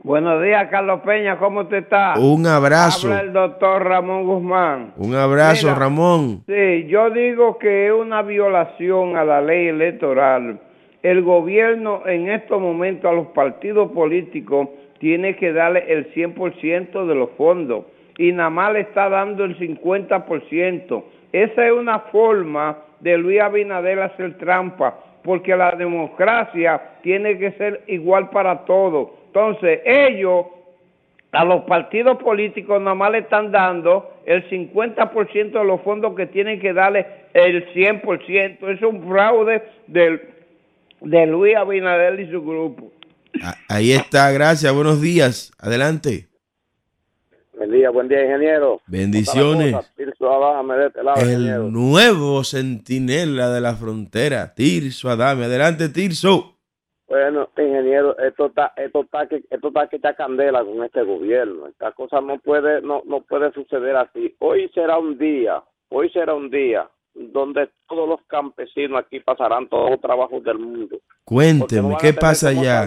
Buenos 0.05 0.43
días, 0.43 0.67
Carlos 0.69 1.01
Peña, 1.01 1.39
¿cómo 1.39 1.61
usted 1.61 1.77
está? 1.77 2.13
Un 2.19 2.45
abrazo. 2.45 3.07
Habla 3.07 3.21
el 3.21 3.33
doctor 3.33 3.83
Ramón 3.83 4.23
Guzmán. 4.27 4.93
Un 4.97 5.15
abrazo, 5.15 5.65
Mira. 5.65 5.79
Ramón. 5.79 6.43
Sí, 6.45 6.85
yo 6.85 7.09
digo 7.09 7.57
que 7.57 7.87
es 7.87 7.91
una 7.91 8.21
violación 8.21 9.17
a 9.17 9.25
la 9.25 9.41
ley 9.41 9.69
electoral. 9.69 10.59
El 11.01 11.23
gobierno 11.23 12.03
en 12.05 12.29
estos 12.29 12.61
momentos 12.61 13.09
a 13.09 13.15
los 13.15 13.25
partidos 13.29 13.91
políticos 13.93 14.69
tiene 14.99 15.35
que 15.37 15.51
darle 15.51 15.91
el 15.91 16.13
100% 16.13 17.07
de 17.07 17.15
los 17.15 17.31
fondos 17.31 17.85
y 18.19 18.31
nada 18.31 18.51
más 18.51 18.73
le 18.73 18.81
está 18.81 19.09
dando 19.09 19.43
el 19.43 19.57
50%. 19.57 21.03
Esa 21.31 21.65
es 21.65 21.71
una 21.71 21.97
forma 22.11 22.77
de 22.99 23.17
Luis 23.17 23.41
Abinader 23.41 23.99
hacer 24.03 24.37
trampa, 24.37 24.99
porque 25.23 25.55
la 25.55 25.71
democracia 25.71 26.79
tiene 27.01 27.39
que 27.39 27.53
ser 27.53 27.81
igual 27.87 28.29
para 28.29 28.65
todos. 28.65 29.24
Entonces, 29.39 29.81
ellos 29.85 30.45
a 31.33 31.43
los 31.43 31.65
partidos 31.65 32.17
políticos 32.23 32.79
nada 32.81 32.95
más 32.95 33.11
le 33.11 33.17
están 33.19 33.51
dando 33.51 34.09
el 34.25 34.49
50% 34.49 35.51
de 35.51 35.65
los 35.65 35.81
fondos 35.81 36.15
que 36.15 36.25
tienen 36.27 36.61
que 36.61 36.71
darle 36.71 37.05
el 37.33 37.67
100%. 37.73 38.69
Es 38.73 38.81
un 38.81 39.05
fraude 39.09 39.61
del, 39.87 40.21
de 41.01 41.25
Luis 41.25 41.57
Abinader 41.57 42.17
y 42.21 42.31
su 42.31 42.41
grupo. 42.41 42.93
A- 43.43 43.55
Ahí 43.67 43.91
está, 43.91 44.31
gracias. 44.31 44.73
Buenos 44.73 45.01
días. 45.01 45.51
Adelante. 45.59 46.29
Buen 47.57 47.71
día, 47.71 47.89
buen 47.89 48.07
día, 48.07 48.23
ingeniero. 48.23 48.79
Bendiciones. 48.87 49.75
Este 49.97 51.03
lado, 51.03 51.19
ingeniero. 51.21 51.65
El 51.65 51.73
nuevo 51.73 52.41
centinela 52.45 53.49
de 53.49 53.59
la 53.59 53.75
frontera, 53.75 54.53
Tirso 54.55 55.09
Adame. 55.09 55.43
Adelante, 55.45 55.89
Tirso. 55.89 56.54
Bueno, 57.07 57.49
ingeniero, 57.55 58.17
esto 58.17 58.47
está, 58.47 58.73
esto 58.75 59.01
está 59.01 59.27
que, 59.27 59.43
esto 59.49 59.67
está 59.67 59.87
que 59.87 59.97
está 59.97 60.15
candela 60.15 60.63
con 60.63 60.83
este 60.83 61.03
gobierno. 61.03 61.67
Esta 61.67 61.91
cosa 61.91 62.19
no 62.19 62.39
puede, 62.39 62.81
no, 62.81 63.03
no 63.05 63.21
puede 63.21 63.51
suceder 63.51 63.95
así. 63.95 64.35
Hoy 64.39 64.69
será 64.73 64.97
un 64.97 65.17
día, 65.17 65.63
hoy 65.89 66.09
será 66.09 66.33
un 66.33 66.49
día 66.49 66.89
donde 67.13 67.69
todos 67.87 68.09
los 68.09 68.21
campesinos 68.27 68.99
aquí 68.99 69.19
pasarán 69.19 69.67
todos 69.69 69.91
los 69.91 70.01
trabajos 70.01 70.43
del 70.43 70.57
mundo. 70.57 70.95
No 70.95 71.01
Cuénteme, 71.23 71.93
a 71.93 71.97
¿qué 71.97 72.13
pasa 72.13 72.49
allá? 72.49 72.85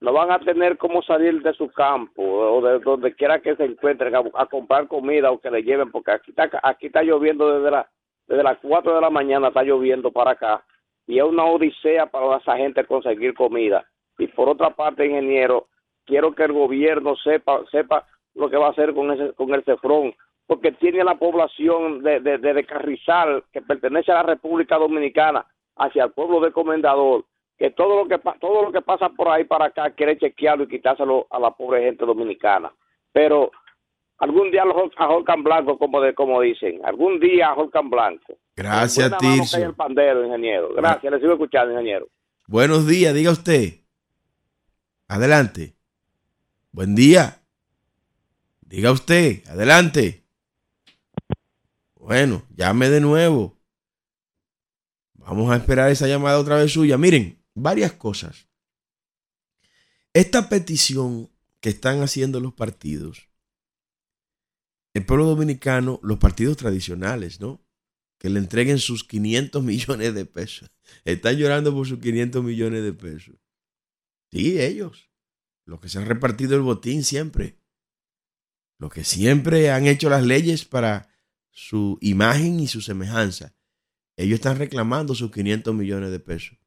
no 0.00 0.12
van 0.12 0.32
a 0.32 0.40
tener 0.40 0.76
cómo 0.78 1.00
salir 1.02 1.40
de 1.42 1.54
su 1.54 1.70
campo 1.70 2.24
o 2.24 2.60
de 2.60 2.80
donde 2.80 3.14
quiera 3.14 3.38
que 3.38 3.54
se 3.54 3.64
encuentren 3.64 4.16
a, 4.16 4.22
a 4.34 4.46
comprar 4.46 4.88
comida 4.88 5.30
o 5.30 5.38
que 5.38 5.48
le 5.48 5.62
lleven, 5.62 5.92
porque 5.92 6.10
aquí 6.10 6.32
está, 6.32 6.50
aquí 6.60 6.86
está 6.86 7.04
lloviendo 7.04 7.56
desde, 7.56 7.70
la, 7.70 7.88
desde 8.26 8.42
las 8.42 8.58
4 8.58 8.96
de 8.96 9.00
la 9.00 9.10
mañana, 9.10 9.48
está 9.48 9.62
lloviendo 9.62 10.10
para 10.10 10.32
acá 10.32 10.64
y 11.06 11.18
es 11.18 11.24
una 11.24 11.44
odisea 11.44 12.06
para 12.06 12.36
esa 12.36 12.56
gente 12.56 12.84
conseguir 12.84 13.34
comida. 13.34 13.84
Y 14.18 14.26
por 14.28 14.48
otra 14.48 14.70
parte, 14.70 15.06
ingeniero, 15.06 15.68
quiero 16.04 16.34
que 16.34 16.44
el 16.44 16.52
gobierno 16.52 17.16
sepa 17.16 17.60
sepa 17.70 18.06
lo 18.34 18.48
que 18.48 18.56
va 18.56 18.68
a 18.68 18.70
hacer 18.70 18.94
con 18.94 19.10
ese 19.10 19.32
con 19.34 19.52
el 19.54 19.64
Cefrón, 19.64 20.14
porque 20.46 20.72
tiene 20.72 21.04
la 21.04 21.16
población 21.16 22.02
de, 22.02 22.20
de, 22.20 22.38
de, 22.38 22.54
de 22.54 22.64
Carrizal, 22.64 23.44
que 23.52 23.62
pertenece 23.62 24.12
a 24.12 24.16
la 24.16 24.22
República 24.22 24.78
Dominicana, 24.78 25.46
hacia 25.76 26.04
el 26.04 26.12
pueblo 26.12 26.40
de 26.40 26.52
Comendador, 26.52 27.24
que 27.58 27.70
todo 27.70 28.04
lo 28.04 28.08
que 28.08 28.18
todo 28.40 28.62
lo 28.62 28.72
que 28.72 28.82
pasa 28.82 29.08
por 29.10 29.28
ahí 29.28 29.44
para 29.44 29.66
acá 29.66 29.90
quiere 29.90 30.18
chequearlo 30.18 30.64
y 30.64 30.68
quitárselo 30.68 31.26
a 31.30 31.38
la 31.38 31.50
pobre 31.50 31.84
gente 31.84 32.04
dominicana. 32.04 32.72
Pero 33.12 33.50
algún 34.22 34.52
día 34.52 34.62
a 34.62 35.08
Holcan 35.08 35.42
Blanco, 35.42 35.76
como 35.76 36.00
de, 36.00 36.14
como 36.14 36.40
dicen, 36.40 36.80
algún 36.84 37.18
día 37.18 37.48
a 37.48 37.54
Holcan 37.54 37.90
Blanco. 37.90 38.38
Gracias, 38.54 39.18
Tirso. 39.18 39.56
el 39.56 39.74
pandero, 39.74 40.24
ingeniero. 40.24 40.72
Gracias, 40.74 41.12
le 41.12 41.18
sigo 41.18 41.32
escuchando, 41.32 41.72
ingeniero. 41.72 42.06
Buenos 42.46 42.86
días, 42.86 43.12
diga 43.14 43.32
usted. 43.32 43.80
Adelante. 45.08 45.74
Buen 46.70 46.94
día. 46.94 47.42
Diga 48.60 48.92
usted, 48.92 49.44
adelante. 49.48 50.22
Bueno, 51.96 52.44
llame 52.54 52.90
de 52.90 53.00
nuevo. 53.00 53.58
Vamos 55.14 55.50
a 55.50 55.56
esperar 55.56 55.90
esa 55.90 56.06
llamada 56.06 56.38
otra 56.38 56.56
vez 56.58 56.72
suya. 56.72 56.96
Miren, 56.96 57.42
varias 57.54 57.90
cosas. 57.92 58.46
Esta 60.14 60.48
petición 60.48 61.28
que 61.60 61.70
están 61.70 62.02
haciendo 62.02 62.38
los 62.38 62.52
partidos, 62.54 63.31
el 64.94 65.06
pueblo 65.06 65.26
dominicano, 65.26 66.00
los 66.02 66.18
partidos 66.18 66.56
tradicionales, 66.56 67.40
¿no? 67.40 67.64
Que 68.18 68.28
le 68.30 68.38
entreguen 68.38 68.78
sus 68.78 69.04
500 69.04 69.62
millones 69.64 70.14
de 70.14 70.24
pesos. 70.26 70.70
Están 71.04 71.36
llorando 71.36 71.74
por 71.74 71.86
sus 71.86 71.98
500 71.98 72.42
millones 72.44 72.82
de 72.82 72.92
pesos. 72.92 73.34
Sí, 74.30 74.60
ellos. 74.60 75.10
Los 75.64 75.80
que 75.80 75.88
se 75.88 75.98
han 75.98 76.06
repartido 76.06 76.56
el 76.56 76.62
botín 76.62 77.04
siempre. 77.04 77.58
Los 78.78 78.92
que 78.92 79.04
siempre 79.04 79.70
han 79.70 79.86
hecho 79.86 80.10
las 80.10 80.24
leyes 80.24 80.64
para 80.64 81.08
su 81.50 81.98
imagen 82.00 82.58
y 82.60 82.66
su 82.66 82.80
semejanza. 82.80 83.54
Ellos 84.16 84.36
están 84.36 84.58
reclamando 84.58 85.14
sus 85.14 85.30
500 85.30 85.74
millones 85.74 86.10
de 86.10 86.20
pesos. 86.20 86.58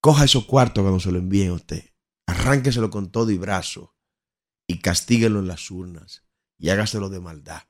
Coja 0.00 0.24
esos 0.24 0.44
cuartos 0.46 0.82
cuando 0.82 1.00
se 1.00 1.10
lo 1.10 1.18
envíen 1.18 1.50
a 1.50 1.54
usted. 1.54 1.90
Arránqueselo 2.26 2.90
con 2.90 3.10
todo 3.10 3.30
y 3.30 3.38
brazo. 3.38 3.94
Y 4.66 4.78
castíguelo 4.80 5.40
en 5.40 5.48
las 5.48 5.70
urnas. 5.70 6.23
Y 6.58 6.70
hágaselo 6.70 7.08
de 7.08 7.20
maldad. 7.20 7.62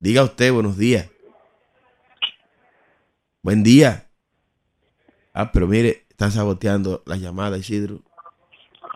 Diga 0.00 0.22
usted, 0.22 0.52
buenos 0.52 0.76
días. 0.76 1.10
Buen 3.42 3.62
día. 3.62 4.08
Ah, 5.34 5.50
pero 5.52 5.66
mire, 5.66 6.06
están 6.08 6.30
saboteando 6.30 7.02
la 7.06 7.16
llamada, 7.16 7.58
Isidro. 7.58 8.00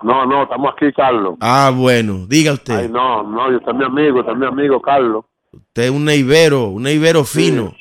No, 0.02 0.26
no, 0.26 0.42
estamos 0.42 0.72
aquí, 0.74 0.92
Carlos. 0.92 1.36
Ah, 1.40 1.72
bueno, 1.74 2.26
diga 2.26 2.52
usted. 2.52 2.74
Ay, 2.74 2.88
no, 2.88 3.22
no, 3.22 3.52
yo 3.52 3.60
soy 3.64 3.74
mi 3.74 3.84
amigo, 3.84 4.20
es 4.20 4.36
mi 4.36 4.46
amigo, 4.46 4.82
Carlos. 4.82 5.24
Usted 5.52 5.84
es 5.84 5.90
un 5.90 6.04
neivero, 6.04 6.68
un 6.68 6.82
neivero 6.82 7.24
fino. 7.24 7.74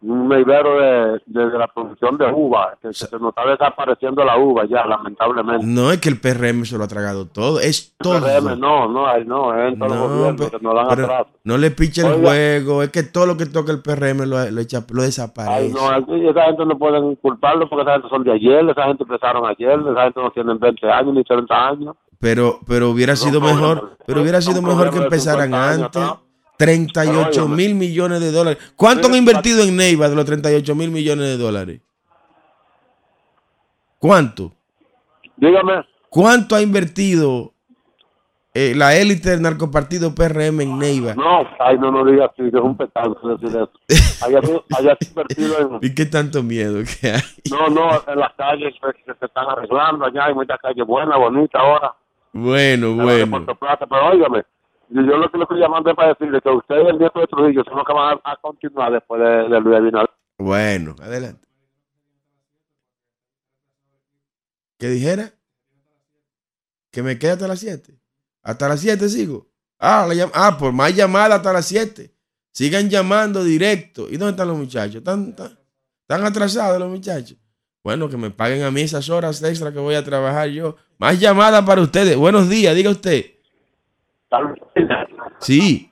Un 0.00 0.28
neivero 0.28 0.78
de, 0.80 1.20
de, 1.26 1.50
de 1.50 1.58
la 1.58 1.66
producción 1.66 2.16
de 2.18 2.26
uva, 2.32 2.74
que, 2.80 2.86
que 2.88 2.94
se 2.94 3.18
nos 3.18 3.30
está 3.30 3.44
desapareciendo 3.50 4.24
la 4.24 4.38
uva 4.38 4.64
ya, 4.64 4.86
lamentablemente. 4.86 5.66
No 5.66 5.90
es 5.90 5.98
que 6.00 6.08
el 6.08 6.20
PRM 6.20 6.64
se 6.66 6.78
lo 6.78 6.84
ha 6.84 6.88
tragado 6.88 7.26
todo, 7.26 7.58
es 7.58 7.96
todo. 7.98 8.20
PRM, 8.20 8.60
no, 8.60 8.86
no, 8.88 9.08
ay, 9.08 9.24
no, 9.24 9.52
es 9.52 9.72
en 9.72 9.78
todos 9.80 9.90
los 9.90 9.98
No, 10.00 10.08
gobiernos 10.08 10.50
pe- 10.50 10.56
que 10.56 10.62
nos 10.64 10.74
dan 10.76 10.86
pero 10.90 11.04
atrás. 11.04 11.26
no 11.42 11.58
le 11.58 11.70
piche 11.72 12.02
el 12.06 12.20
juego, 12.22 12.84
es 12.84 12.90
que 12.90 13.02
todo 13.02 13.26
lo 13.26 13.36
que 13.36 13.46
toca 13.46 13.72
el 13.72 13.82
PRM 13.82 14.18
lo, 14.26 14.48
lo, 14.50 14.60
echa- 14.60 14.84
lo 14.88 15.00
Ay, 15.02 15.06
desaparece. 15.08 15.74
no, 15.74 15.88
aquí 15.90 16.28
esa 16.28 16.42
gente 16.44 16.64
no 16.64 16.78
pueden 16.78 17.16
culparlo 17.16 17.68
porque 17.68 17.82
esa 17.82 17.94
gente 17.94 18.08
son 18.08 18.22
de 18.22 18.32
ayer, 18.34 18.70
esa 18.70 18.84
gente 18.84 19.02
empezaron 19.02 19.46
ayer, 19.46 19.80
esa 19.80 20.02
gente 20.04 20.20
no 20.22 20.30
tienen 20.30 20.60
20 20.60 20.88
años 20.92 21.12
ni 21.14 21.24
30 21.24 21.68
años. 21.68 21.96
Pero, 22.20 22.60
pero 22.68 22.90
hubiera 22.90 23.14
No, 23.14 23.16
sido 23.16 23.40
no, 23.40 23.46
mejor, 23.46 23.82
no, 23.82 23.90
pero 24.06 24.20
hubiera 24.22 24.38
no, 24.38 24.42
sido 24.42 24.62
no, 24.62 24.68
mejor 24.68 24.86
no, 24.86 24.92
que 24.92 24.98
empezaran 24.98 25.46
50 25.50 25.70
años, 25.70 25.82
antes. 25.86 26.02
¿no? 26.02 26.27
38 26.58 27.30
Pero, 27.30 27.48
mil 27.48 27.74
millones 27.76 28.20
de 28.20 28.32
dólares. 28.32 28.72
¿Cuánto 28.76 29.06
han 29.06 29.14
invertido 29.14 29.62
en 29.62 29.76
Neiva 29.76 30.08
de 30.08 30.16
los 30.16 30.24
38 30.24 30.74
mil 30.74 30.90
millones 30.90 31.26
de 31.26 31.36
dólares? 31.38 31.80
¿Cuánto? 33.98 34.52
Dígame. 35.36 35.84
¿Cuánto 36.10 36.56
ha 36.56 36.60
invertido 36.60 37.52
eh, 38.54 38.74
la 38.74 38.96
élite 38.96 39.30
del 39.30 39.42
narcopartido 39.42 40.14
PRM 40.16 40.60
en 40.60 40.78
Neiva? 40.78 41.14
No, 41.14 41.46
ay, 41.60 41.78
no, 41.78 41.92
no 41.92 42.04
digas 42.04 42.30
así, 42.32 42.50
que 42.50 42.56
es 42.56 42.62
un 42.62 42.76
pecado 42.76 43.16
decir 43.22 43.56
eso. 43.56 43.70
Allá, 44.24 44.40
allá 44.76 44.96
se 45.00 45.06
ha 45.06 45.08
invertido 45.10 45.58
en... 45.60 45.78
¿Y 45.82 45.94
qué 45.94 46.06
tanto 46.06 46.42
miedo 46.42 46.80
que 46.82 47.10
hay? 47.10 47.22
No, 47.50 47.68
no, 47.68 48.02
en 48.04 48.18
las 48.18 48.32
calles 48.34 48.74
que 48.80 49.14
se 49.14 49.26
están 49.26 49.46
arreglando, 49.48 50.06
allá 50.06 50.24
hay 50.24 50.34
muchas 50.34 50.58
calles 50.58 50.84
buenas, 50.84 51.18
bonitas 51.18 51.60
ahora. 51.62 51.94
Bueno, 52.32 52.94
bueno. 52.94 53.46
Plata, 53.58 53.86
pero 53.86 54.08
óigame, 54.08 54.42
yo, 54.90 55.02
yo 55.02 55.16
lo 55.16 55.30
que 55.30 55.38
le 55.38 55.44
estoy 55.44 55.60
llamando 55.60 55.90
es 55.90 55.96
para 55.96 56.08
decirle 56.08 56.40
que 56.40 56.48
usted 56.48 56.76
y 56.76 56.88
el 56.88 56.98
nieto 56.98 57.20
de 57.20 57.26
Trujillo 57.26 57.64
son 57.64 57.76
los 57.76 57.86
que 57.86 57.92
van 57.92 58.18
a, 58.24 58.36
continuar 58.36 58.92
después 58.92 59.20
de, 59.20 59.48
de 59.48 59.60
Luis 59.60 59.76
Abinader. 59.76 60.10
Bueno, 60.38 60.94
adelante. 61.00 61.46
¿Qué 64.78 64.88
dijera? 64.88 65.32
Que 66.90 67.02
me 67.02 67.18
quede 67.18 67.32
hasta 67.32 67.48
las 67.48 67.58
7. 67.58 67.98
Hasta 68.42 68.68
las 68.68 68.80
7 68.80 69.08
sigo. 69.08 69.48
Ah, 69.78 70.06
la 70.08 70.30
ah, 70.34 70.56
por 70.58 70.72
más 70.72 70.94
llamada 70.94 71.36
hasta 71.36 71.52
las 71.52 71.66
7. 71.66 72.12
Sigan 72.52 72.88
llamando 72.88 73.44
directo. 73.44 74.08
¿Y 74.08 74.16
dónde 74.16 74.30
están 74.30 74.48
los 74.48 74.56
muchachos? 74.56 74.96
¿Están, 74.96 75.30
están, 75.30 75.58
están 76.02 76.24
atrasados 76.24 76.78
los 76.78 76.88
muchachos? 76.88 77.36
Bueno, 77.82 78.08
que 78.08 78.16
me 78.16 78.30
paguen 78.30 78.62
a 78.62 78.70
mí 78.70 78.82
esas 78.82 79.08
horas 79.08 79.42
extra 79.42 79.72
que 79.72 79.78
voy 79.78 79.94
a 79.94 80.04
trabajar 80.04 80.48
yo. 80.48 80.76
Más 80.98 81.18
llamadas 81.18 81.64
para 81.64 81.80
ustedes. 81.80 82.16
Buenos 82.16 82.48
días, 82.48 82.74
diga 82.74 82.90
usted. 82.90 83.37
Sí. 85.38 85.90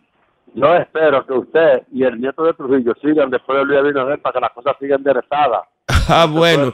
Yo 0.55 0.75
espero 0.75 1.27
que 1.27 1.33
usted 1.35 1.83
y 1.93 2.03
el 2.05 2.21
nieto 2.21 2.45
de 2.45 2.55
Trujillo 2.55 2.95
sigan 3.03 3.31
después 3.31 3.59
de 3.59 3.65
Luis 3.65 3.79
Abinader 3.79 4.21
para 4.23 4.33
que 4.35 4.41
las 4.41 4.53
cosas 4.53 4.77
sigan 4.81 4.99
enderezadas. 5.01 5.63
Ah, 6.09 6.27
bueno. 6.31 6.73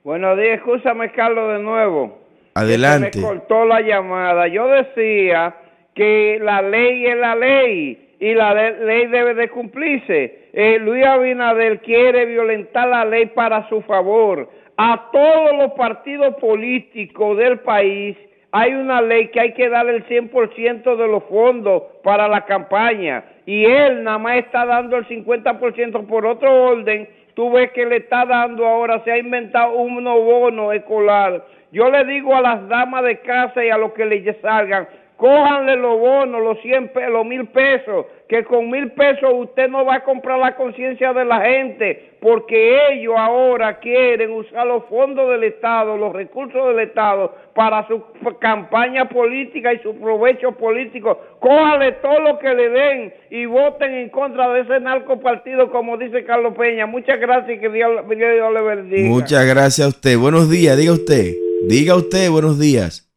Buenos 0.04 0.38
días, 0.38 0.58
escúchame 0.58 1.10
Carlos 1.10 1.52
de 1.52 1.58
nuevo. 1.64 2.20
adelante. 2.54 3.10
Se 3.12 3.18
me 3.20 3.26
cortó 3.26 3.64
la 3.64 3.80
llamada. 3.80 4.46
Yo 4.46 4.68
decía 4.68 5.56
que 5.96 6.38
la 6.40 6.62
ley 6.62 7.06
es 7.06 7.16
la 7.16 7.34
ley 7.34 8.05
y 8.18 8.34
la 8.34 8.54
ley 8.54 9.06
debe 9.06 9.34
de 9.34 9.48
cumplirse. 9.48 10.48
Eh, 10.52 10.78
Luis 10.80 11.04
Abinader 11.04 11.80
quiere 11.80 12.24
violentar 12.26 12.88
la 12.88 13.04
ley 13.04 13.26
para 13.26 13.68
su 13.68 13.82
favor. 13.82 14.48
A 14.76 15.08
todos 15.12 15.56
los 15.56 15.72
partidos 15.72 16.34
políticos 16.36 17.36
del 17.36 17.60
país 17.60 18.16
hay 18.52 18.72
una 18.74 19.02
ley 19.02 19.28
que 19.28 19.40
hay 19.40 19.52
que 19.52 19.68
darle 19.68 19.96
el 19.96 20.06
100% 20.06 20.96
de 20.96 21.08
los 21.08 21.24
fondos 21.24 21.82
para 22.02 22.28
la 22.28 22.44
campaña 22.46 23.24
y 23.44 23.64
él 23.64 24.02
nada 24.02 24.18
más 24.18 24.38
está 24.38 24.64
dando 24.64 24.96
el 24.96 25.06
50% 25.06 26.06
por 26.06 26.26
otro 26.26 26.70
orden. 26.70 27.08
Tú 27.34 27.50
ves 27.52 27.70
que 27.72 27.84
le 27.84 27.96
está 27.96 28.24
dando 28.24 28.66
ahora, 28.66 29.02
se 29.04 29.12
ha 29.12 29.18
inventado 29.18 29.74
un 29.74 30.02
bono 30.02 30.72
escolar. 30.72 31.44
Yo 31.70 31.90
le 31.90 32.04
digo 32.04 32.34
a 32.34 32.40
las 32.40 32.66
damas 32.68 33.04
de 33.04 33.18
casa 33.20 33.62
y 33.62 33.68
a 33.68 33.76
los 33.76 33.92
que 33.92 34.06
le 34.06 34.40
salgan, 34.40 34.88
cójanle 35.16 35.76
los 35.76 35.98
bonos, 35.98 36.42
los 36.42 36.60
100 36.60 36.88
pesos, 36.88 37.12
los 37.12 37.26
mil 37.26 37.46
pesos, 37.48 38.06
que 38.28 38.44
con 38.44 38.70
mil 38.70 38.92
pesos 38.92 39.30
usted 39.34 39.68
no 39.68 39.84
va 39.84 39.96
a 39.96 40.04
comprar 40.04 40.38
la 40.38 40.56
conciencia 40.56 41.12
de 41.12 41.24
la 41.24 41.40
gente, 41.40 42.12
porque 42.20 42.92
ellos 42.92 43.14
ahora 43.16 43.78
quieren 43.78 44.32
usar 44.32 44.66
los 44.66 44.84
fondos 44.86 45.30
del 45.30 45.44
Estado, 45.44 45.96
los 45.96 46.12
recursos 46.12 46.68
del 46.68 46.80
Estado, 46.80 47.34
para 47.54 47.86
su 47.88 48.02
campaña 48.38 49.08
política 49.08 49.72
y 49.72 49.78
su 49.78 49.94
provecho 49.96 50.52
político. 50.52 51.18
Cójanle 51.40 51.92
todo 51.92 52.20
lo 52.20 52.38
que 52.38 52.54
le 52.54 52.68
den 52.68 53.14
y 53.30 53.46
voten 53.46 53.94
en 53.94 54.10
contra 54.10 54.52
de 54.52 54.60
ese 54.60 54.80
narcopartido, 54.80 55.70
como 55.70 55.96
dice 55.96 56.24
Carlos 56.24 56.54
Peña. 56.56 56.86
Muchas 56.86 57.18
gracias 57.18 57.56
y 57.56 57.60
que 57.60 57.70
Dios, 57.70 58.06
Dios 58.08 58.52
le 58.52 58.60
bendiga. 58.62 59.08
Muchas 59.08 59.46
gracias 59.46 59.86
a 59.86 59.88
usted. 59.88 60.18
Buenos 60.18 60.50
días, 60.50 60.76
diga 60.76 60.92
usted. 60.92 61.32
Diga 61.66 61.96
usted, 61.96 62.30
buenos 62.30 62.58
días. 62.58 63.08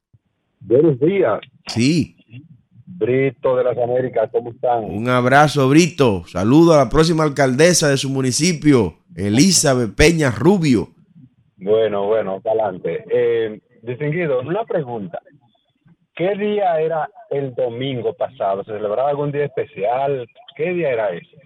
Buenos 0.62 1.00
días. 1.00 1.40
Sí. 1.70 2.16
Brito 2.86 3.56
de 3.56 3.64
las 3.64 3.78
Américas, 3.78 4.30
¿cómo 4.32 4.52
están? 4.52 4.84
Un 4.84 5.08
abrazo, 5.08 5.70
Brito. 5.70 6.24
Saludo 6.28 6.74
a 6.74 6.78
la 6.78 6.90
próxima 6.90 7.24
alcaldesa 7.24 7.88
de 7.90 7.98
su 7.98 8.10
municipio, 8.10 8.96
Elizabeth 9.16 9.96
Peña 9.96 10.32
Rubio. 10.32 10.90
Bueno, 11.58 12.08
bueno, 12.08 12.42
adelante. 12.44 13.06
Eh, 13.10 13.62
distinguido, 13.84 14.42
una 14.42 14.66
pregunta. 14.66 15.22
¿Qué 16.16 16.36
día 16.36 16.80
era 16.82 17.10
el 17.30 17.56
domingo 17.56 18.14
pasado? 18.14 18.64
¿Se 18.66 18.74
celebraba 18.74 19.10
algún 19.10 19.32
día 19.32 19.46
especial? 19.46 20.28
¿Qué 20.58 20.74
día 20.74 20.90
era 20.90 21.10
ese? 21.12 21.38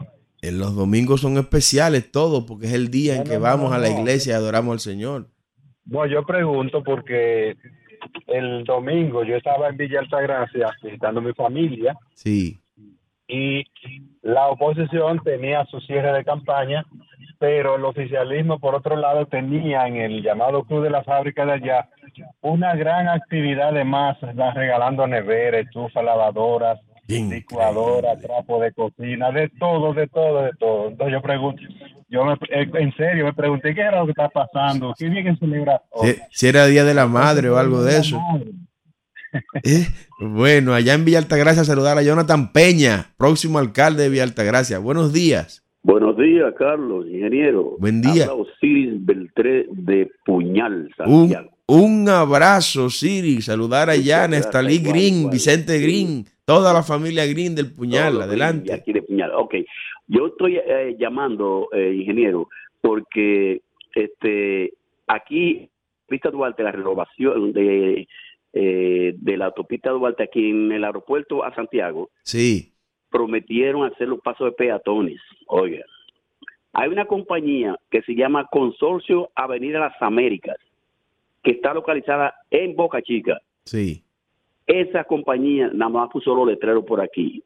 En 0.42 0.58
los 0.58 0.76
domingos 0.76 1.22
son 1.22 1.38
especiales 1.38 2.12
todos 2.12 2.46
porque 2.46 2.66
es 2.66 2.74
el 2.74 2.90
día 2.90 3.16
en 3.16 3.24
que 3.24 3.36
no, 3.36 3.42
vamos 3.42 3.70
no, 3.70 3.76
a 3.76 3.80
la 3.80 3.90
iglesia 3.90 4.34
y 4.34 4.36
adoramos 4.36 4.74
al 4.74 4.80
Señor. 4.80 5.28
No, 5.86 6.06
yo 6.08 6.26
pregunto 6.26 6.84
porque 6.84 7.56
el 8.28 8.64
domingo 8.64 9.24
yo 9.24 9.36
estaba 9.38 9.70
en 9.70 9.78
Villa 9.78 10.00
Altagracia 10.00 10.72
visitando 10.82 11.20
a 11.20 11.24
mi 11.24 11.34
familia 11.34 11.96
Sí. 12.14 12.60
y 13.28 13.64
la 14.22 14.48
oposición 14.48 15.20
tenía 15.24 15.66
su 15.66 15.80
cierre 15.82 16.14
de 16.14 16.24
campaña, 16.24 16.86
pero 17.40 17.76
el 17.76 17.84
oficialismo, 17.86 18.60
por 18.60 18.76
otro 18.76 18.96
lado, 18.96 19.26
tenía 19.26 19.88
en 19.88 19.98
el 19.98 20.22
llamado 20.24 20.64
Club 20.64 20.84
de 20.84 20.90
la 20.90 21.04
Fábrica 21.04 21.46
de 21.46 21.54
allá 21.54 21.90
una 22.42 22.76
gran 22.76 23.08
actividad 23.10 23.74
de 23.74 23.84
masas, 23.84 24.36
regalando 24.54 25.06
neveras, 25.08 25.66
estufas, 25.66 26.04
lavadoras, 26.04 26.80
licuadoras, 27.08 28.22
trapo 28.22 28.62
de 28.62 28.72
cocina, 28.72 29.32
de 29.32 29.50
todo, 29.50 29.94
de 29.94 30.08
todo, 30.08 30.44
de 30.44 30.52
todo. 30.60 30.88
Entonces 30.90 31.12
yo 31.14 31.22
pregunto, 31.22 31.62
yo 32.14 32.26
me, 32.26 32.34
eh, 32.34 32.70
en 32.76 32.94
serio 32.96 33.26
me 33.26 33.34
pregunté 33.34 33.74
qué 33.74 33.82
era 33.82 34.00
lo 34.00 34.06
que 34.06 34.12
está 34.12 34.30
pasando, 34.30 34.94
qué 34.98 35.10
día 35.10 35.24
que 35.24 35.36
celebra 35.38 35.82
Si, 36.02 36.16
si 36.32 36.48
era 36.48 36.68
Día 36.68 36.84
de 36.86 36.94
la 36.94 37.08
Madre 37.08 37.50
o 37.50 37.58
algo 37.58 37.84
de 37.84 37.98
eso. 37.98 38.20
Eh, 39.64 39.88
Bueno, 40.20 40.76
allá 40.76 40.94
en 40.94 41.06
Villa 41.06 41.18
Altagracia 41.18 41.64
saludar 41.64 41.98
a 41.98 42.04
Jonathan 42.04 42.52
Peña, 42.54 43.08
próximo 43.18 43.58
alcalde 43.58 44.04
de 44.04 44.10
Villa 44.10 44.24
Altagracia. 44.24 44.78
Buenos 44.78 45.12
días. 45.12 45.64
Buenos 45.82 46.16
días, 46.18 46.54
Carlos, 46.56 47.08
ingeniero. 47.08 47.76
Buen 47.80 48.02
día. 48.02 48.26
Habla 48.26 48.36
Osiris 48.36 49.04
Beltré 49.04 49.66
de 49.72 50.12
Puñal, 50.24 50.88
Un, 51.08 51.30
Santiago. 51.30 51.50
un 51.68 52.08
abrazo, 52.10 52.92
Siri. 52.92 53.42
Saludar 53.42 53.90
allá 53.90 54.26
a 54.26 54.28
Nestalí 54.28 54.78
Green, 54.78 55.16
igual. 55.22 55.34
Vicente 55.34 55.80
Green, 55.80 56.26
toda 56.46 56.72
la 56.72 56.84
familia 56.84 57.26
Green 57.26 57.56
del 57.56 57.74
Puñal. 57.74 58.22
Adelante. 58.22 58.70
de 58.72 58.76
aquí 58.76 58.94
de 58.94 59.02
Puñal. 59.02 59.32
Ok, 59.36 59.56
yo 60.08 60.28
estoy 60.28 60.58
eh, 60.58 60.96
llamando, 61.00 61.70
eh, 61.74 61.94
ingeniero, 61.94 62.50
porque 62.82 63.62
este 63.96 64.74
aquí, 65.08 65.70
Pista 66.08 66.30
Duarte, 66.30 66.64
la 66.64 66.72
renovación 66.72 67.54
de, 67.54 68.08
eh, 68.54 69.14
de 69.16 69.38
la 69.38 69.46
autopista 69.46 69.90
Duarte 69.92 70.24
aquí 70.24 70.50
en 70.50 70.72
el 70.72 70.84
aeropuerto 70.84 71.44
a 71.44 71.54
Santiago, 71.56 72.10
Sí. 72.24 72.72
prometieron 73.10 73.86
hacer 73.86 74.08
los 74.08 74.20
pasos 74.22 74.48
de 74.48 74.52
peatones. 74.54 75.20
Oiga, 75.48 75.84
hay 76.74 76.90
una 76.90 77.06
compañía 77.06 77.78
que 77.92 78.02
se 78.02 78.16
llama 78.16 78.48
Consorcio 78.52 79.30
Avenida 79.36 79.80
Las 79.80 80.02
Américas, 80.02 80.58
que 81.44 81.52
está 81.52 81.74
localizada 81.74 82.34
en 82.50 82.76
Boca 82.76 83.02
Chica. 83.02 83.40
Sí. 83.66 84.04
Esa 84.66 85.04
compañía 85.04 85.70
nada 85.74 85.90
más 85.90 86.10
puso 86.10 86.34
los 86.34 86.48
letreros 86.48 86.86
por 86.86 87.02
aquí. 87.02 87.44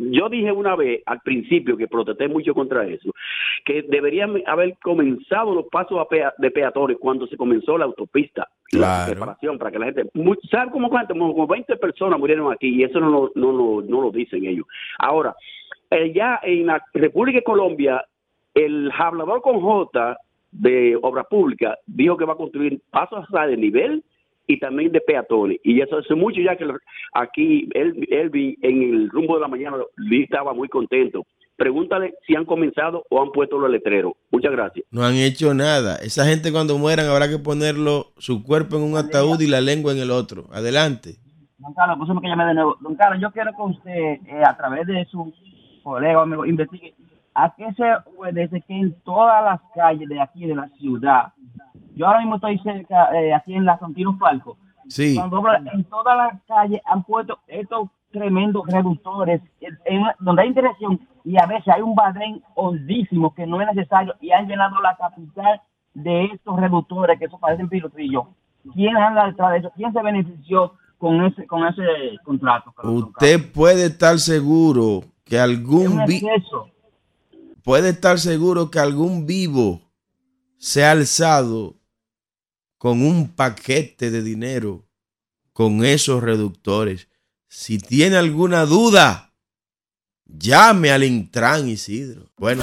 Yo 0.00 0.28
dije 0.28 0.50
una 0.52 0.74
vez 0.76 1.02
al 1.06 1.20
principio 1.20 1.76
que 1.76 1.86
protesté 1.86 2.28
mucho 2.28 2.52
contra 2.52 2.84
eso, 2.86 3.10
que 3.64 3.82
deberían 3.82 4.42
haber 4.46 4.76
comenzado 4.82 5.54
los 5.54 5.66
pasos 5.68 6.04
de 6.38 6.50
peatones 6.50 6.96
cuando 7.00 7.26
se 7.26 7.36
comenzó 7.36 7.78
la 7.78 7.84
autopista, 7.84 8.48
la 8.72 8.78
Claro. 9.06 9.14
reparación 9.14 9.58
para 9.58 9.70
que 9.70 9.78
la 9.78 9.86
gente, 9.86 10.04
mu- 10.14 10.34
¿sabe 10.50 10.70
cómo 10.72 10.90
cuánto? 10.90 11.14
Como 11.14 11.46
20 11.46 11.76
personas 11.76 12.18
murieron 12.18 12.52
aquí 12.52 12.68
y 12.68 12.82
eso 12.82 12.98
no, 13.00 13.10
lo- 13.10 13.32
no, 13.34 13.52
lo- 13.52 13.82
no 13.82 14.00
lo 14.02 14.10
dicen 14.10 14.44
ellos. 14.44 14.66
Ahora, 14.98 15.34
ya 16.12 16.40
en 16.42 16.66
la 16.66 16.82
República 16.92 17.38
de 17.38 17.44
Colombia, 17.44 18.04
el 18.54 18.90
hablador 18.98 19.40
con 19.42 19.60
J 19.60 20.16
de 20.50 20.98
Obra 21.00 21.24
Pública 21.24 21.76
dijo 21.86 22.16
que 22.16 22.24
va 22.24 22.32
a 22.32 22.36
construir 22.36 22.80
pasos 22.90 23.24
a 23.32 23.46
de 23.46 23.56
nivel 23.56 24.02
y 24.46 24.58
también 24.58 24.92
de 24.92 25.00
peatones. 25.00 25.58
Y 25.64 25.80
eso 25.80 25.98
hace 25.98 26.14
mucho 26.14 26.40
ya 26.40 26.56
que 26.56 26.64
lo- 26.64 26.78
aquí 27.14 27.68
él, 27.74 28.06
Elvin 28.10 28.56
en 28.62 28.82
el 28.82 29.10
rumbo 29.10 29.34
de 29.34 29.40
la 29.40 29.48
mañana 29.48 29.76
Luis 29.96 30.24
estaba 30.24 30.52
muy 30.54 30.68
contento. 30.68 31.24
Pregúntale 31.56 32.14
si 32.26 32.36
han 32.36 32.44
comenzado 32.44 33.02
o 33.08 33.22
han 33.22 33.30
puesto 33.32 33.58
los 33.58 33.70
letreros. 33.70 34.12
Muchas 34.30 34.52
gracias. 34.52 34.84
No 34.90 35.02
han 35.04 35.14
hecho 35.14 35.54
nada. 35.54 35.96
Esa 35.96 36.26
gente 36.26 36.52
cuando 36.52 36.76
mueran 36.76 37.06
habrá 37.06 37.28
que 37.30 37.38
ponerlo 37.38 38.08
su 38.18 38.42
cuerpo 38.44 38.76
en 38.76 38.82
un 38.82 38.96
ataúd 38.98 39.40
y 39.40 39.46
la 39.46 39.62
lengua 39.62 39.92
en 39.92 39.98
el 39.98 40.10
otro. 40.10 40.44
Adelante. 40.52 41.14
Don 41.58 41.72
Carlos, 41.72 42.06
me 42.14 42.20
que 42.20 42.28
llamé 42.28 42.44
de 42.44 42.54
nuevo. 42.54 42.76
Don 42.82 42.94
Carlos, 42.96 43.20
yo 43.22 43.30
quiero 43.32 43.50
que 43.56 43.62
usted, 43.62 43.90
eh, 43.92 44.42
a 44.46 44.54
través 44.56 44.86
de 44.86 45.06
su 45.06 45.32
colega 45.82 46.20
amigo, 46.22 46.44
investigue 46.44 46.94
a 47.34 47.54
qué 47.56 47.64
se 47.74 47.84
obedece 48.18 48.62
que 48.68 48.74
en 48.74 48.94
todas 49.02 49.42
las 49.42 49.60
calles 49.74 50.08
de 50.08 50.20
aquí 50.20 50.46
de 50.46 50.54
la 50.54 50.68
ciudad, 50.78 51.32
yo 51.96 52.06
ahora 52.06 52.20
mismo 52.20 52.36
estoy 52.36 52.58
cerca, 52.60 53.10
eh, 53.18 53.34
aquí 53.34 53.54
en 53.54 53.64
la 53.64 53.78
Santino 53.78 54.16
Falco, 54.18 54.56
Sí. 54.88 55.16
cuando 55.16 55.42
en 55.74 55.82
todas 55.84 56.16
las 56.16 56.40
calles 56.46 56.80
han 56.84 57.02
puesto 57.02 57.38
estos 57.48 57.88
tremendos 58.12 58.62
reductores 58.68 59.42
en- 59.60 60.04
donde 60.20 60.42
hay 60.42 60.48
intersección 60.48 61.00
y 61.24 61.36
a 61.38 61.46
veces 61.46 61.66
hay 61.74 61.82
un 61.82 61.94
badén 61.96 62.40
hondísimo 62.54 63.34
que 63.34 63.46
no 63.46 63.60
es 63.60 63.66
necesario 63.74 64.14
y 64.20 64.30
han 64.30 64.46
llenado 64.46 64.80
la 64.80 64.96
capital 64.96 65.60
de 65.92 66.26
estos 66.26 66.56
reductores 66.60 67.18
que 67.18 67.24
eso 67.24 67.38
parecen 67.38 67.68
pilotrillos. 67.68 68.24
¿Quién 68.74 68.96
anda 68.96 69.26
detrás 69.26 69.52
de 69.52 69.58
eso? 69.58 69.72
¿Quién 69.76 69.92
se 69.92 70.02
benefició 70.02 70.74
con 70.98 71.24
ese 71.24 71.46
con 71.46 71.66
ese 71.66 71.82
contrato? 72.24 72.72
Usted 72.84 73.52
puede 73.52 73.86
estar 73.86 74.18
seguro 74.18 75.00
que 75.24 75.38
algún 75.38 75.98
un 76.00 76.06
vi- 76.06 76.16
exceso. 76.24 76.68
puede 77.64 77.90
estar 77.90 78.18
seguro 78.18 78.70
que 78.70 78.78
algún 78.78 79.26
vivo 79.26 79.80
se 80.58 80.84
ha 80.84 80.92
alzado 80.92 81.74
con 82.86 83.02
un 83.02 83.26
paquete 83.26 84.12
de 84.12 84.22
dinero 84.22 84.86
con 85.52 85.84
esos 85.84 86.22
reductores. 86.22 87.08
Si 87.48 87.78
tiene 87.78 88.16
alguna 88.16 88.64
duda, 88.64 89.34
llame 90.24 90.92
al 90.92 91.02
Intran 91.02 91.66
Isidro. 91.66 92.30
Bueno, 92.36 92.62